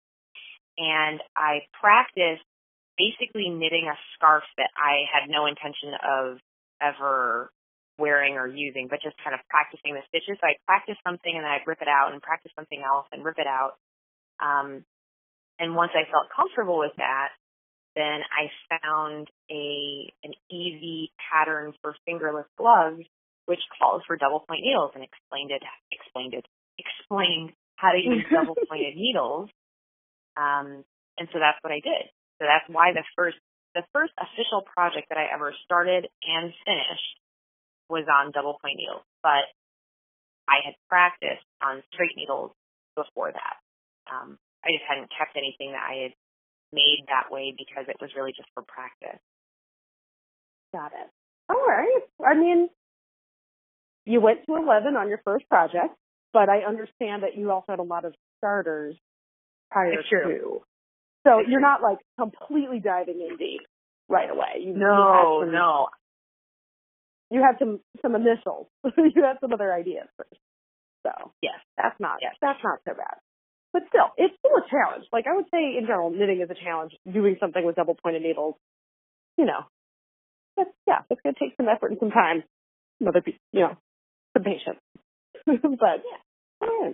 And 0.76 1.20
I 1.36 1.60
practiced 1.80 2.44
basically 2.96 3.50
knitting 3.50 3.90
a 3.90 3.96
scarf 4.14 4.44
that 4.56 4.70
I 4.76 5.06
had 5.10 5.30
no 5.30 5.46
intention 5.46 5.94
of 5.98 6.38
ever 6.80 7.50
wearing 7.98 8.34
or 8.34 8.46
using, 8.46 8.88
but 8.90 8.98
just 9.02 9.16
kind 9.22 9.34
of 9.34 9.40
practicing 9.48 9.94
the 9.94 10.02
stitches. 10.10 10.38
So 10.40 10.46
I'd 10.46 10.62
practice 10.66 10.98
something 11.06 11.30
and 11.30 11.44
then 11.44 11.50
I'd 11.50 11.66
rip 11.66 11.82
it 11.82 11.88
out 11.88 12.12
and 12.12 12.22
practice 12.22 12.50
something 12.54 12.82
else 12.82 13.06
and 13.12 13.24
rip 13.24 13.38
it 13.38 13.46
out. 13.46 13.78
Um, 14.42 14.84
and 15.58 15.76
once 15.76 15.92
I 15.94 16.10
felt 16.10 16.26
comfortable 16.34 16.78
with 16.78 16.94
that, 16.98 17.30
then 17.94 18.26
I 18.26 18.50
found 18.82 19.30
a 19.50 20.10
an 20.24 20.34
easy 20.50 21.12
pattern 21.30 21.72
for 21.80 21.94
fingerless 22.04 22.50
gloves, 22.58 23.06
which 23.46 23.62
calls 23.78 24.02
for 24.06 24.16
double 24.16 24.40
point 24.40 24.62
needles, 24.62 24.90
and 24.94 25.04
explained 25.04 25.52
it 25.52 25.62
explained 25.92 26.34
it 26.34 26.46
explained 26.78 27.52
how 27.76 27.92
to 27.92 27.98
use 27.98 28.24
double 28.30 28.56
pointed 28.68 28.96
needles. 28.96 29.48
Um, 30.36 30.82
and 31.18 31.28
so 31.32 31.38
that's 31.38 31.62
what 31.62 31.72
I 31.72 31.78
did. 31.78 32.10
So 32.38 32.46
that's 32.46 32.66
why 32.68 32.92
the 32.92 33.04
first 33.16 33.38
the 33.74 33.82
first 33.92 34.12
official 34.18 34.62
project 34.62 35.08
that 35.10 35.18
I 35.18 35.34
ever 35.34 35.52
started 35.64 36.06
and 36.22 36.54
finished 36.64 37.14
was 37.88 38.06
on 38.06 38.30
double 38.30 38.58
point 38.62 38.78
needles, 38.78 39.02
but 39.22 39.50
I 40.46 40.62
had 40.64 40.74
practiced 40.88 41.44
on 41.60 41.82
straight 41.92 42.14
needles 42.16 42.52
before 42.94 43.32
that. 43.32 43.56
Um, 44.06 44.38
I 44.64 44.70
just 44.70 44.84
hadn't 44.88 45.10
kept 45.10 45.36
anything 45.36 45.72
that 45.72 45.82
I 45.82 46.08
had 46.08 46.12
made 46.72 47.04
that 47.08 47.30
way 47.30 47.54
because 47.56 47.86
it 47.88 47.96
was 48.00 48.10
really 48.16 48.32
just 48.32 48.48
for 48.54 48.62
practice. 48.62 49.20
Got 50.72 50.92
it. 50.92 51.10
All 51.50 51.64
right. 51.66 52.02
I 52.24 52.34
mean, 52.34 52.68
you 54.06 54.20
went 54.20 54.44
to 54.46 54.56
11 54.56 54.96
on 54.96 55.08
your 55.08 55.20
first 55.24 55.48
project, 55.48 55.94
but 56.32 56.48
I 56.48 56.62
understand 56.66 57.22
that 57.22 57.36
you 57.36 57.50
also 57.50 57.66
had 57.68 57.78
a 57.78 57.84
lot 57.84 58.04
of 58.04 58.14
starters 58.38 58.96
prior 59.70 59.92
to. 60.24 60.62
So 61.24 61.40
you're 61.48 61.60
not 61.60 61.82
like 61.82 61.98
completely 62.18 62.80
diving 62.80 63.20
in 63.20 63.36
deep 63.36 63.62
right 64.08 64.30
away. 64.30 64.60
You, 64.60 64.74
No, 64.74 65.40
you 65.40 65.46
some, 65.46 65.52
no. 65.52 65.88
You 67.30 67.40
had 67.42 67.58
some 67.58 67.80
some 68.02 68.14
initials. 68.14 68.68
you 68.84 69.22
had 69.24 69.38
some 69.40 69.52
other 69.52 69.72
ideas 69.72 70.06
first. 70.16 70.38
So 71.02 71.32
Yes. 71.42 71.54
that's 71.76 71.98
not 71.98 72.18
Yes. 72.20 72.34
that's 72.40 72.60
not 72.62 72.80
so 72.86 72.94
bad. 72.94 73.16
But 73.72 73.82
still, 73.88 74.12
it's 74.16 74.34
still 74.38 74.56
a 74.56 74.68
challenge. 74.70 75.06
Like 75.12 75.26
I 75.26 75.34
would 75.34 75.46
say 75.50 75.76
in 75.78 75.84
general, 75.86 76.10
knitting 76.10 76.40
is 76.40 76.50
a 76.50 76.54
challenge. 76.54 76.92
Doing 77.10 77.36
something 77.40 77.64
with 77.64 77.76
double 77.76 77.96
pointed 77.96 78.22
needles, 78.22 78.54
you 79.36 79.46
know, 79.46 79.64
it's, 80.56 80.70
yeah, 80.86 81.00
it's 81.10 81.20
going 81.22 81.34
to 81.34 81.40
take 81.40 81.56
some 81.56 81.66
effort 81.68 81.90
and 81.90 81.98
some 81.98 82.10
time. 82.10 82.44
Some 83.00 83.08
other, 83.08 83.20
pe- 83.22 83.40
you 83.52 83.60
know, 83.60 83.76
some 84.32 84.44
patience. 84.44 84.78
but 85.46 86.04
yeah. 86.62 86.92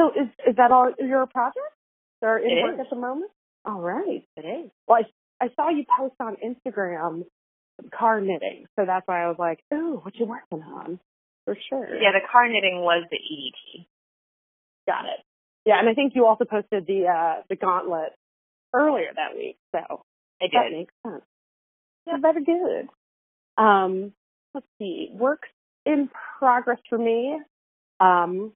So 0.00 0.10
is 0.14 0.28
is 0.46 0.56
that 0.56 0.70
all 0.70 0.90
your 0.98 1.26
projects? 1.26 1.76
They're 2.20 2.38
in 2.38 2.58
It 2.58 2.62
work 2.62 2.74
is. 2.74 2.80
at 2.80 2.90
the 2.90 2.96
moment. 2.96 3.30
All 3.64 3.80
right. 3.80 4.24
It 4.36 4.40
is. 4.44 4.70
Well, 4.86 5.00
I, 5.40 5.44
I 5.44 5.48
saw 5.56 5.68
you 5.70 5.84
post 5.96 6.14
on 6.20 6.36
Instagram 6.36 7.24
car 7.96 8.20
knitting, 8.20 8.66
so 8.76 8.84
that's 8.86 9.06
why 9.06 9.22
I 9.24 9.28
was 9.28 9.36
like, 9.38 9.60
"Ooh, 9.72 10.00
what 10.02 10.16
you 10.16 10.26
working 10.26 10.62
on?" 10.62 10.98
For 11.44 11.56
sure. 11.68 11.86
Yeah, 11.94 12.12
the 12.12 12.26
car 12.30 12.46
knitting 12.48 12.80
was 12.80 13.04
the 13.10 13.16
EDT. 13.16 13.86
Got 14.86 15.04
it. 15.06 15.20
Yeah, 15.64 15.78
and 15.78 15.88
I 15.88 15.94
think 15.94 16.14
you 16.14 16.26
also 16.26 16.44
posted 16.44 16.86
the 16.86 17.06
uh 17.06 17.42
the 17.48 17.56
gauntlet 17.56 18.12
earlier 18.74 19.10
that 19.14 19.36
week, 19.36 19.56
so 19.72 19.78
I 20.40 20.46
that 20.52 20.68
did. 20.70 20.78
makes 20.78 20.94
sense. 21.06 21.22
Yeah, 22.06 22.14
very 22.20 22.44
good. 22.44 22.88
Um, 23.62 24.12
let's 24.54 24.66
see. 24.78 25.10
Works 25.12 25.48
in 25.84 26.08
progress 26.38 26.78
for 26.88 26.98
me. 26.98 27.38
Um, 28.00 28.52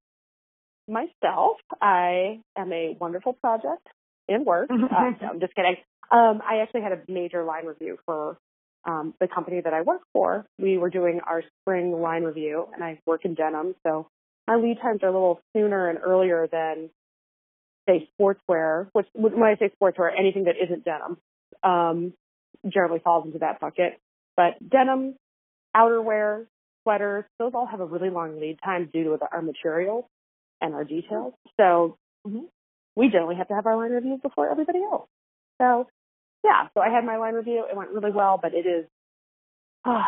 myself, 0.89 1.59
I 1.81 2.41
am 2.57 2.73
a 2.73 2.97
wonderful 2.99 3.35
project 3.35 3.87
in 4.29 4.45
work. 4.45 4.71
uh, 4.71 4.75
no, 4.77 5.29
I'm 5.29 5.41
just 5.41 5.55
kidding. 5.55 5.77
Um, 6.11 6.43
I 6.49 6.59
actually 6.63 6.83
had 6.83 6.93
a 6.93 7.01
major 7.09 7.45
line 7.45 7.67
review 7.67 7.99
for 8.05 8.39
um, 8.85 9.15
the 9.21 9.29
company 9.29 9.61
that 9.61 9.73
I 9.73 9.83
work 9.83 10.03
for. 10.13 10.45
We 10.59 10.77
were 10.77 10.91
doing 10.91 11.21
our 11.27 11.43
spring 11.61 11.93
line 11.93 12.25
review, 12.25 12.67
and 12.75 12.83
I 12.83 13.01
work 13.07 13.25
in 13.25 13.35
denim, 13.35 13.75
so 13.87 14.09
my 14.47 14.57
lead 14.57 14.79
times 14.83 15.01
are 15.03 15.09
a 15.09 15.13
little 15.13 15.41
sooner 15.55 15.89
and 15.89 15.99
earlier 16.03 16.49
than 16.51 16.91
say 17.89 18.09
sportswear. 18.21 18.89
Which 18.93 19.07
when 19.15 19.43
I 19.43 19.57
say 19.57 19.71
sportswear, 19.81 20.11
anything 20.19 20.45
that 20.45 20.57
isn't 20.63 20.85
denim 20.85 21.17
um, 21.63 22.13
generally 22.69 23.01
falls 23.01 23.27
into 23.27 23.39
that 23.39 23.61
bucket. 23.61 24.01
But 24.37 24.55
denim, 24.69 25.15
outerwear, 25.77 26.47
sweaters, 26.83 27.25
those 27.39 27.53
all 27.55 27.67
have 27.67 27.81
a 27.81 27.87
really 27.87 28.11
long 28.11 28.41
lead 28.41 28.59
time 28.65 28.91
due 28.93 29.05
to 29.05 29.19
our 29.31 29.43
materials 29.43 30.07
and 30.63 30.75
our 30.75 30.85
details. 30.85 31.35
So 31.59 31.99
Mhm. 32.27 32.49
we 32.97 33.09
generally 33.09 33.37
have 33.37 33.49
to 33.49 33.55
have 33.55 33.67
our 33.67 33.77
line 33.77 33.91
reviews 33.91 34.21
before 34.21 34.49
everybody 34.49 34.83
else. 34.83 35.09
So 35.61 35.89
yeah, 36.45 36.69
so 36.75 36.81
I 36.81 36.89
had 36.89 37.05
my 37.05 37.17
line 37.19 37.35
review. 37.35 37.67
It 37.69 37.77
went 37.77 37.91
really 37.91 38.11
well, 38.11 38.39
but 38.41 38.55
it 38.55 38.67
is 38.67 38.87
uh, 39.85 40.03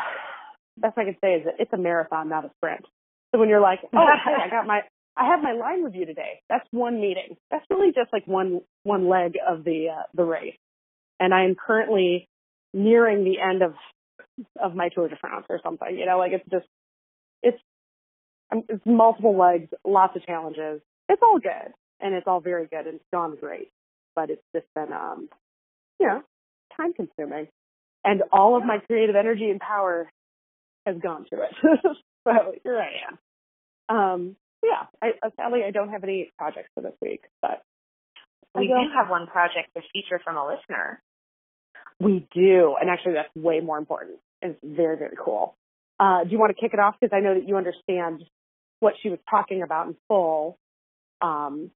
best 0.77 0.97
I 0.99 1.05
can 1.05 1.17
say 1.21 1.35
is 1.35 1.45
that 1.45 1.55
it's 1.59 1.73
a 1.73 1.77
marathon, 1.77 2.29
not 2.29 2.45
a 2.45 2.51
sprint. 2.57 2.85
So 3.33 3.39
when 3.39 3.49
you're 3.49 3.61
like, 3.61 3.81
oh, 3.93 4.07
hey, 4.25 4.35
I 4.43 4.49
got 4.49 4.67
my, 4.67 4.83
I 5.17 5.27
have 5.27 5.43
my 5.43 5.53
line 5.53 5.83
review 5.83 6.07
today. 6.07 6.41
That's 6.49 6.67
one 6.71 7.01
meeting. 7.01 7.37
That's 7.51 7.65
really 7.71 7.93
just 7.93 8.13
like 8.13 8.27
one 8.27 8.63
one 8.83 9.09
leg 9.09 9.35
of 9.47 9.65
the 9.65 9.89
uh, 9.91 10.03
the 10.15 10.25
race. 10.25 10.57
And 11.21 11.33
I 11.33 11.45
am 11.45 11.55
currently 11.55 12.29
nearing 12.73 13.25
the 13.25 13.41
end 13.41 13.63
of 13.63 13.75
of 14.61 14.75
my 14.75 14.89
Tour 14.89 15.09
de 15.09 15.17
France 15.17 15.47
or 15.49 15.61
something. 15.63 15.97
You 15.97 16.07
know, 16.07 16.19
like 16.19 16.33
it's 16.33 16.49
just 16.51 16.67
it's 17.43 17.61
multiple 18.85 19.39
legs, 19.39 19.69
lots 19.85 20.17
of 20.17 20.25
challenges. 20.27 20.81
It's 21.09 21.23
all 21.23 21.39
good, 21.39 21.73
and 22.01 22.15
it's 22.15 22.27
all 22.27 22.41
very 22.41 22.67
good, 22.67 22.87
and 22.87 22.97
it's 22.97 23.05
gone 23.13 23.37
great. 23.41 23.71
But 24.17 24.31
it's 24.31 24.43
just 24.55 24.67
been, 24.75 24.93
um, 24.93 25.29
you 26.01 26.07
know, 26.07 26.23
time 26.77 26.93
consuming, 26.95 27.49
and 28.05 28.23
all 28.33 28.57
of 28.57 28.65
my 28.65 28.79
creative 28.79 29.17
energy 29.17 29.51
and 29.51 29.61
power 29.61 30.11
has 30.87 30.97
gone 31.03 31.27
to 31.31 31.43
it. 31.43 31.51
so 32.25 32.53
here 32.65 32.79
I 32.79 32.91
am. 33.09 33.97
Um, 33.97 34.37
yeah, 34.63 34.87
I, 35.03 35.11
uh, 35.27 35.31
sadly 35.37 35.61
I 35.67 35.71
don't 35.71 35.91
have 35.91 36.05
any 36.05 36.31
projects 36.39 36.71
for 36.75 36.83
this 36.83 36.95
week, 37.03 37.23
but 37.43 37.63
We 38.55 38.69
do 38.69 38.75
have 38.97 39.11
one 39.11 39.27
project 39.27 39.71
to 39.77 39.83
feature 39.93 40.21
from 40.25 40.37
a 40.37 40.47
listener. 40.47 41.03
We 42.01 42.27
do, 42.35 42.77
and 42.81 42.91
actually 42.91 43.15
that's 43.15 43.35
way 43.37 43.61
more 43.61 43.79
important. 43.79 44.19
It's 44.43 44.59
very, 44.63 44.97
very 44.97 45.17
cool. 45.23 45.57
Uh, 46.01 46.25
do 46.25 46.31
you 46.31 46.39
want 46.39 46.55
to 46.57 46.61
kick 46.61 46.75
it 46.75 46.81
off? 46.81 46.97
Because 47.01 47.15
I 47.17 47.21
know 47.21 47.35
that 47.35 47.49
you 47.49 47.57
understand 47.57 48.25
what 48.85 48.95
she 49.03 49.09
was 49.09 49.19
talking 49.31 49.63
about 49.63 49.89
in 49.89 49.97
full. 50.07 50.59
Um, 51.23 51.71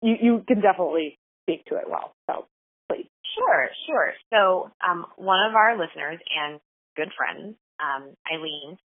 you, 0.00 0.14
you 0.20 0.44
can 0.48 0.62
definitely 0.62 1.18
speak 1.42 1.66
to 1.66 1.76
it 1.76 1.84
well. 1.88 2.14
So 2.26 2.46
please. 2.88 3.06
Sure, 3.36 3.68
sure. 3.86 4.12
So 4.32 4.70
um, 4.86 5.04
one 5.16 5.40
of 5.48 5.54
our 5.54 5.76
listeners 5.78 6.18
and 6.34 6.58
good 6.96 7.10
friends, 7.16 7.56
um, 7.78 8.14
Eileen, 8.32 8.78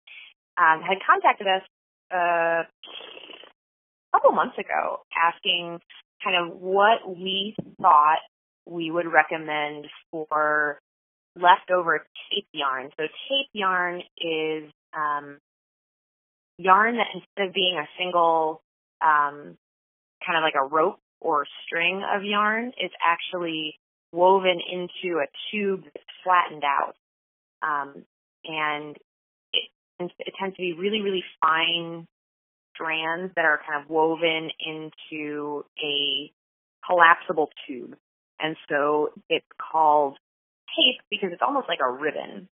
um, 0.58 0.82
had 0.82 0.98
contacted 1.06 1.46
us 1.46 1.62
uh, 2.12 2.62
a 2.66 4.12
couple 4.12 4.32
months 4.32 4.58
ago 4.58 5.00
asking 5.14 5.78
kind 6.24 6.36
of 6.36 6.58
what 6.58 7.06
we 7.06 7.54
thought 7.80 8.18
we 8.66 8.90
would 8.90 9.06
recommend 9.06 9.86
for 10.10 10.80
leftover 11.36 12.06
tape 12.30 12.48
yarn. 12.52 12.90
So 12.96 13.04
tape 13.04 13.50
yarn 13.52 14.02
is 14.18 14.64
um, 14.96 15.38
yarn 16.58 16.96
that 16.96 17.06
instead 17.14 17.48
of 17.48 17.54
being 17.54 17.78
a 17.78 17.88
single 17.98 18.60
um, 19.00 19.56
kind 20.26 20.36
of 20.36 20.42
like 20.42 20.54
a 20.60 20.66
rope 20.66 20.98
or 21.20 21.46
string 21.64 22.02
of 22.14 22.24
yarn, 22.24 22.72
is 22.80 22.90
actually 23.04 23.78
woven 24.12 24.60
into 24.60 25.18
a 25.18 25.26
tube 25.50 25.84
that's 25.84 26.04
flattened 26.24 26.64
out. 26.64 26.94
Um, 27.62 28.04
and 28.44 28.96
it, 29.52 29.70
it 30.18 30.34
tends 30.38 30.56
to 30.56 30.60
be 30.60 30.72
really, 30.72 31.00
really 31.00 31.24
fine 31.40 32.06
strands 32.74 33.32
that 33.34 33.44
are 33.44 33.60
kind 33.68 33.82
of 33.82 33.90
woven 33.90 34.50
into 34.64 35.64
a 35.82 36.30
collapsible 36.86 37.50
tube. 37.66 37.96
And 38.40 38.56
so 38.68 39.10
it's 39.28 39.46
called 39.72 40.16
tape 40.76 41.00
because 41.10 41.30
it's 41.32 41.42
almost 41.42 41.68
like 41.68 41.80
a 41.82 41.90
ribbon. 41.90 42.48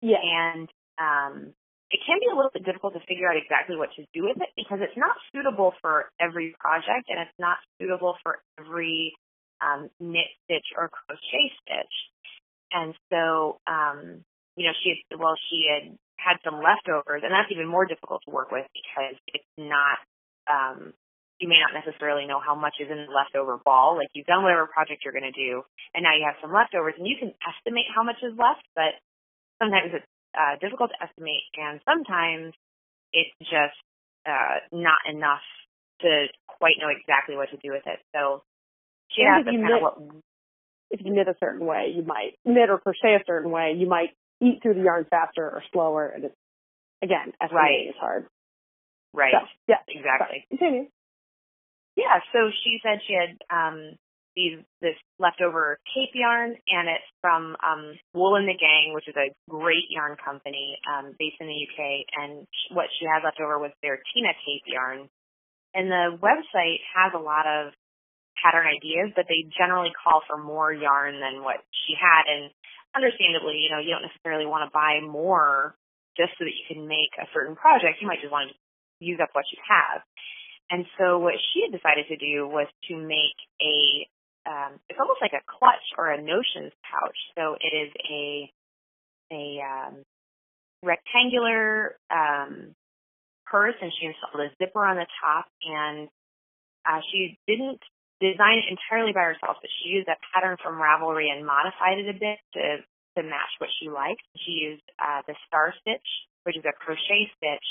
Yeah. 0.00 0.18
And 0.22 0.68
um, 0.98 1.52
it 1.90 2.00
can 2.02 2.18
be 2.18 2.26
a 2.26 2.34
little 2.34 2.50
bit 2.50 2.66
difficult 2.66 2.94
to 2.94 3.02
figure 3.06 3.30
out 3.30 3.38
exactly 3.38 3.76
what 3.76 3.94
to 3.94 4.02
do 4.10 4.26
with 4.26 4.36
it 4.42 4.50
because 4.58 4.82
it's 4.82 4.98
not 4.98 5.14
suitable 5.30 5.72
for 5.80 6.10
every 6.18 6.54
project 6.58 7.06
and 7.06 7.22
it's 7.22 7.38
not 7.38 7.58
suitable 7.78 8.16
for 8.22 8.42
every 8.58 9.14
um, 9.62 9.88
knit 10.00 10.26
stitch 10.44 10.66
or 10.76 10.90
crochet 10.90 11.46
stitch. 11.62 11.96
And 12.74 12.90
so, 13.08 13.62
um, 13.70 14.26
you 14.58 14.66
know, 14.66 14.74
she 14.82 14.98
had, 14.98 15.20
well, 15.20 15.38
she 15.48 15.70
had 15.70 15.94
had 16.18 16.42
some 16.42 16.58
leftovers, 16.58 17.22
and 17.22 17.30
that's 17.30 17.52
even 17.54 17.70
more 17.70 17.86
difficult 17.86 18.22
to 18.26 18.34
work 18.34 18.50
with 18.50 18.66
because 18.74 19.14
it's 19.30 19.52
not, 19.54 20.02
um, 20.50 20.90
you 21.38 21.46
may 21.46 21.62
not 21.62 21.76
necessarily 21.76 22.26
know 22.26 22.42
how 22.42 22.58
much 22.58 22.82
is 22.82 22.90
in 22.90 23.06
the 23.06 23.12
leftover 23.14 23.62
ball. 23.62 23.94
Like 23.94 24.10
you've 24.12 24.26
done 24.26 24.42
whatever 24.42 24.66
project 24.66 25.06
you're 25.06 25.14
going 25.14 25.30
to 25.30 25.38
do, 25.38 25.62
and 25.94 26.02
now 26.02 26.18
you 26.18 26.26
have 26.26 26.40
some 26.42 26.50
leftovers, 26.50 26.98
and 26.98 27.06
you 27.06 27.14
can 27.14 27.30
estimate 27.46 27.86
how 27.94 28.02
much 28.02 28.18
is 28.26 28.34
left, 28.34 28.66
but 28.74 28.98
sometimes 29.62 29.94
it's 29.94 30.10
uh, 30.36 30.56
difficult 30.60 30.90
to 30.90 31.02
estimate, 31.02 31.42
and 31.56 31.80
sometimes 31.84 32.54
it's 33.12 33.34
just 33.40 33.78
uh, 34.26 34.60
not 34.72 34.98
enough 35.08 35.42
to 36.00 36.26
quite 36.46 36.74
know 36.80 36.88
exactly 36.88 37.36
what 37.36 37.50
to 37.50 37.56
do 37.56 37.70
with 37.72 37.82
it. 37.86 37.98
So 38.14 38.42
she 39.08 39.22
And 39.22 39.30
asked 39.32 39.48
if 39.48 39.52
you 39.54 39.60
knit- 39.62 39.82
what 39.82 39.98
If 40.90 41.00
you 41.04 41.12
knit 41.12 41.28
a 41.28 41.34
certain 41.40 41.66
way, 41.66 41.92
you 41.94 42.02
might 42.02 42.38
knit 42.44 42.70
or 42.70 42.78
crochet 42.78 43.14
a 43.16 43.24
certain 43.26 43.50
way. 43.50 43.74
You 43.76 43.86
might 43.88 44.10
eat 44.40 44.62
through 44.62 44.74
the 44.74 44.82
yarn 44.82 45.06
faster 45.10 45.44
or 45.44 45.62
slower, 45.72 46.06
and 46.08 46.24
it's 46.24 46.34
again, 47.02 47.32
estimating 47.40 47.56
Right. 47.56 47.88
is 47.90 47.96
hard. 47.98 48.26
right 49.12 49.32
So, 49.32 49.46
yeah. 49.68 49.76
exactly. 49.88 50.26
Sorry. 50.26 50.46
Continue. 50.50 50.88
Yeah, 51.96 52.20
so 52.32 52.50
she 52.62 52.78
said 52.82 53.00
she 53.06 53.14
had 53.14 53.38
um 53.50 53.96
these 54.36 54.60
this 54.84 54.94
leftover 55.18 55.80
tape 55.96 56.12
yarn, 56.12 56.52
and 56.52 56.86
it's 56.92 57.08
from 57.24 57.56
um, 57.64 57.96
Wool 58.12 58.36
and 58.36 58.46
the 58.46 58.54
Gang, 58.54 58.92
which 58.92 59.08
is 59.08 59.16
a 59.16 59.32
great 59.48 59.88
yarn 59.88 60.16
company 60.20 60.76
um, 60.84 61.16
based 61.18 61.40
in 61.40 61.48
the 61.48 61.56
UK. 61.56 62.04
And 62.20 62.46
what 62.70 62.92
she 63.00 63.08
had 63.08 63.24
left 63.24 63.40
over 63.40 63.58
was 63.58 63.72
their 63.82 63.98
Tina 64.12 64.36
tape 64.44 64.68
yarn. 64.68 65.08
And 65.74 65.90
the 65.90 66.16
website 66.20 66.80
has 66.94 67.12
a 67.16 67.20
lot 67.20 67.48
of 67.48 67.72
pattern 68.40 68.68
ideas, 68.68 69.16
but 69.16 69.24
they 69.28 69.48
generally 69.56 69.92
call 69.96 70.20
for 70.28 70.36
more 70.36 70.72
yarn 70.72 71.18
than 71.20 71.42
what 71.42 71.64
she 71.72 71.96
had. 71.96 72.28
And 72.28 72.52
understandably, 72.94 73.64
you 73.64 73.72
know, 73.72 73.80
you 73.80 73.92
don't 73.92 74.04
necessarily 74.04 74.46
want 74.46 74.68
to 74.68 74.72
buy 74.72 75.00
more 75.00 75.74
just 76.16 76.32
so 76.36 76.44
that 76.44 76.56
you 76.56 76.64
can 76.68 76.88
make 76.88 77.12
a 77.20 77.28
certain 77.32 77.56
project. 77.56 78.00
You 78.00 78.08
might 78.08 78.20
just 78.20 78.32
want 78.32 78.52
to 78.52 78.56
use 79.00 79.20
up 79.20 79.32
what 79.32 79.44
you 79.52 79.60
have. 79.64 80.00
And 80.70 80.84
so 80.98 81.18
what 81.18 81.34
she 81.52 81.62
had 81.62 81.76
decided 81.76 82.08
to 82.08 82.16
do 82.16 82.48
was 82.48 82.66
to 82.90 82.96
make 82.96 83.38
a, 83.62 84.08
um, 84.46 84.78
it's 84.88 84.98
almost 84.98 85.20
like 85.20 85.34
a 85.34 85.44
clutch 85.46 85.84
or 85.98 86.10
a 86.10 86.22
notions 86.22 86.72
pouch. 86.86 87.18
So 87.36 87.56
it 87.60 87.72
is 87.74 87.90
a, 88.10 88.50
a, 89.32 89.44
um, 89.60 89.94
rectangular, 90.82 91.96
um, 92.10 92.74
purse 93.46 93.74
and 93.80 93.92
she 93.98 94.06
installed 94.06 94.46
a 94.46 94.50
zipper 94.58 94.84
on 94.84 94.96
the 94.96 95.06
top 95.22 95.46
and, 95.62 96.08
uh, 96.86 97.00
she 97.10 97.38
didn't 97.46 97.82
design 98.20 98.62
it 98.62 98.70
entirely 98.70 99.12
by 99.12 99.34
herself, 99.34 99.58
but 99.60 99.70
she 99.82 99.90
used 99.90 100.08
a 100.08 100.16
pattern 100.32 100.56
from 100.62 100.80
Ravelry 100.80 101.28
and 101.30 101.44
modified 101.44 101.98
it 101.98 102.08
a 102.08 102.18
bit 102.18 102.38
to, 102.54 102.62
to 103.18 103.22
match 103.26 103.52
what 103.58 103.70
she 103.78 103.90
liked. 103.90 104.22
She 104.38 104.52
used, 104.52 104.86
uh, 104.98 105.22
the 105.26 105.34
star 105.46 105.74
stitch, 105.80 106.06
which 106.44 106.56
is 106.56 106.64
a 106.64 106.72
crochet 106.72 107.28
stitch 107.36 107.66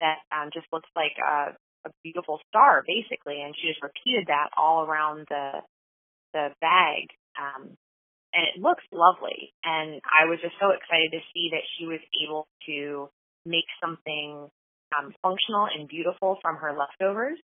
that 0.00 0.20
um, 0.30 0.50
just 0.52 0.66
looks 0.72 0.88
like 0.94 1.16
a, 1.18 1.56
a 1.88 1.90
beautiful 2.04 2.38
star, 2.48 2.84
basically. 2.86 3.40
And 3.40 3.54
she 3.56 3.68
just 3.68 3.82
repeated 3.82 4.28
that 4.28 4.50
all 4.56 4.84
around 4.84 5.26
the 5.28 5.64
the 6.32 6.50
bag, 6.60 7.08
um, 7.38 7.76
and 8.34 8.42
it 8.44 8.60
looks 8.60 8.84
lovely. 8.92 9.52
And 9.64 10.00
I 10.04 10.26
was 10.26 10.38
just 10.42 10.54
so 10.60 10.70
excited 10.70 11.12
to 11.12 11.22
see 11.32 11.50
that 11.52 11.64
she 11.76 11.86
was 11.86 12.00
able 12.24 12.46
to 12.66 13.08
make 13.46 13.66
something 13.80 14.48
um, 14.92 15.14
functional 15.22 15.68
and 15.68 15.88
beautiful 15.88 16.38
from 16.42 16.56
her 16.56 16.76
leftovers, 16.76 17.38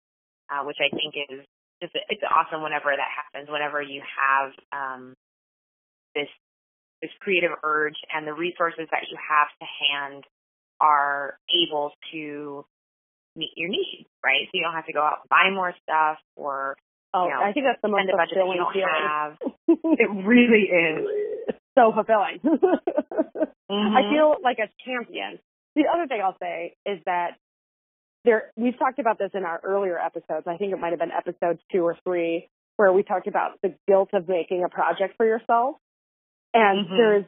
uh, 0.51 0.64
which 0.64 0.78
I 0.80 0.95
think 0.95 1.14
is 1.30 1.45
just 1.82 1.95
it's 2.09 2.22
awesome 2.24 2.62
whenever 2.62 2.93
that 2.93 3.11
happens. 3.12 3.51
Whenever 3.51 3.82
you 3.82 4.01
have 4.01 4.53
um, 4.72 5.14
this 6.14 6.28
this 7.03 7.11
creative 7.20 7.53
urge 7.62 7.97
and 8.14 8.26
the 8.26 8.32
resources 8.32 8.89
that 8.91 9.09
you 9.11 9.18
have 9.20 9.49
to 9.61 9.66
hand 9.66 10.24
are 10.80 11.37
able 11.53 11.93
to 12.12 12.64
meet 13.37 13.53
your 13.57 13.68
needs, 13.68 14.09
right? 14.24 14.47
So 14.47 14.51
you 14.55 14.62
don't 14.62 14.74
have 14.74 14.87
to 14.87 14.93
go 14.93 15.03
out 15.03 15.20
and 15.22 15.28
buy 15.28 15.51
more 15.53 15.74
stuff 15.82 16.18
or 16.37 16.76
oh, 17.14 17.24
you 17.24 17.30
know, 17.30 17.40
I 17.42 17.52
think 17.52 17.66
that's 17.66 17.80
the 17.82 17.88
most 17.88 18.10
a 18.12 18.16
budget 18.16 18.36
don't 18.36 18.72
feeling. 18.72 18.88
have. 18.90 19.38
it 19.68 20.10
really 20.26 20.66
is. 20.68 21.54
so 21.78 21.92
fulfilling. 21.94 22.40
Mm-hmm. 23.70 23.96
I 23.96 24.02
feel 24.12 24.36
like 24.44 24.58
a 24.58 24.68
champion. 24.84 25.38
The 25.74 25.84
other 25.92 26.06
thing 26.06 26.20
I'll 26.22 26.36
say 26.38 26.76
is 26.84 27.00
that 27.06 27.30
there 28.24 28.52
we've 28.56 28.78
talked 28.78 28.98
about 28.98 29.18
this 29.18 29.30
in 29.32 29.42
our 29.42 29.58
earlier 29.64 29.98
episodes. 29.98 30.46
I 30.46 30.58
think 30.58 30.72
it 30.74 30.78
might 30.78 30.90
have 30.90 30.98
been 30.98 31.10
episodes 31.10 31.60
two 31.72 31.80
or 31.80 31.96
three 32.04 32.50
where 32.76 32.92
we 32.92 33.02
talked 33.02 33.26
about 33.26 33.52
the 33.62 33.74
guilt 33.88 34.10
of 34.12 34.28
making 34.28 34.62
a 34.64 34.68
project 34.68 35.14
for 35.16 35.24
yourself. 35.26 35.76
And 36.52 36.86
Mhm. 36.86 36.96
there's 36.96 37.24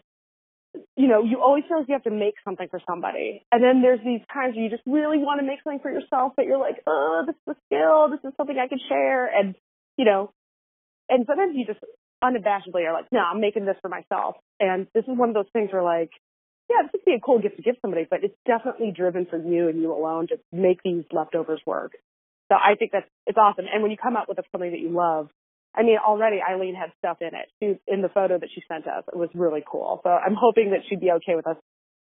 you 0.94 1.08
know, 1.08 1.22
you 1.22 1.40
always 1.40 1.64
feel 1.64 1.78
like 1.78 1.88
you 1.88 1.94
have 1.94 2.02
to 2.04 2.10
make 2.10 2.34
something 2.44 2.68
for 2.68 2.80
somebody. 2.86 3.42
And 3.50 3.64
then 3.64 3.80
there's 3.80 4.00
these 4.04 4.20
times 4.30 4.54
where 4.56 4.64
you 4.64 4.68
just 4.68 4.82
really 4.84 5.16
want 5.16 5.40
to 5.40 5.46
make 5.46 5.62
something 5.62 5.80
for 5.80 5.90
yourself, 5.90 6.34
but 6.36 6.44
you're 6.44 6.58
like, 6.58 6.82
oh, 6.86 7.24
this 7.26 7.34
is 7.48 7.56
a 7.56 7.60
skill. 7.64 8.08
This 8.10 8.20
is 8.28 8.36
something 8.36 8.58
I 8.58 8.68
can 8.68 8.78
share. 8.86 9.24
And, 9.26 9.54
you 9.96 10.04
know, 10.04 10.32
and 11.08 11.24
sometimes 11.26 11.54
you 11.54 11.66
just 11.66 11.80
unabashedly 12.22 12.86
are 12.86 12.92
like, 12.92 13.06
no, 13.12 13.20
I'm 13.20 13.40
making 13.40 13.66
this 13.66 13.76
for 13.80 13.88
myself. 13.88 14.36
And 14.58 14.86
this 14.94 15.04
is 15.04 15.16
one 15.16 15.28
of 15.28 15.34
those 15.34 15.50
things 15.52 15.70
where 15.72 15.82
like, 15.82 16.10
yeah, 16.68 16.82
this 16.82 16.92
would 16.94 17.04
be 17.04 17.14
a 17.14 17.20
cool 17.20 17.38
gift 17.38 17.56
to 17.56 17.62
give 17.62 17.76
somebody, 17.80 18.06
but 18.08 18.24
it's 18.24 18.34
definitely 18.46 18.92
driven 18.94 19.26
for 19.26 19.38
you 19.38 19.68
and 19.68 19.80
you 19.80 19.92
alone 19.92 20.26
to 20.28 20.38
make 20.52 20.82
these 20.82 21.04
leftovers 21.12 21.60
work. 21.66 21.92
So 22.50 22.56
I 22.56 22.74
think 22.76 22.92
that's, 22.92 23.06
it's 23.26 23.38
awesome. 23.38 23.66
And 23.72 23.82
when 23.82 23.90
you 23.90 23.96
come 23.96 24.16
up 24.16 24.28
with 24.28 24.38
something 24.50 24.70
that 24.70 24.80
you 24.80 24.90
love, 24.90 25.28
I 25.74 25.82
mean, 25.82 25.98
already 25.98 26.38
Eileen 26.40 26.74
had 26.74 26.90
stuff 26.98 27.18
in 27.20 27.28
it. 27.28 27.48
She, 27.60 27.78
in 27.92 28.02
the 28.02 28.08
photo 28.08 28.38
that 28.38 28.48
she 28.54 28.62
sent 28.66 28.86
us, 28.86 29.04
it 29.12 29.16
was 29.16 29.28
really 29.34 29.62
cool. 29.70 30.00
So 30.02 30.10
I'm 30.10 30.34
hoping 30.38 30.70
that 30.70 30.80
she'd 30.88 31.00
be 31.00 31.10
okay 31.12 31.34
with 31.36 31.46
us 31.46 31.56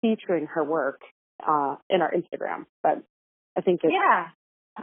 featuring 0.02 0.48
her 0.48 0.64
work 0.64 1.02
uh, 1.46 1.76
in 1.90 2.02
our 2.02 2.12
Instagram. 2.12 2.66
But 2.82 3.04
I 3.58 3.62
think 3.62 3.82
it, 3.84 3.92
Yeah. 3.94 4.28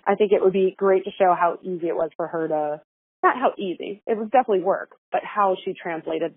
I 0.06 0.14
think 0.14 0.32
it 0.32 0.42
would 0.42 0.52
be 0.52 0.74
great 0.76 1.04
to 1.04 1.10
show 1.18 1.34
how 1.38 1.58
easy 1.62 1.88
it 1.88 1.96
was 1.96 2.10
for 2.16 2.26
her 2.26 2.48
to, 2.48 2.80
not 3.22 3.36
how 3.36 3.52
easy, 3.58 4.02
it 4.06 4.16
was 4.16 4.28
definitely 4.30 4.64
work, 4.64 4.90
but 5.12 5.22
how 5.24 5.56
she 5.64 5.74
translated 5.74 6.34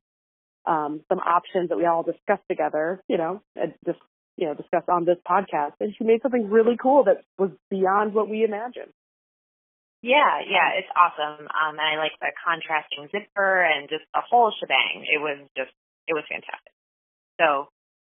um, 0.66 1.02
some 1.10 1.20
options 1.20 1.70
that 1.70 1.78
we 1.78 1.86
all 1.86 2.04
discussed 2.04 2.48
together, 2.50 3.02
you 3.08 3.18
know, 3.18 3.42
and 3.56 3.74
just, 3.86 4.00
you 4.38 4.48
know, 4.48 4.54
discussed 4.54 4.90
on 4.90 5.06
this 5.06 5.18
podcast. 5.28 5.74
And 5.80 5.94
she 5.98 6.04
made 6.04 6.22
something 6.22 6.50
really 6.50 6.78
cool 6.82 7.06
that 7.06 7.24
was 7.38 7.52
beyond 7.70 8.14
what 8.14 8.30
we 8.30 8.44
imagined. 8.44 8.92
Yeah, 10.02 10.40
yeah, 10.48 10.80
it's 10.80 10.88
awesome. 10.96 11.46
Um, 11.46 11.76
and 11.76 11.82
I 11.82 11.98
like 11.98 12.14
the 12.22 12.32
contrasting 12.46 13.10
zipper 13.12 13.64
and 13.64 13.90
just 13.90 14.04
the 14.14 14.22
whole 14.30 14.54
shebang. 14.60 15.04
It 15.04 15.20
was 15.20 15.40
just, 15.58 15.72
it 16.08 16.14
was 16.14 16.24
fantastic. 16.30 16.72
So, 17.40 17.68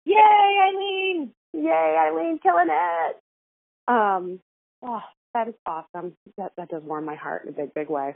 yay, 0.05 0.17
Eileen! 0.17 1.33
Yay, 1.53 1.97
Eileen, 1.99 2.39
killing 2.43 2.69
it. 2.71 3.17
Um, 3.89 4.41
oh, 4.83 5.03
that 5.35 5.49
is 5.49 5.55
awesome. 5.67 6.15
That 6.37 6.53
that 6.57 6.69
does 6.69 6.83
warm 6.83 7.05
my 7.05 7.17
heart 7.17 7.45
in 7.45 7.49
a 7.49 7.53
big, 7.53 7.75
big 7.75 7.89
way. 7.89 8.15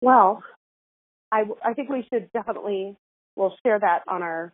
Well, 0.00 0.42
I 1.32 1.44
I 1.64 1.74
think 1.74 1.88
we 1.90 2.06
should 2.12 2.30
definitely 2.32 2.96
we'll 3.36 3.54
share 3.64 3.78
that 3.78 4.02
on 4.08 4.22
our 4.22 4.52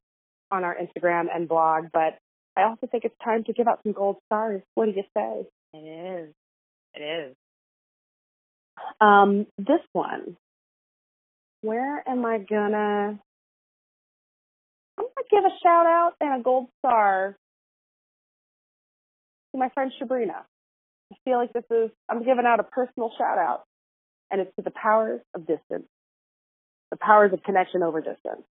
on 0.51 0.65
our 0.65 0.77
Instagram 0.77 1.27
and 1.35 1.49
blog. 1.49 1.87
But 1.93 2.19
I 2.57 2.63
also 2.63 2.87
think 2.91 3.05
it's 3.05 3.17
time 3.23 3.45
to 3.45 3.53
give 3.53 3.69
out 3.69 3.81
some 3.83 3.93
gold 3.93 4.17
stars. 4.27 4.63
What 4.75 4.87
do 4.87 4.93
you 4.93 5.03
say? 5.17 5.47
It 5.75 5.79
is. 5.79 6.35
It 6.95 7.03
is. 7.03 7.37
Um, 9.01 9.47
this 9.59 9.81
one. 9.93 10.37
Where 11.63 12.07
am 12.09 12.25
I 12.25 12.39
gonna? 12.39 13.19
I'm 14.99 15.05
gonna 15.05 15.29
give 15.31 15.45
a 15.45 15.55
shout 15.63 15.87
out 15.87 16.13
and 16.21 16.41
a 16.41 16.43
gold 16.43 16.69
star 16.79 17.37
to 19.53 19.59
my 19.59 19.69
friend 19.71 19.93
Sabrina. 19.99 20.45
I 21.13 21.17
feel 21.25 21.39
like 21.39 21.53
this 21.53 21.65
is 21.71 21.91
I'm 22.09 22.25
giving 22.25 22.45
out 22.47 22.61
a 22.61 22.65
personal 22.65 23.11
shout 23.17 23.39
out, 23.39 23.65
and 24.31 24.41
it's 24.41 24.55
to 24.57 24.63
the 24.63 24.71
powers 24.71 25.21
of 25.35 25.47
distance, 25.47 25.87
the 26.91 26.97
powers 26.97 27.33
of 27.33 27.43
connection 27.43 27.83
over 27.83 28.01
distance. 28.01 28.45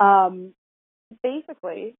Um, 0.00 0.54
basically, 1.22 1.94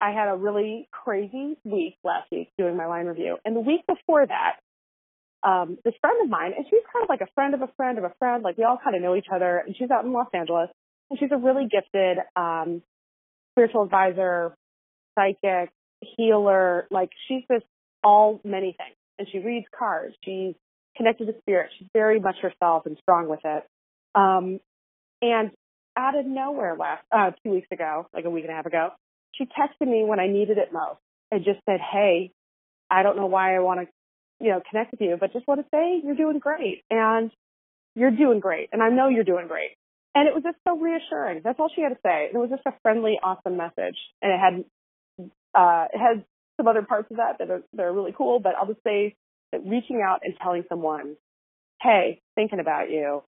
I 0.00 0.10
had 0.10 0.28
a 0.28 0.36
really 0.36 0.88
crazy 0.90 1.56
week 1.64 1.96
last 2.04 2.30
week 2.30 2.50
doing 2.58 2.76
my 2.76 2.86
line 2.86 3.06
review, 3.06 3.38
and 3.44 3.56
the 3.56 3.60
week 3.60 3.86
before 3.86 4.26
that, 4.26 4.56
um, 5.42 5.78
this 5.84 5.94
friend 6.00 6.16
of 6.22 6.28
mine, 6.28 6.52
and 6.56 6.66
she's 6.68 6.82
kind 6.92 7.02
of 7.02 7.08
like 7.08 7.20
a 7.20 7.32
friend 7.34 7.54
of 7.54 7.62
a 7.62 7.70
friend 7.76 7.98
of 7.98 8.04
a 8.04 8.12
friend, 8.18 8.42
like 8.42 8.58
we 8.58 8.64
all 8.64 8.78
kind 8.82 8.96
of 8.96 9.02
know 9.02 9.14
each 9.14 9.28
other, 9.32 9.62
and 9.64 9.76
she's 9.76 9.90
out 9.90 10.04
in 10.04 10.12
Los 10.12 10.28
Angeles, 10.34 10.68
and 11.10 11.18
she's 11.18 11.30
a 11.32 11.36
really 11.36 11.68
gifted 11.70 12.18
um, 12.34 12.82
spiritual 13.52 13.84
advisor, 13.84 14.54
psychic, 15.14 15.70
healer, 16.16 16.86
like 16.90 17.10
she's 17.28 17.42
just 17.50 17.64
all 18.02 18.40
many 18.44 18.76
things. 18.76 18.96
And 19.18 19.26
she 19.30 19.38
reads 19.38 19.66
cards. 19.76 20.14
She's 20.24 20.54
connected 20.96 21.26
to 21.26 21.34
spirit. 21.40 21.70
She's 21.78 21.88
very 21.92 22.20
much 22.20 22.36
herself 22.40 22.86
and 22.86 22.96
strong 23.02 23.28
with 23.28 23.40
it. 23.44 23.64
Um, 24.14 24.60
and 25.22 25.50
out 25.96 26.18
of 26.18 26.26
nowhere 26.26 26.76
last, 26.78 27.02
uh, 27.10 27.30
two 27.42 27.50
weeks 27.50 27.68
ago, 27.70 28.06
like 28.12 28.24
a 28.24 28.30
week 28.30 28.44
and 28.44 28.52
a 28.52 28.56
half 28.56 28.66
ago, 28.66 28.90
she 29.34 29.44
texted 29.44 29.88
me 29.88 30.04
when 30.04 30.20
I 30.20 30.26
needed 30.26 30.58
it 30.58 30.72
most 30.72 31.00
and 31.30 31.44
just 31.44 31.60
said, 31.66 31.80
Hey, 31.80 32.32
I 32.90 33.02
don't 33.02 33.16
know 33.16 33.26
why 33.26 33.56
I 33.56 33.60
want 33.60 33.80
to, 33.80 33.86
you 34.44 34.50
know, 34.50 34.60
connect 34.68 34.92
with 34.92 35.00
you, 35.00 35.16
but 35.18 35.32
just 35.32 35.46
want 35.46 35.60
to 35.60 35.66
say 35.72 36.00
you're 36.04 36.14
doing 36.14 36.38
great 36.38 36.84
and 36.90 37.30
you're 37.94 38.10
doing 38.10 38.40
great. 38.40 38.68
And 38.72 38.82
I 38.82 38.90
know 38.90 39.08
you're 39.08 39.24
doing 39.24 39.48
great. 39.48 39.70
And 40.14 40.28
it 40.28 40.34
was 40.34 40.42
just 40.42 40.56
so 40.66 40.78
reassuring. 40.78 41.42
That's 41.44 41.58
all 41.58 41.70
she 41.74 41.82
had 41.82 41.90
to 41.90 41.98
say. 42.02 42.26
And 42.28 42.36
it 42.36 42.38
was 42.38 42.50
just 42.50 42.62
a 42.66 42.72
friendly, 42.82 43.18
awesome 43.22 43.56
message. 43.56 43.96
And 44.22 44.32
it 44.32 44.38
had, 44.38 45.28
uh, 45.54 45.86
it 45.92 45.98
has 45.98 46.24
some 46.56 46.68
other 46.68 46.82
parts 46.82 47.10
of 47.10 47.18
that 47.18 47.38
that 47.38 47.50
are, 47.50 47.62
that 47.74 47.82
are 47.82 47.92
really 47.92 48.14
cool, 48.16 48.38
but 48.38 48.54
I'll 48.54 48.66
just 48.66 48.82
say 48.84 49.14
that 49.56 49.68
reaching 49.68 50.02
out 50.06 50.20
and 50.22 50.34
telling 50.42 50.64
someone, 50.68 51.16
Hey, 51.80 52.20
thinking 52.34 52.60
about 52.60 52.90
you 52.90 53.22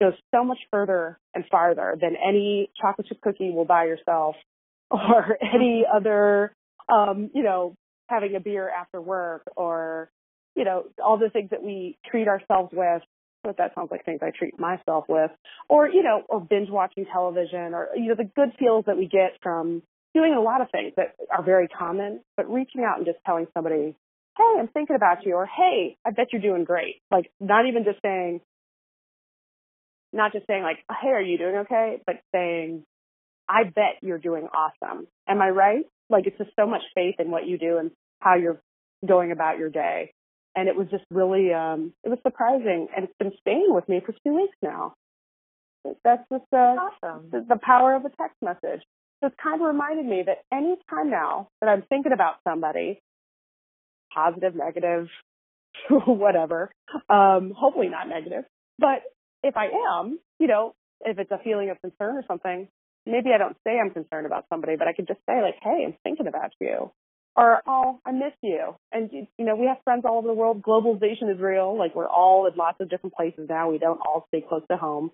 goes 0.00 0.14
so 0.32 0.44
much 0.44 0.58
further 0.70 1.18
and 1.34 1.44
farther 1.50 1.96
than 2.00 2.14
any 2.16 2.70
chocolate 2.80 3.06
chip 3.08 3.20
cookie 3.20 3.50
will 3.50 3.64
buy 3.64 3.84
yourself 3.84 4.36
or 4.90 5.38
any 5.42 5.84
other, 5.92 6.52
um, 6.88 7.30
you 7.34 7.42
know, 7.42 7.74
having 8.08 8.34
a 8.36 8.40
beer 8.40 8.70
after 8.70 9.00
work 9.00 9.42
or, 9.56 10.08
you 10.54 10.64
know, 10.64 10.84
all 11.04 11.18
the 11.18 11.30
things 11.30 11.50
that 11.50 11.62
we 11.62 11.98
treat 12.10 12.28
ourselves 12.28 12.70
with. 12.72 13.02
But 13.44 13.58
that 13.58 13.74
sounds 13.74 13.90
like 13.90 14.04
things 14.04 14.20
I 14.22 14.30
treat 14.36 14.58
myself 14.58 15.04
with, 15.08 15.30
or 15.68 15.88
you 15.88 16.02
know, 16.02 16.22
or 16.28 16.40
binge 16.40 16.68
watching 16.70 17.06
television, 17.06 17.72
or 17.72 17.88
you 17.94 18.08
know, 18.08 18.16
the 18.16 18.28
good 18.34 18.50
feels 18.58 18.84
that 18.86 18.96
we 18.96 19.06
get 19.06 19.38
from 19.42 19.82
doing 20.12 20.34
a 20.34 20.40
lot 20.40 20.60
of 20.60 20.70
things 20.72 20.92
that 20.96 21.14
are 21.30 21.44
very 21.44 21.68
common. 21.68 22.20
But 22.36 22.52
reaching 22.52 22.82
out 22.82 22.96
and 22.96 23.06
just 23.06 23.18
telling 23.24 23.46
somebody, 23.54 23.94
"Hey, 24.38 24.60
I'm 24.60 24.68
thinking 24.68 24.96
about 24.96 25.26
you," 25.26 25.34
or 25.34 25.46
"Hey, 25.46 25.96
I 26.06 26.10
bet 26.12 26.32
you're 26.32 26.42
doing 26.42 26.64
great." 26.64 27.02
Like 27.10 27.30
not 27.40 27.66
even 27.66 27.84
just 27.84 28.00
saying, 28.02 28.40
not 30.12 30.32
just 30.32 30.46
saying 30.46 30.62
like, 30.62 30.78
"Hey, 31.02 31.08
are 31.08 31.22
you 31.22 31.38
doing 31.38 31.56
okay?" 31.56 32.00
but 32.06 32.16
saying, 32.32 32.84
"I 33.48 33.64
bet 33.64 33.98
you're 34.00 34.18
doing 34.18 34.48
awesome." 34.52 35.08
Am 35.28 35.42
I 35.42 35.50
right? 35.50 35.84
Like 36.08 36.26
it's 36.26 36.38
just 36.38 36.50
so 36.58 36.66
much 36.66 36.82
faith 36.94 37.16
in 37.18 37.30
what 37.30 37.46
you 37.46 37.58
do 37.58 37.78
and 37.78 37.90
how 38.20 38.36
you're 38.36 38.60
going 39.06 39.32
about 39.32 39.58
your 39.58 39.70
day. 39.70 40.12
And 40.56 40.68
it 40.68 40.76
was 40.76 40.88
just 40.90 41.04
really, 41.10 41.52
um, 41.52 41.92
it 42.02 42.08
was 42.08 42.18
surprising, 42.22 42.88
and 42.94 43.04
it's 43.04 43.18
been 43.18 43.32
staying 43.40 43.68
with 43.68 43.88
me 43.88 44.00
for 44.04 44.12
two 44.24 44.34
weeks 44.34 44.56
now. 44.62 44.94
That's 46.04 46.24
just 46.32 46.44
uh, 46.52 46.56
awesome. 46.56 47.30
the, 47.30 47.44
the 47.48 47.58
power 47.62 47.94
of 47.94 48.04
a 48.04 48.10
text 48.10 48.36
message. 48.42 48.82
So 49.20 49.26
it's 49.26 49.36
kind 49.42 49.60
of 49.60 49.66
reminded 49.66 50.06
me 50.06 50.22
that 50.26 50.38
any 50.52 50.76
time 50.90 51.10
now 51.10 51.48
that 51.60 51.68
I'm 51.68 51.82
thinking 51.88 52.12
about 52.12 52.36
somebody, 52.46 53.00
positive, 54.18 54.54
negative, 54.54 55.08
whatever, 55.90 56.70
um, 57.08 57.52
hopefully 57.56 57.88
not 57.88 58.08
negative, 58.08 58.44
but 58.78 59.02
if 59.42 59.56
I 59.56 59.68
am, 59.90 60.18
you 60.38 60.48
know, 60.48 60.74
if 61.02 61.18
it's 61.18 61.30
a 61.30 61.38
feeling 61.38 61.70
of 61.70 61.80
concern 61.80 62.16
or 62.16 62.24
something, 62.26 62.68
maybe 63.06 63.30
I 63.34 63.38
don't 63.38 63.56
say 63.64 63.78
I'm 63.78 63.90
concerned 63.90 64.26
about 64.26 64.46
somebody, 64.48 64.76
but 64.76 64.88
I 64.88 64.92
could 64.92 65.06
just 65.06 65.20
say 65.28 65.40
like, 65.42 65.54
hey, 65.62 65.84
I'm 65.86 65.94
thinking 66.02 66.26
about 66.26 66.52
you. 66.60 66.90
Or, 67.36 67.62
oh, 67.68 68.00
I 68.04 68.10
miss 68.10 68.32
you. 68.42 68.74
And, 68.90 69.10
you 69.12 69.44
know, 69.44 69.54
we 69.54 69.66
have 69.66 69.76
friends 69.84 70.02
all 70.04 70.18
over 70.18 70.26
the 70.26 70.34
world. 70.34 70.60
Globalization 70.60 71.32
is 71.32 71.38
real. 71.38 71.78
Like, 71.78 71.94
we're 71.94 72.08
all 72.08 72.46
in 72.46 72.56
lots 72.56 72.80
of 72.80 72.90
different 72.90 73.14
places 73.14 73.46
now. 73.48 73.70
We 73.70 73.78
don't 73.78 74.00
all 74.00 74.24
stay 74.26 74.40
close 74.40 74.62
to 74.68 74.76
home. 74.76 75.12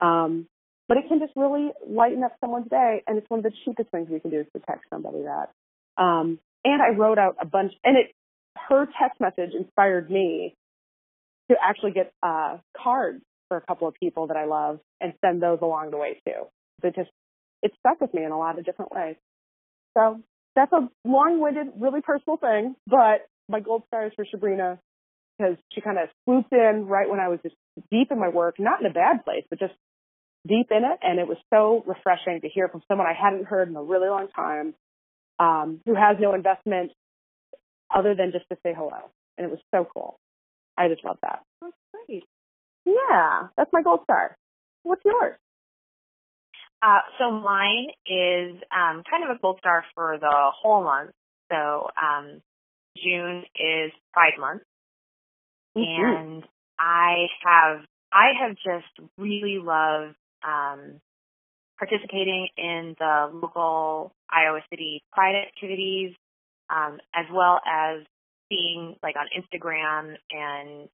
Um, 0.00 0.48
but 0.88 0.96
it 0.96 1.04
can 1.06 1.20
just 1.20 1.32
really 1.36 1.70
lighten 1.88 2.24
up 2.24 2.32
someone's 2.40 2.68
day. 2.68 3.04
And 3.06 3.16
it's 3.16 3.30
one 3.30 3.38
of 3.38 3.44
the 3.44 3.52
cheapest 3.64 3.90
things 3.90 4.08
we 4.10 4.18
can 4.18 4.32
do 4.32 4.40
is 4.40 4.46
to 4.56 4.62
text 4.66 4.86
somebody 4.90 5.18
that. 5.22 5.50
Um, 6.02 6.40
and 6.64 6.82
I 6.82 6.88
wrote 6.96 7.18
out 7.18 7.36
a 7.40 7.46
bunch, 7.46 7.72
and 7.84 7.96
it, 7.96 8.12
her 8.56 8.86
text 9.00 9.20
message 9.20 9.54
inspired 9.54 10.10
me 10.10 10.54
to 11.50 11.56
actually 11.62 11.92
get, 11.92 12.12
uh, 12.22 12.58
cards 12.76 13.22
for 13.48 13.56
a 13.56 13.60
couple 13.60 13.88
of 13.88 13.94
people 13.94 14.28
that 14.28 14.36
I 14.36 14.46
love 14.46 14.80
and 15.00 15.12
send 15.24 15.42
those 15.42 15.58
along 15.62 15.90
the 15.90 15.98
way 15.98 16.20
too. 16.26 16.46
It 16.82 16.94
just, 16.94 17.10
it 17.62 17.72
stuck 17.78 18.00
with 18.00 18.14
me 18.14 18.24
in 18.24 18.32
a 18.32 18.38
lot 18.38 18.58
of 18.58 18.64
different 18.64 18.92
ways. 18.92 19.16
So 19.96 20.20
that's 20.56 20.72
a 20.72 20.88
long-winded, 21.04 21.74
really 21.78 22.00
personal 22.00 22.36
thing, 22.36 22.74
but 22.86 23.26
my 23.48 23.60
gold 23.60 23.84
star 23.88 24.06
is 24.06 24.12
for 24.16 24.24
Sabrina 24.30 24.78
because 25.38 25.56
she 25.72 25.80
kind 25.80 25.98
of 25.98 26.08
swooped 26.24 26.52
in 26.52 26.86
right 26.86 27.08
when 27.08 27.20
I 27.20 27.28
was 27.28 27.40
just 27.42 27.54
deep 27.90 28.10
in 28.10 28.18
my 28.18 28.28
work, 28.28 28.56
not 28.58 28.80
in 28.80 28.86
a 28.86 28.92
bad 28.92 29.24
place, 29.24 29.44
but 29.48 29.58
just 29.58 29.74
deep 30.46 30.68
in 30.70 30.84
it. 30.84 30.98
And 31.02 31.18
it 31.18 31.26
was 31.26 31.38
so 31.52 31.82
refreshing 31.86 32.40
to 32.42 32.48
hear 32.48 32.68
from 32.68 32.82
someone 32.88 33.06
I 33.06 33.14
hadn't 33.14 33.46
heard 33.46 33.68
in 33.68 33.76
a 33.76 33.82
really 33.82 34.08
long 34.08 34.28
time, 34.28 34.74
um, 35.38 35.80
who 35.86 35.94
has 35.94 36.16
no 36.20 36.34
investment 36.34 36.92
other 37.94 38.14
than 38.14 38.32
just 38.32 38.48
to 38.50 38.56
say 38.62 38.74
hello. 38.76 38.98
And 39.38 39.44
it 39.46 39.50
was 39.50 39.60
so 39.74 39.86
cool. 39.92 40.18
I 40.76 40.88
just 40.88 41.04
love 41.04 41.18
that. 41.22 41.42
That's 41.60 41.72
great. 42.06 42.24
Yeah, 42.84 43.48
that's 43.56 43.70
my 43.72 43.82
gold 43.82 44.00
star. 44.04 44.36
What's 44.82 45.04
yours? 45.04 45.36
Uh, 46.82 46.98
so 47.18 47.30
mine 47.30 47.86
is 48.06 48.56
um, 48.74 49.02
kind 49.08 49.24
of 49.24 49.30
a 49.36 49.38
gold 49.40 49.58
star 49.60 49.84
for 49.94 50.18
the 50.18 50.50
whole 50.62 50.82
month. 50.82 51.12
So 51.50 51.88
um, 52.00 52.40
June 52.96 53.44
is 53.56 53.92
Pride 54.12 54.38
Month, 54.38 54.62
Mm-hmm. 55.76 56.16
and 56.16 56.44
I 56.78 57.26
have 57.44 57.80
I 58.12 58.32
have 58.42 58.56
just 58.56 59.08
really 59.16 59.58
loved 59.58 60.16
um, 60.46 61.00
participating 61.78 62.48
in 62.58 62.94
the 62.98 63.30
local 63.32 64.12
Iowa 64.30 64.60
City 64.70 65.02
Pride 65.12 65.46
activities, 65.46 66.14
um, 66.72 66.98
as 67.14 67.26
well 67.32 67.60
as 67.66 68.02
seeing 68.48 68.96
like 69.02 69.16
on 69.16 69.26
Instagram 69.36 70.16
and 70.30 70.88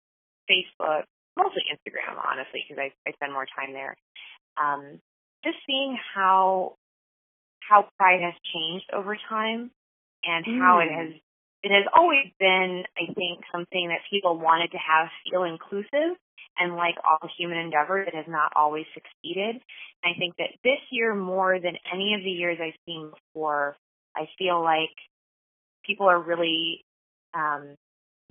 Facebook, 0.50 1.04
mostly 1.36 1.62
Instagram, 1.72 2.18
honestly, 2.18 2.64
because 2.68 2.82
I, 2.82 2.92
I 3.08 3.12
spend 3.12 3.32
more 3.32 3.46
time 3.46 3.72
there. 3.72 3.96
Um, 4.60 5.00
just 5.44 5.56
seeing 5.66 5.96
how 6.14 6.74
how 7.68 7.86
Pride 7.98 8.20
has 8.22 8.34
changed 8.52 8.86
over 8.92 9.16
time 9.28 9.70
and 10.24 10.44
how 10.60 10.80
it 10.80 10.88
Mm. 10.90 10.96
has 10.96 11.20
it 11.62 11.70
has 11.72 11.86
always 11.94 12.30
been, 12.38 12.84
I 12.96 13.12
think, 13.14 13.44
something 13.50 13.88
that 13.88 14.00
people 14.10 14.38
wanted 14.38 14.70
to 14.72 14.78
have 14.78 15.08
feel 15.28 15.42
inclusive 15.42 16.16
and 16.58 16.76
like 16.76 16.94
all 17.04 17.28
human 17.36 17.58
endeavor, 17.58 17.98
it 18.00 18.14
has 18.14 18.26
not 18.28 18.52
always 18.54 18.86
succeeded. 18.94 19.60
I 20.04 20.14
think 20.18 20.36
that 20.38 20.50
this 20.62 20.78
year, 20.90 21.14
more 21.14 21.58
than 21.60 21.76
any 21.92 22.14
of 22.14 22.22
the 22.22 22.30
years 22.30 22.58
I've 22.60 22.78
seen 22.86 23.10
before, 23.10 23.76
I 24.16 24.28
feel 24.38 24.62
like 24.62 24.94
people 25.88 26.06
are 26.06 26.20
really 26.20 26.84
um, 27.34 27.74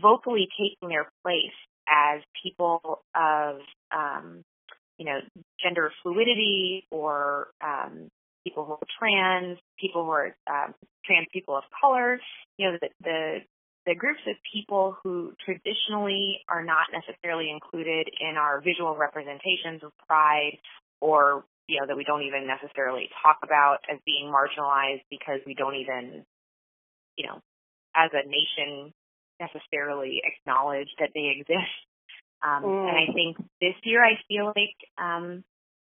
vocally 0.01 0.47
taking 0.57 0.89
their 0.89 1.07
place 1.23 1.57
as 1.89 2.21
people 2.43 3.01
of, 3.15 3.57
um, 3.95 4.43
you 4.97 5.05
know, 5.05 5.19
gender 5.63 5.91
fluidity 6.03 6.85
or 6.91 7.47
um, 7.61 8.09
people 8.43 8.65
who 8.65 8.73
are 8.73 8.87
trans, 8.99 9.57
people 9.79 10.05
who 10.05 10.11
are 10.11 10.35
um, 10.49 10.73
trans 11.05 11.27
people 11.33 11.55
of 11.55 11.63
color, 11.81 12.19
you 12.57 12.71
know, 12.71 12.77
the, 12.81 12.89
the 13.03 13.37
the 13.85 13.95
groups 13.95 14.19
of 14.27 14.35
people 14.53 14.97
who 15.01 15.31
traditionally 15.45 16.41
are 16.49 16.63
not 16.63 16.87
necessarily 16.91 17.49
included 17.49 18.09
in 18.19 18.35
our 18.35 18.59
visual 18.59 18.97
representations 18.97 19.81
of 19.81 19.91
pride 20.05 20.57
or 20.99 21.45
you 21.69 21.79
know 21.79 21.87
that 21.87 21.95
we 21.95 22.03
don't 22.03 22.23
even 22.23 22.45
necessarily 22.45 23.07
talk 23.23 23.37
about 23.43 23.77
as 23.89 23.97
being 24.05 24.31
marginalized 24.31 25.03
because 25.09 25.39
we 25.45 25.53
don't 25.53 25.75
even 25.75 26.25
you 27.17 27.25
know 27.27 27.39
as 27.95 28.11
a 28.13 28.27
nation 28.27 28.93
necessarily 29.39 30.21
acknowledge 30.23 30.89
that 30.99 31.09
they 31.13 31.33
exist 31.37 31.73
um, 32.43 32.63
Mm. 32.63 32.89
and 32.89 32.97
i 32.97 33.13
think 33.13 33.37
this 33.61 33.75
year 33.83 34.03
i 34.03 34.19
feel 34.27 34.53
like 34.55 34.77
um, 34.97 35.43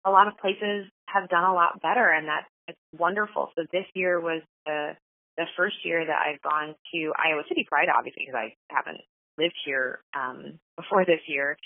a 0.06 0.12
lot 0.12 0.28
of 0.28 0.38
places 0.38 0.88
have 1.08 1.30
done 1.30 1.44
a 1.44 1.54
lot 1.54 1.82
better 1.82 2.10
and 2.10 2.28
that's 2.28 2.48
it's 2.68 2.80
wonderful 2.98 3.52
so 3.56 3.64
this 3.72 3.86
year 3.94 4.20
was 4.20 4.42
the 4.66 4.96
the 5.38 5.46
first 5.58 5.76
year 5.84 6.06
that 6.06 6.16
I've 6.26 6.42
gone 6.42 6.76
to 6.94 7.14
Iowa 7.20 7.44
City 7.50 7.66
Pride, 7.68 7.90
obviously 7.92 8.24
because 8.26 8.40
I 8.40 8.56
haven't 8.74 9.02
lived 9.38 9.56
here 9.66 10.00
um, 10.16 10.60
before 10.78 11.04
this 11.04 11.20
year, 11.28 11.58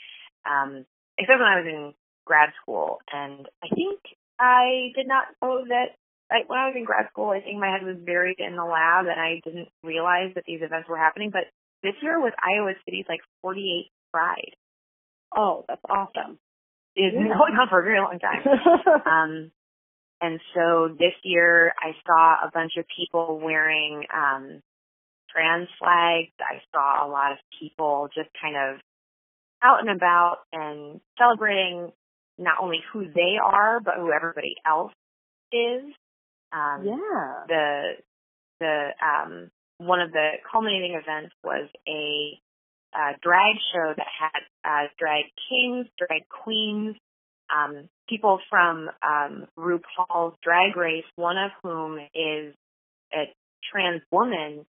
um, 0.49 0.86
except 1.20 1.38
when 1.39 1.47
I 1.47 1.60
was 1.62 1.68
in 1.68 1.93
grad 2.26 2.49
school. 2.62 2.97
And 3.14 3.45
I 3.64 3.68
think 3.70 3.99
I 4.39 4.89
did 4.95 5.07
not 5.07 5.26
know 5.41 5.66
that 5.70 5.99
I, 6.32 6.45
when 6.47 6.59
I 6.59 6.67
was 6.67 6.75
in 6.77 6.86
grad 6.86 7.07
school, 7.11 7.30
I 7.30 7.41
think 7.41 7.59
my 7.59 7.69
head 7.71 7.86
was 7.86 7.97
buried 7.97 8.39
in 8.39 8.55
the 8.55 8.63
lab, 8.63 9.05
and 9.07 9.19
I 9.19 9.41
didn't 9.43 9.69
realize 9.84 10.32
that 10.36 10.43
these 10.45 10.61
events 10.61 10.88
were 10.88 10.97
happening. 10.97 11.32
But 11.32 11.49
this 11.84 11.95
year 12.01 12.19
was 12.19 12.34
Iowa 12.38 12.73
City's 12.86 13.05
like 13.09 13.21
48th 13.43 13.89
Pride. 14.11 14.55
Oh, 15.36 15.65
that's 15.67 15.82
awesome. 15.89 16.39
It's 16.95 17.15
been 17.15 17.27
Yeah. 17.27 17.38
going 17.38 17.53
on 17.53 17.69
for 17.69 17.80
a 17.80 17.84
very 17.84 17.99
long 17.99 18.19
time. 18.19 18.43
Um, 19.05 19.51
and 20.21 20.39
so 20.53 20.89
this 20.99 21.13
year 21.23 21.73
I 21.80 21.91
saw 22.05 22.47
a 22.47 22.51
bunch 22.53 22.73
of 22.77 22.86
people 22.95 23.39
wearing 23.39 24.03
um, 24.13 24.61
trans 25.30 25.69
flags. 25.80 26.32
I 26.39 26.61
saw 26.73 27.05
a 27.05 27.09
lot 27.09 27.32
of 27.34 27.38
people 27.59 28.09
just 28.13 28.30
kind 28.41 28.55
of 28.57 28.82
out 29.63 29.80
and 29.80 29.89
about 29.89 30.39
and 30.51 30.99
celebrating 31.17 31.91
not 32.38 32.55
only 32.61 32.80
who 32.91 33.05
they 33.13 33.38
are, 33.41 33.80
but 33.80 33.95
who 33.97 34.11
everybody 34.11 34.55
else 34.65 34.93
is. 35.53 35.84
Um, 36.52 36.84
yeah. 36.86 37.43
the 37.47 37.82
the 38.60 38.89
um, 39.02 39.52
one 39.78 40.02
of 40.02 40.12
the 40.12 40.32
culminating 40.52 41.00
events 41.02 41.34
was 41.43 41.70
a 41.88 42.39
uh, 42.93 43.14
drag 43.22 43.56
show 43.74 43.93
that 43.95 44.08
had 44.08 44.41
uh, 44.66 44.88
drag 44.97 45.26
kings, 45.50 45.88
drag 45.97 46.28
queens, 46.28 46.95
um, 47.56 47.89
people 48.08 48.39
from 48.50 48.89
um, 49.04 49.47
RuPaul's 49.58 50.36
Drag 50.43 50.76
Race, 50.76 51.06
one 51.16 51.38
of 51.38 51.52
whom 51.64 52.00
is 52.14 52.54
a 53.14 53.34
trans 53.72 54.02
woman 54.12 54.66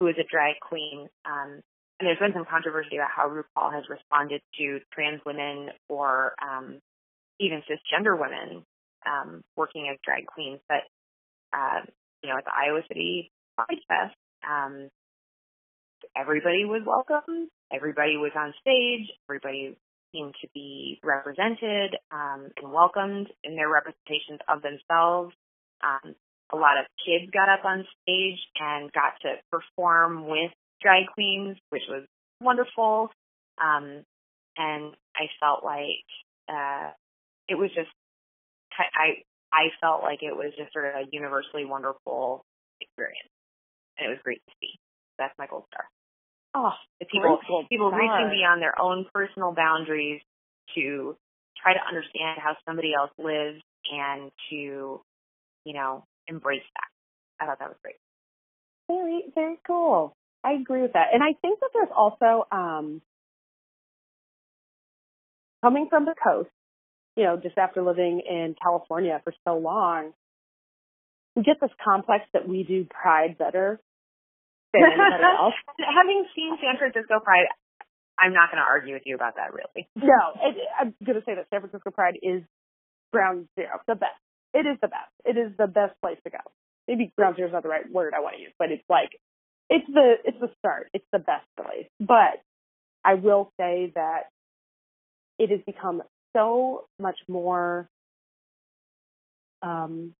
who 0.00 0.08
is 0.08 0.16
a 0.18 0.28
drag 0.30 0.56
queen. 0.60 1.08
Um, 1.24 1.60
and 1.98 2.08
there's 2.08 2.18
been 2.18 2.32
some 2.34 2.46
controversy 2.50 2.96
about 2.96 3.10
how 3.14 3.28
RuPaul 3.28 3.72
has 3.72 3.84
responded 3.88 4.42
to 4.58 4.80
trans 4.92 5.20
women 5.24 5.70
or 5.88 6.34
um, 6.42 6.78
even 7.38 7.62
cisgender 7.70 8.18
women 8.18 8.64
um, 9.06 9.42
working 9.56 9.88
as 9.90 9.98
drag 10.04 10.26
queens. 10.26 10.60
But 10.68 10.82
uh, 11.52 11.80
you 12.22 12.30
know, 12.30 12.38
at 12.38 12.44
the 12.44 12.52
Iowa 12.54 12.80
City 12.88 13.30
Pride 13.56 13.78
Fest, 13.88 14.16
um, 14.48 14.88
everybody 16.16 16.64
was 16.64 16.82
welcome. 16.86 17.48
Everybody 17.72 18.16
was 18.16 18.32
on 18.36 18.54
stage. 18.60 19.08
Everybody 19.28 19.76
seemed 20.12 20.34
to 20.42 20.48
be 20.54 21.00
represented 21.02 21.96
um, 22.10 22.48
and 22.56 22.72
welcomed 22.72 23.28
in 23.44 23.56
their 23.56 23.68
representations 23.68 24.40
of 24.48 24.62
themselves. 24.62 25.34
Um, 25.82 26.14
a 26.52 26.56
lot 26.56 26.78
of 26.78 26.86
kids 27.04 27.30
got 27.32 27.48
up 27.48 27.64
on 27.64 27.86
stage 28.02 28.38
and 28.60 28.92
got 28.92 29.14
to 29.22 29.36
perform 29.50 30.28
with 30.28 30.52
drag 30.82 31.06
queens, 31.14 31.56
which 31.70 31.82
was 31.88 32.04
wonderful. 32.40 33.10
Um, 33.62 34.04
and 34.56 34.92
I 35.16 35.32
felt 35.40 35.64
like 35.64 36.04
uh, 36.48 36.90
it 37.48 37.54
was 37.56 37.70
just 37.74 37.88
I 38.78 39.22
I 39.52 39.68
felt 39.80 40.02
like 40.02 40.22
it 40.22 40.34
was 40.34 40.52
just 40.56 40.72
sort 40.72 40.86
of 40.86 40.94
a 40.94 41.04
universally 41.12 41.64
wonderful 41.64 42.44
experience, 42.80 43.28
and 43.98 44.06
it 44.06 44.10
was 44.10 44.18
great 44.24 44.42
to 44.48 44.52
see. 44.60 44.78
That's 45.18 45.34
my 45.38 45.46
gold 45.46 45.64
star. 45.72 45.84
Oh, 46.54 46.72
The 47.00 47.06
people 47.06 47.38
people 47.70 47.90
star. 47.90 48.00
reaching 48.00 48.30
beyond 48.30 48.60
their 48.62 48.80
own 48.80 49.06
personal 49.12 49.52
boundaries 49.52 50.20
to 50.74 51.16
try 51.62 51.74
to 51.74 51.80
understand 51.86 52.40
how 52.42 52.56
somebody 52.66 52.92
else 52.94 53.10
lives 53.18 53.62
and 53.92 54.30
to, 54.50 55.00
you 55.64 55.74
know, 55.74 56.04
embrace 56.28 56.62
that. 56.74 57.44
I 57.44 57.46
thought 57.46 57.58
that 57.58 57.68
was 57.68 57.78
great. 57.82 57.96
Very, 58.88 59.24
very 59.34 59.58
cool. 59.66 60.14
I 60.44 60.52
agree 60.52 60.82
with 60.82 60.94
that. 60.94 61.08
And 61.12 61.22
I 61.22 61.34
think 61.40 61.60
that 61.60 61.70
there's 61.72 61.92
also, 61.94 62.46
um, 62.50 63.00
coming 65.62 65.86
from 65.88 66.04
the 66.04 66.14
coast, 66.22 66.50
you 67.16 67.24
know, 67.24 67.36
just 67.36 67.58
after 67.58 67.82
living 67.82 68.22
in 68.28 68.54
California 68.60 69.20
for 69.24 69.32
so 69.46 69.58
long, 69.58 70.12
we 71.36 71.42
get 71.42 71.60
this 71.60 71.70
complex 71.82 72.24
that 72.32 72.48
we 72.48 72.62
do 72.62 72.84
pride 72.84 73.38
better 73.38 73.80
than 74.72 74.82
anybody 74.82 75.22
else. 75.40 75.54
Having 75.78 76.26
seen 76.34 76.56
San 76.60 76.78
Francisco 76.78 77.20
Pride, 77.20 77.46
I'm 78.18 78.32
not 78.32 78.50
going 78.50 78.62
to 78.62 78.68
argue 78.68 78.94
with 78.94 79.02
you 79.04 79.14
about 79.14 79.36
that, 79.36 79.52
really. 79.52 79.88
No, 79.96 80.36
it, 80.40 80.56
I'm 80.78 80.94
going 81.04 81.18
to 81.18 81.24
say 81.24 81.34
that 81.34 81.46
San 81.50 81.60
Francisco 81.60 81.90
Pride 81.90 82.18
is 82.22 82.42
ground 83.12 83.48
zero, 83.54 83.80
the 83.86 83.94
best. 83.94 84.16
It 84.54 84.66
is 84.66 84.76
the 84.80 84.88
best. 84.88 85.12
It 85.24 85.36
is 85.36 85.52
the 85.58 85.66
best 85.66 85.94
place 86.02 86.18
to 86.24 86.30
go. 86.30 86.38
Maybe 86.88 87.12
ground 87.16 87.36
zero 87.36 87.48
is 87.48 87.52
not 87.52 87.62
the 87.62 87.68
right 87.68 87.90
word 87.90 88.12
I 88.16 88.20
want 88.20 88.36
to 88.36 88.42
use, 88.42 88.52
but 88.58 88.70
it's 88.70 88.84
like 88.88 89.10
it's 89.70 89.86
the 89.86 90.14
it's 90.24 90.38
the 90.40 90.50
start. 90.58 90.90
It's 90.92 91.06
the 91.12 91.18
best 91.18 91.46
place. 91.56 91.88
But 92.00 92.42
I 93.04 93.14
will 93.14 93.52
say 93.58 93.92
that 93.94 94.28
it 95.38 95.50
has 95.50 95.60
become 95.64 96.02
so 96.36 96.86
much 96.98 97.16
more 97.28 97.88
um, 99.62 100.14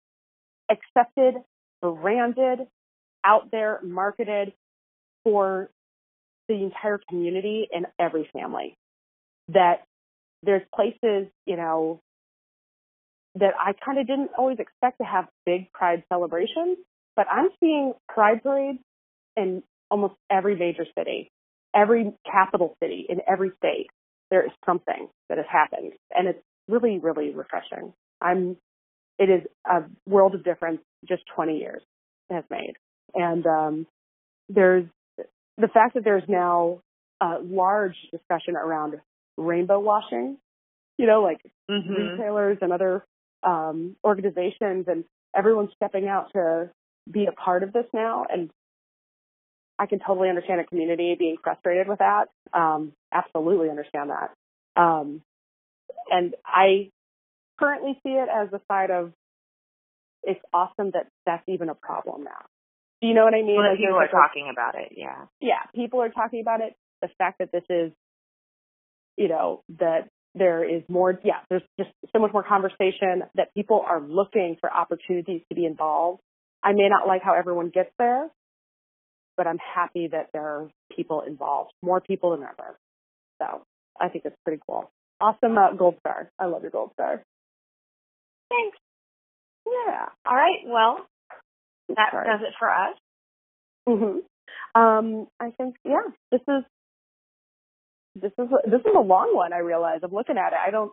accepted, 0.71 1.35
branded, 1.81 2.61
out 3.25 3.51
there, 3.51 3.81
marketed 3.83 4.53
for 5.25 5.71
the 6.49 6.55
entire 6.55 7.01
community 7.09 7.69
and 7.73 7.87
every 7.99 8.29
family. 8.33 8.77
That 9.49 9.85
there's 10.43 10.63
places, 10.75 11.29
you 11.47 11.57
know, 11.57 12.01
that 13.37 13.55
I 13.59 13.73
kind 13.85 13.99
of 13.99 14.07
didn't 14.07 14.31
always 14.37 14.59
expect 14.59 14.99
to 14.99 15.05
have 15.05 15.27
big 15.47 15.73
pride 15.73 16.05
celebrations, 16.13 16.79
but 17.17 17.27
I'm 17.31 17.49
seeing 17.61 17.95
pride 18.09 18.43
parades 18.43 18.79
in 19.37 19.63
almost 19.91 20.15
every 20.31 20.57
major 20.57 20.85
city, 20.99 21.31
every 21.75 22.13
capital 22.31 22.77
city 22.83 23.07
in 23.09 23.21
every 23.27 23.53
state. 23.59 23.89
There 24.33 24.45
is 24.45 24.51
something 24.67 25.09
that 25.29 25.39
has 25.39 25.47
happened 25.49 25.93
and 26.11 26.27
it's 26.27 26.43
really, 26.67 26.99
really 26.99 27.33
refreshing. 27.33 27.93
I'm, 28.21 28.57
it 29.19 29.31
is 29.31 29.43
a 29.65 29.83
world 30.09 30.35
of 30.35 30.43
difference 30.43 30.81
just 31.09 31.23
20 31.37 31.59
years 31.59 31.83
has 32.31 32.45
made. 32.51 32.75
And, 33.15 33.47
um, 33.47 33.87
there's 34.49 34.87
the 35.59 35.69
fact 35.69 35.95
that 35.95 36.05
there's 36.05 36.25
now 36.29 36.81
a 37.21 37.37
large 37.43 37.97
discussion 38.11 38.57
around 38.57 38.95
rainbow 39.37 39.79
washing, 39.79 40.39
you 40.99 41.07
know, 41.07 41.23
like 41.23 41.41
mm-hmm. 41.71 41.93
retailers 41.93 42.59
and 42.61 42.73
other 42.73 43.05
um, 43.43 43.97
organizations 44.05 44.87
and 44.89 45.05
everyone's 45.37 45.71
stepping 45.77 46.09
out 46.09 46.33
to 46.33 46.71
be 47.11 47.27
a 47.27 47.33
part 47.33 47.63
of 47.63 47.73
this 47.73 47.87
now. 47.93 48.25
And 48.29 48.51
I 49.83 49.87
can 49.87 49.99
totally 49.99 50.29
understand 50.29 50.61
a 50.61 50.65
community 50.65 51.17
being 51.19 51.39
frustrated 51.43 51.89
with 51.89 51.99
that. 51.99 52.27
Um, 52.53 52.93
absolutely 53.13 53.69
understand 53.69 54.11
that. 54.11 54.31
Um, 54.81 55.23
and 56.09 56.35
I 56.47 56.91
currently 57.59 57.99
see 58.05 58.11
it 58.11 58.29
as 58.33 58.53
a 58.53 58.61
side 58.69 58.93
of 58.93 59.13
it's 60.23 60.41
awesome 60.55 60.93
that 60.93 61.09
that's 61.27 61.43
even 61.49 61.69
a 61.69 61.75
problem 61.75 62.23
now. 62.23 62.47
Do 63.01 63.09
you 63.09 63.15
know 63.15 63.25
what 63.25 63.35
I 63.35 63.43
mean? 63.43 63.57
Well, 63.57 63.77
people 63.77 63.97
are 63.97 64.07
talking 64.07 64.49
about 64.53 64.77
it, 64.77 64.93
yeah. 64.97 65.27
Yeah, 65.41 65.65
people 65.75 66.01
are 66.01 66.11
talking 66.11 66.41
about 66.41 66.61
it. 66.61 66.77
The 67.01 67.09
fact 67.19 67.41
that 67.41 67.51
this 67.51 67.65
is, 67.69 67.91
you 69.17 69.27
know, 69.27 69.65
that 69.81 70.09
there 70.37 70.63
is 70.63 70.85
more, 70.89 71.19
yeah, 71.25 71.41
there's 71.51 71.65
just 71.77 71.91
so 72.13 72.21
much 72.21 72.33
more 72.33 72.45
conversation 72.45 73.25
that 73.35 73.53
people 73.53 73.85
are 73.85 74.01
looking 74.01 74.59
for 74.61 74.73
opportunities 74.73 75.43
to 75.49 75.57
be 75.57 75.67
involved. 75.67 76.21
I 76.63 76.73
may 76.73 76.89
not 76.89 77.09
like 77.09 77.23
how 77.25 77.35
everyone 77.35 77.71
gets 77.71 77.91
there, 77.99 78.31
but 79.43 79.49
I'm 79.51 79.59
happy 79.59 80.07
that 80.09 80.29
there 80.33 80.43
are 80.45 80.69
people 80.95 81.23
involved, 81.23 81.73
more 81.83 82.01
people 82.01 82.31
than 82.31 82.43
ever. 82.45 82.79
So 83.41 83.63
I 84.01 84.09
think 84.09 84.25
it's 84.25 84.37
pretty 84.45 84.63
cool. 84.69 84.89
Awesome 85.21 85.59
uh, 85.59 85.73
gold 85.77 85.97
star. 85.99 86.31
I 86.39 86.45
love 86.47 86.63
your 86.63 86.71
gold 86.71 86.91
star. 86.95 87.23
Thanks. 88.49 88.79
Yeah. 89.67 90.07
All 90.27 90.35
right. 90.37 90.61
Well, 90.65 90.99
that 91.89 92.11
Sorry. 92.13 92.27
does 92.27 92.41
it 92.47 92.55
for 92.59 92.71
us. 92.71 92.97
Mhm. 93.89 94.21
Um, 94.75 95.27
I 95.41 95.51
think 95.51 95.75
yeah. 95.85 96.03
This 96.31 96.41
is 96.47 96.65
this 98.15 98.33
is 98.39 98.49
this 98.65 98.81
is 98.81 98.95
a 98.97 99.01
long 99.01 99.35
one. 99.35 99.53
I 99.53 99.59
realize 99.59 100.01
I'm 100.05 100.13
looking 100.13 100.37
at 100.39 100.53
it. 100.53 100.59
I 100.65 100.71
don't. 100.71 100.93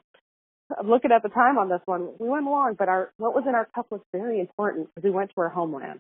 I'm 0.78 0.90
looking 0.90 1.12
at 1.12 1.22
the 1.24 1.30
time 1.30 1.58
on 1.58 1.70
this 1.70 1.82
one. 1.86 2.10
We 2.20 2.30
went 2.30 2.46
long, 2.46 2.76
but 2.78 2.90
our 2.90 3.12
what 3.18 3.36
was 3.36 3.44
in 3.48 3.54
our 3.56 3.68
cup 3.76 3.88
was 3.92 4.02
very 4.12 4.40
important 4.40 4.88
because 4.96 5.04
we 5.04 5.12
went 5.12 5.30
to 5.36 5.42
our 5.42 5.50
homeland. 5.50 6.00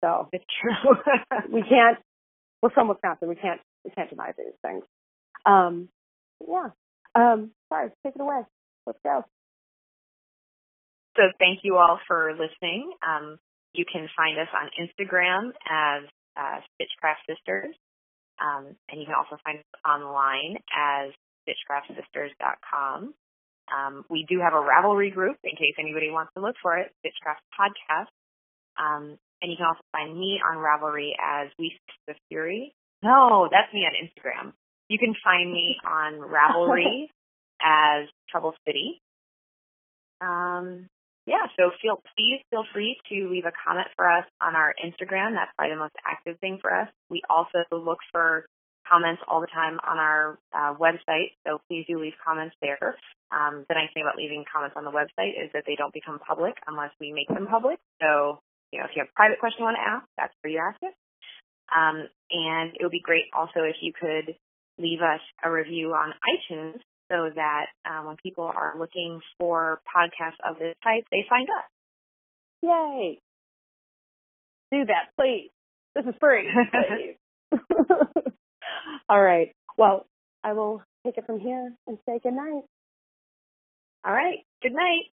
So 0.00 0.28
it's 0.32 0.44
true. 0.60 0.94
we 1.52 1.62
can't. 1.62 1.98
We're 2.62 2.70
from 2.70 2.88
Wisconsin. 2.88 3.28
We 3.28 3.36
can't. 3.36 3.60
We 3.84 3.90
can't 3.90 4.10
deny 4.10 4.32
these 4.36 4.54
things. 4.62 4.84
Um, 5.46 5.88
yeah. 6.46 6.70
Um, 7.14 7.50
sorry. 7.68 7.90
Take 8.04 8.14
it 8.14 8.20
away. 8.20 8.42
Let's 8.86 8.98
go. 9.04 9.24
So 11.16 11.22
thank 11.38 11.60
you 11.62 11.76
all 11.76 11.98
for 12.06 12.32
listening. 12.32 12.92
Um, 13.06 13.38
you 13.72 13.84
can 13.90 14.08
find 14.16 14.38
us 14.38 14.48
on 14.54 14.70
Instagram 14.78 15.50
as 15.68 16.08
uh, 16.36 16.60
Stitchcraft 16.74 17.20
Sisters. 17.28 17.74
Um, 18.40 18.76
and 18.88 19.00
you 19.00 19.06
can 19.06 19.14
also 19.14 19.36
find 19.44 19.58
us 19.58 19.80
online 19.84 20.56
as 20.72 21.12
stitchcraftsisters.com. 21.44 23.14
Um, 23.70 24.04
we 24.08 24.26
do 24.28 24.40
have 24.40 24.54
a 24.54 24.64
Ravelry 24.64 25.12
group 25.12 25.36
in 25.44 25.52
case 25.52 25.74
anybody 25.78 26.10
wants 26.10 26.32
to 26.34 26.40
look 26.40 26.56
for 26.62 26.78
it, 26.78 26.90
Stitchcraft 27.00 27.42
Podcast. 27.54 28.10
Um, 28.80 29.18
and 29.42 29.50
you 29.50 29.56
can 29.56 29.66
also 29.66 29.80
find 29.92 30.18
me 30.18 30.40
on 30.44 30.58
Ravelry 30.58 31.12
as 31.20 31.48
We 31.58 31.78
the 32.06 32.14
Fury. 32.28 32.74
No, 33.02 33.48
that's 33.50 33.72
me 33.72 33.86
on 33.86 33.92
Instagram. 33.96 34.52
You 34.88 34.98
can 34.98 35.14
find 35.22 35.52
me 35.52 35.76
on 35.84 36.14
Ravelry 36.20 37.08
as 37.62 38.08
Trouble 38.28 38.54
City. 38.66 39.00
Um, 40.20 40.88
yeah, 41.26 41.46
so 41.56 41.70
feel 41.80 42.02
please 42.16 42.40
feel 42.50 42.64
free 42.72 42.98
to 43.08 43.28
leave 43.30 43.44
a 43.44 43.52
comment 43.66 43.88
for 43.96 44.10
us 44.10 44.24
on 44.40 44.56
our 44.56 44.74
Instagram. 44.84 45.34
That's 45.34 45.52
probably 45.56 45.74
the 45.74 45.80
most 45.80 45.94
active 46.04 46.38
thing 46.40 46.58
for 46.60 46.74
us. 46.74 46.88
We 47.08 47.22
also 47.30 47.64
look 47.70 47.98
for 48.10 48.46
comments 48.90 49.22
all 49.28 49.40
the 49.40 49.46
time 49.46 49.78
on 49.86 49.98
our 49.98 50.38
uh, 50.52 50.74
website, 50.74 51.38
so 51.46 51.60
please 51.68 51.84
do 51.88 52.00
leave 52.00 52.14
comments 52.24 52.56
there. 52.60 52.96
Um, 53.30 53.64
the 53.68 53.74
nice 53.74 53.90
thing 53.94 54.02
about 54.02 54.16
leaving 54.16 54.44
comments 54.50 54.74
on 54.76 54.84
the 54.84 54.90
website 54.90 55.38
is 55.38 55.50
that 55.54 55.62
they 55.66 55.76
don't 55.76 55.94
become 55.94 56.18
public 56.18 56.54
unless 56.66 56.90
we 57.00 57.12
make 57.12 57.28
them 57.28 57.46
public. 57.46 57.78
So, 58.02 58.40
you 58.72 58.78
know, 58.78 58.86
if 58.86 58.92
you 58.94 59.02
have 59.02 59.08
a 59.10 59.16
private 59.16 59.40
question 59.40 59.60
you 59.60 59.64
want 59.64 59.76
to 59.76 59.90
ask, 59.90 60.06
that's 60.16 60.34
where 60.42 60.52
you 60.52 60.60
ask 60.60 60.78
it. 60.82 60.94
Um, 61.70 62.08
and 62.30 62.72
it 62.78 62.82
would 62.82 62.90
be 62.94 63.02
great 63.02 63.26
also 63.34 63.62
if 63.62 63.76
you 63.80 63.92
could 63.92 64.34
leave 64.78 65.00
us 65.00 65.20
a 65.44 65.50
review 65.50 65.92
on 65.92 66.14
iTunes 66.26 66.80
so 67.10 67.28
that 67.34 67.66
um, 67.88 68.06
when 68.06 68.16
people 68.22 68.44
are 68.44 68.74
looking 68.78 69.20
for 69.38 69.80
podcasts 69.86 70.38
of 70.48 70.58
this 70.58 70.74
type, 70.82 71.04
they 71.10 71.24
find 71.28 71.48
us. 71.48 71.64
Yay! 72.62 73.18
Do 74.70 74.84
that, 74.86 75.10
please. 75.18 75.50
This 75.94 76.04
is 76.06 76.14
free. 76.20 76.48
All 79.08 79.20
right. 79.20 79.52
Well, 79.76 80.06
I 80.44 80.52
will 80.52 80.82
take 81.04 81.18
it 81.18 81.26
from 81.26 81.40
here 81.40 81.72
and 81.86 81.98
say 82.06 82.20
good 82.22 82.34
night. 82.34 82.62
All 84.04 84.12
right. 84.12 84.38
Good 84.62 84.72
night. 84.72 85.10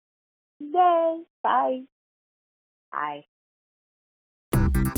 Yay. 0.59 1.23
Bye. 1.43 1.81
Bye. 2.91 3.23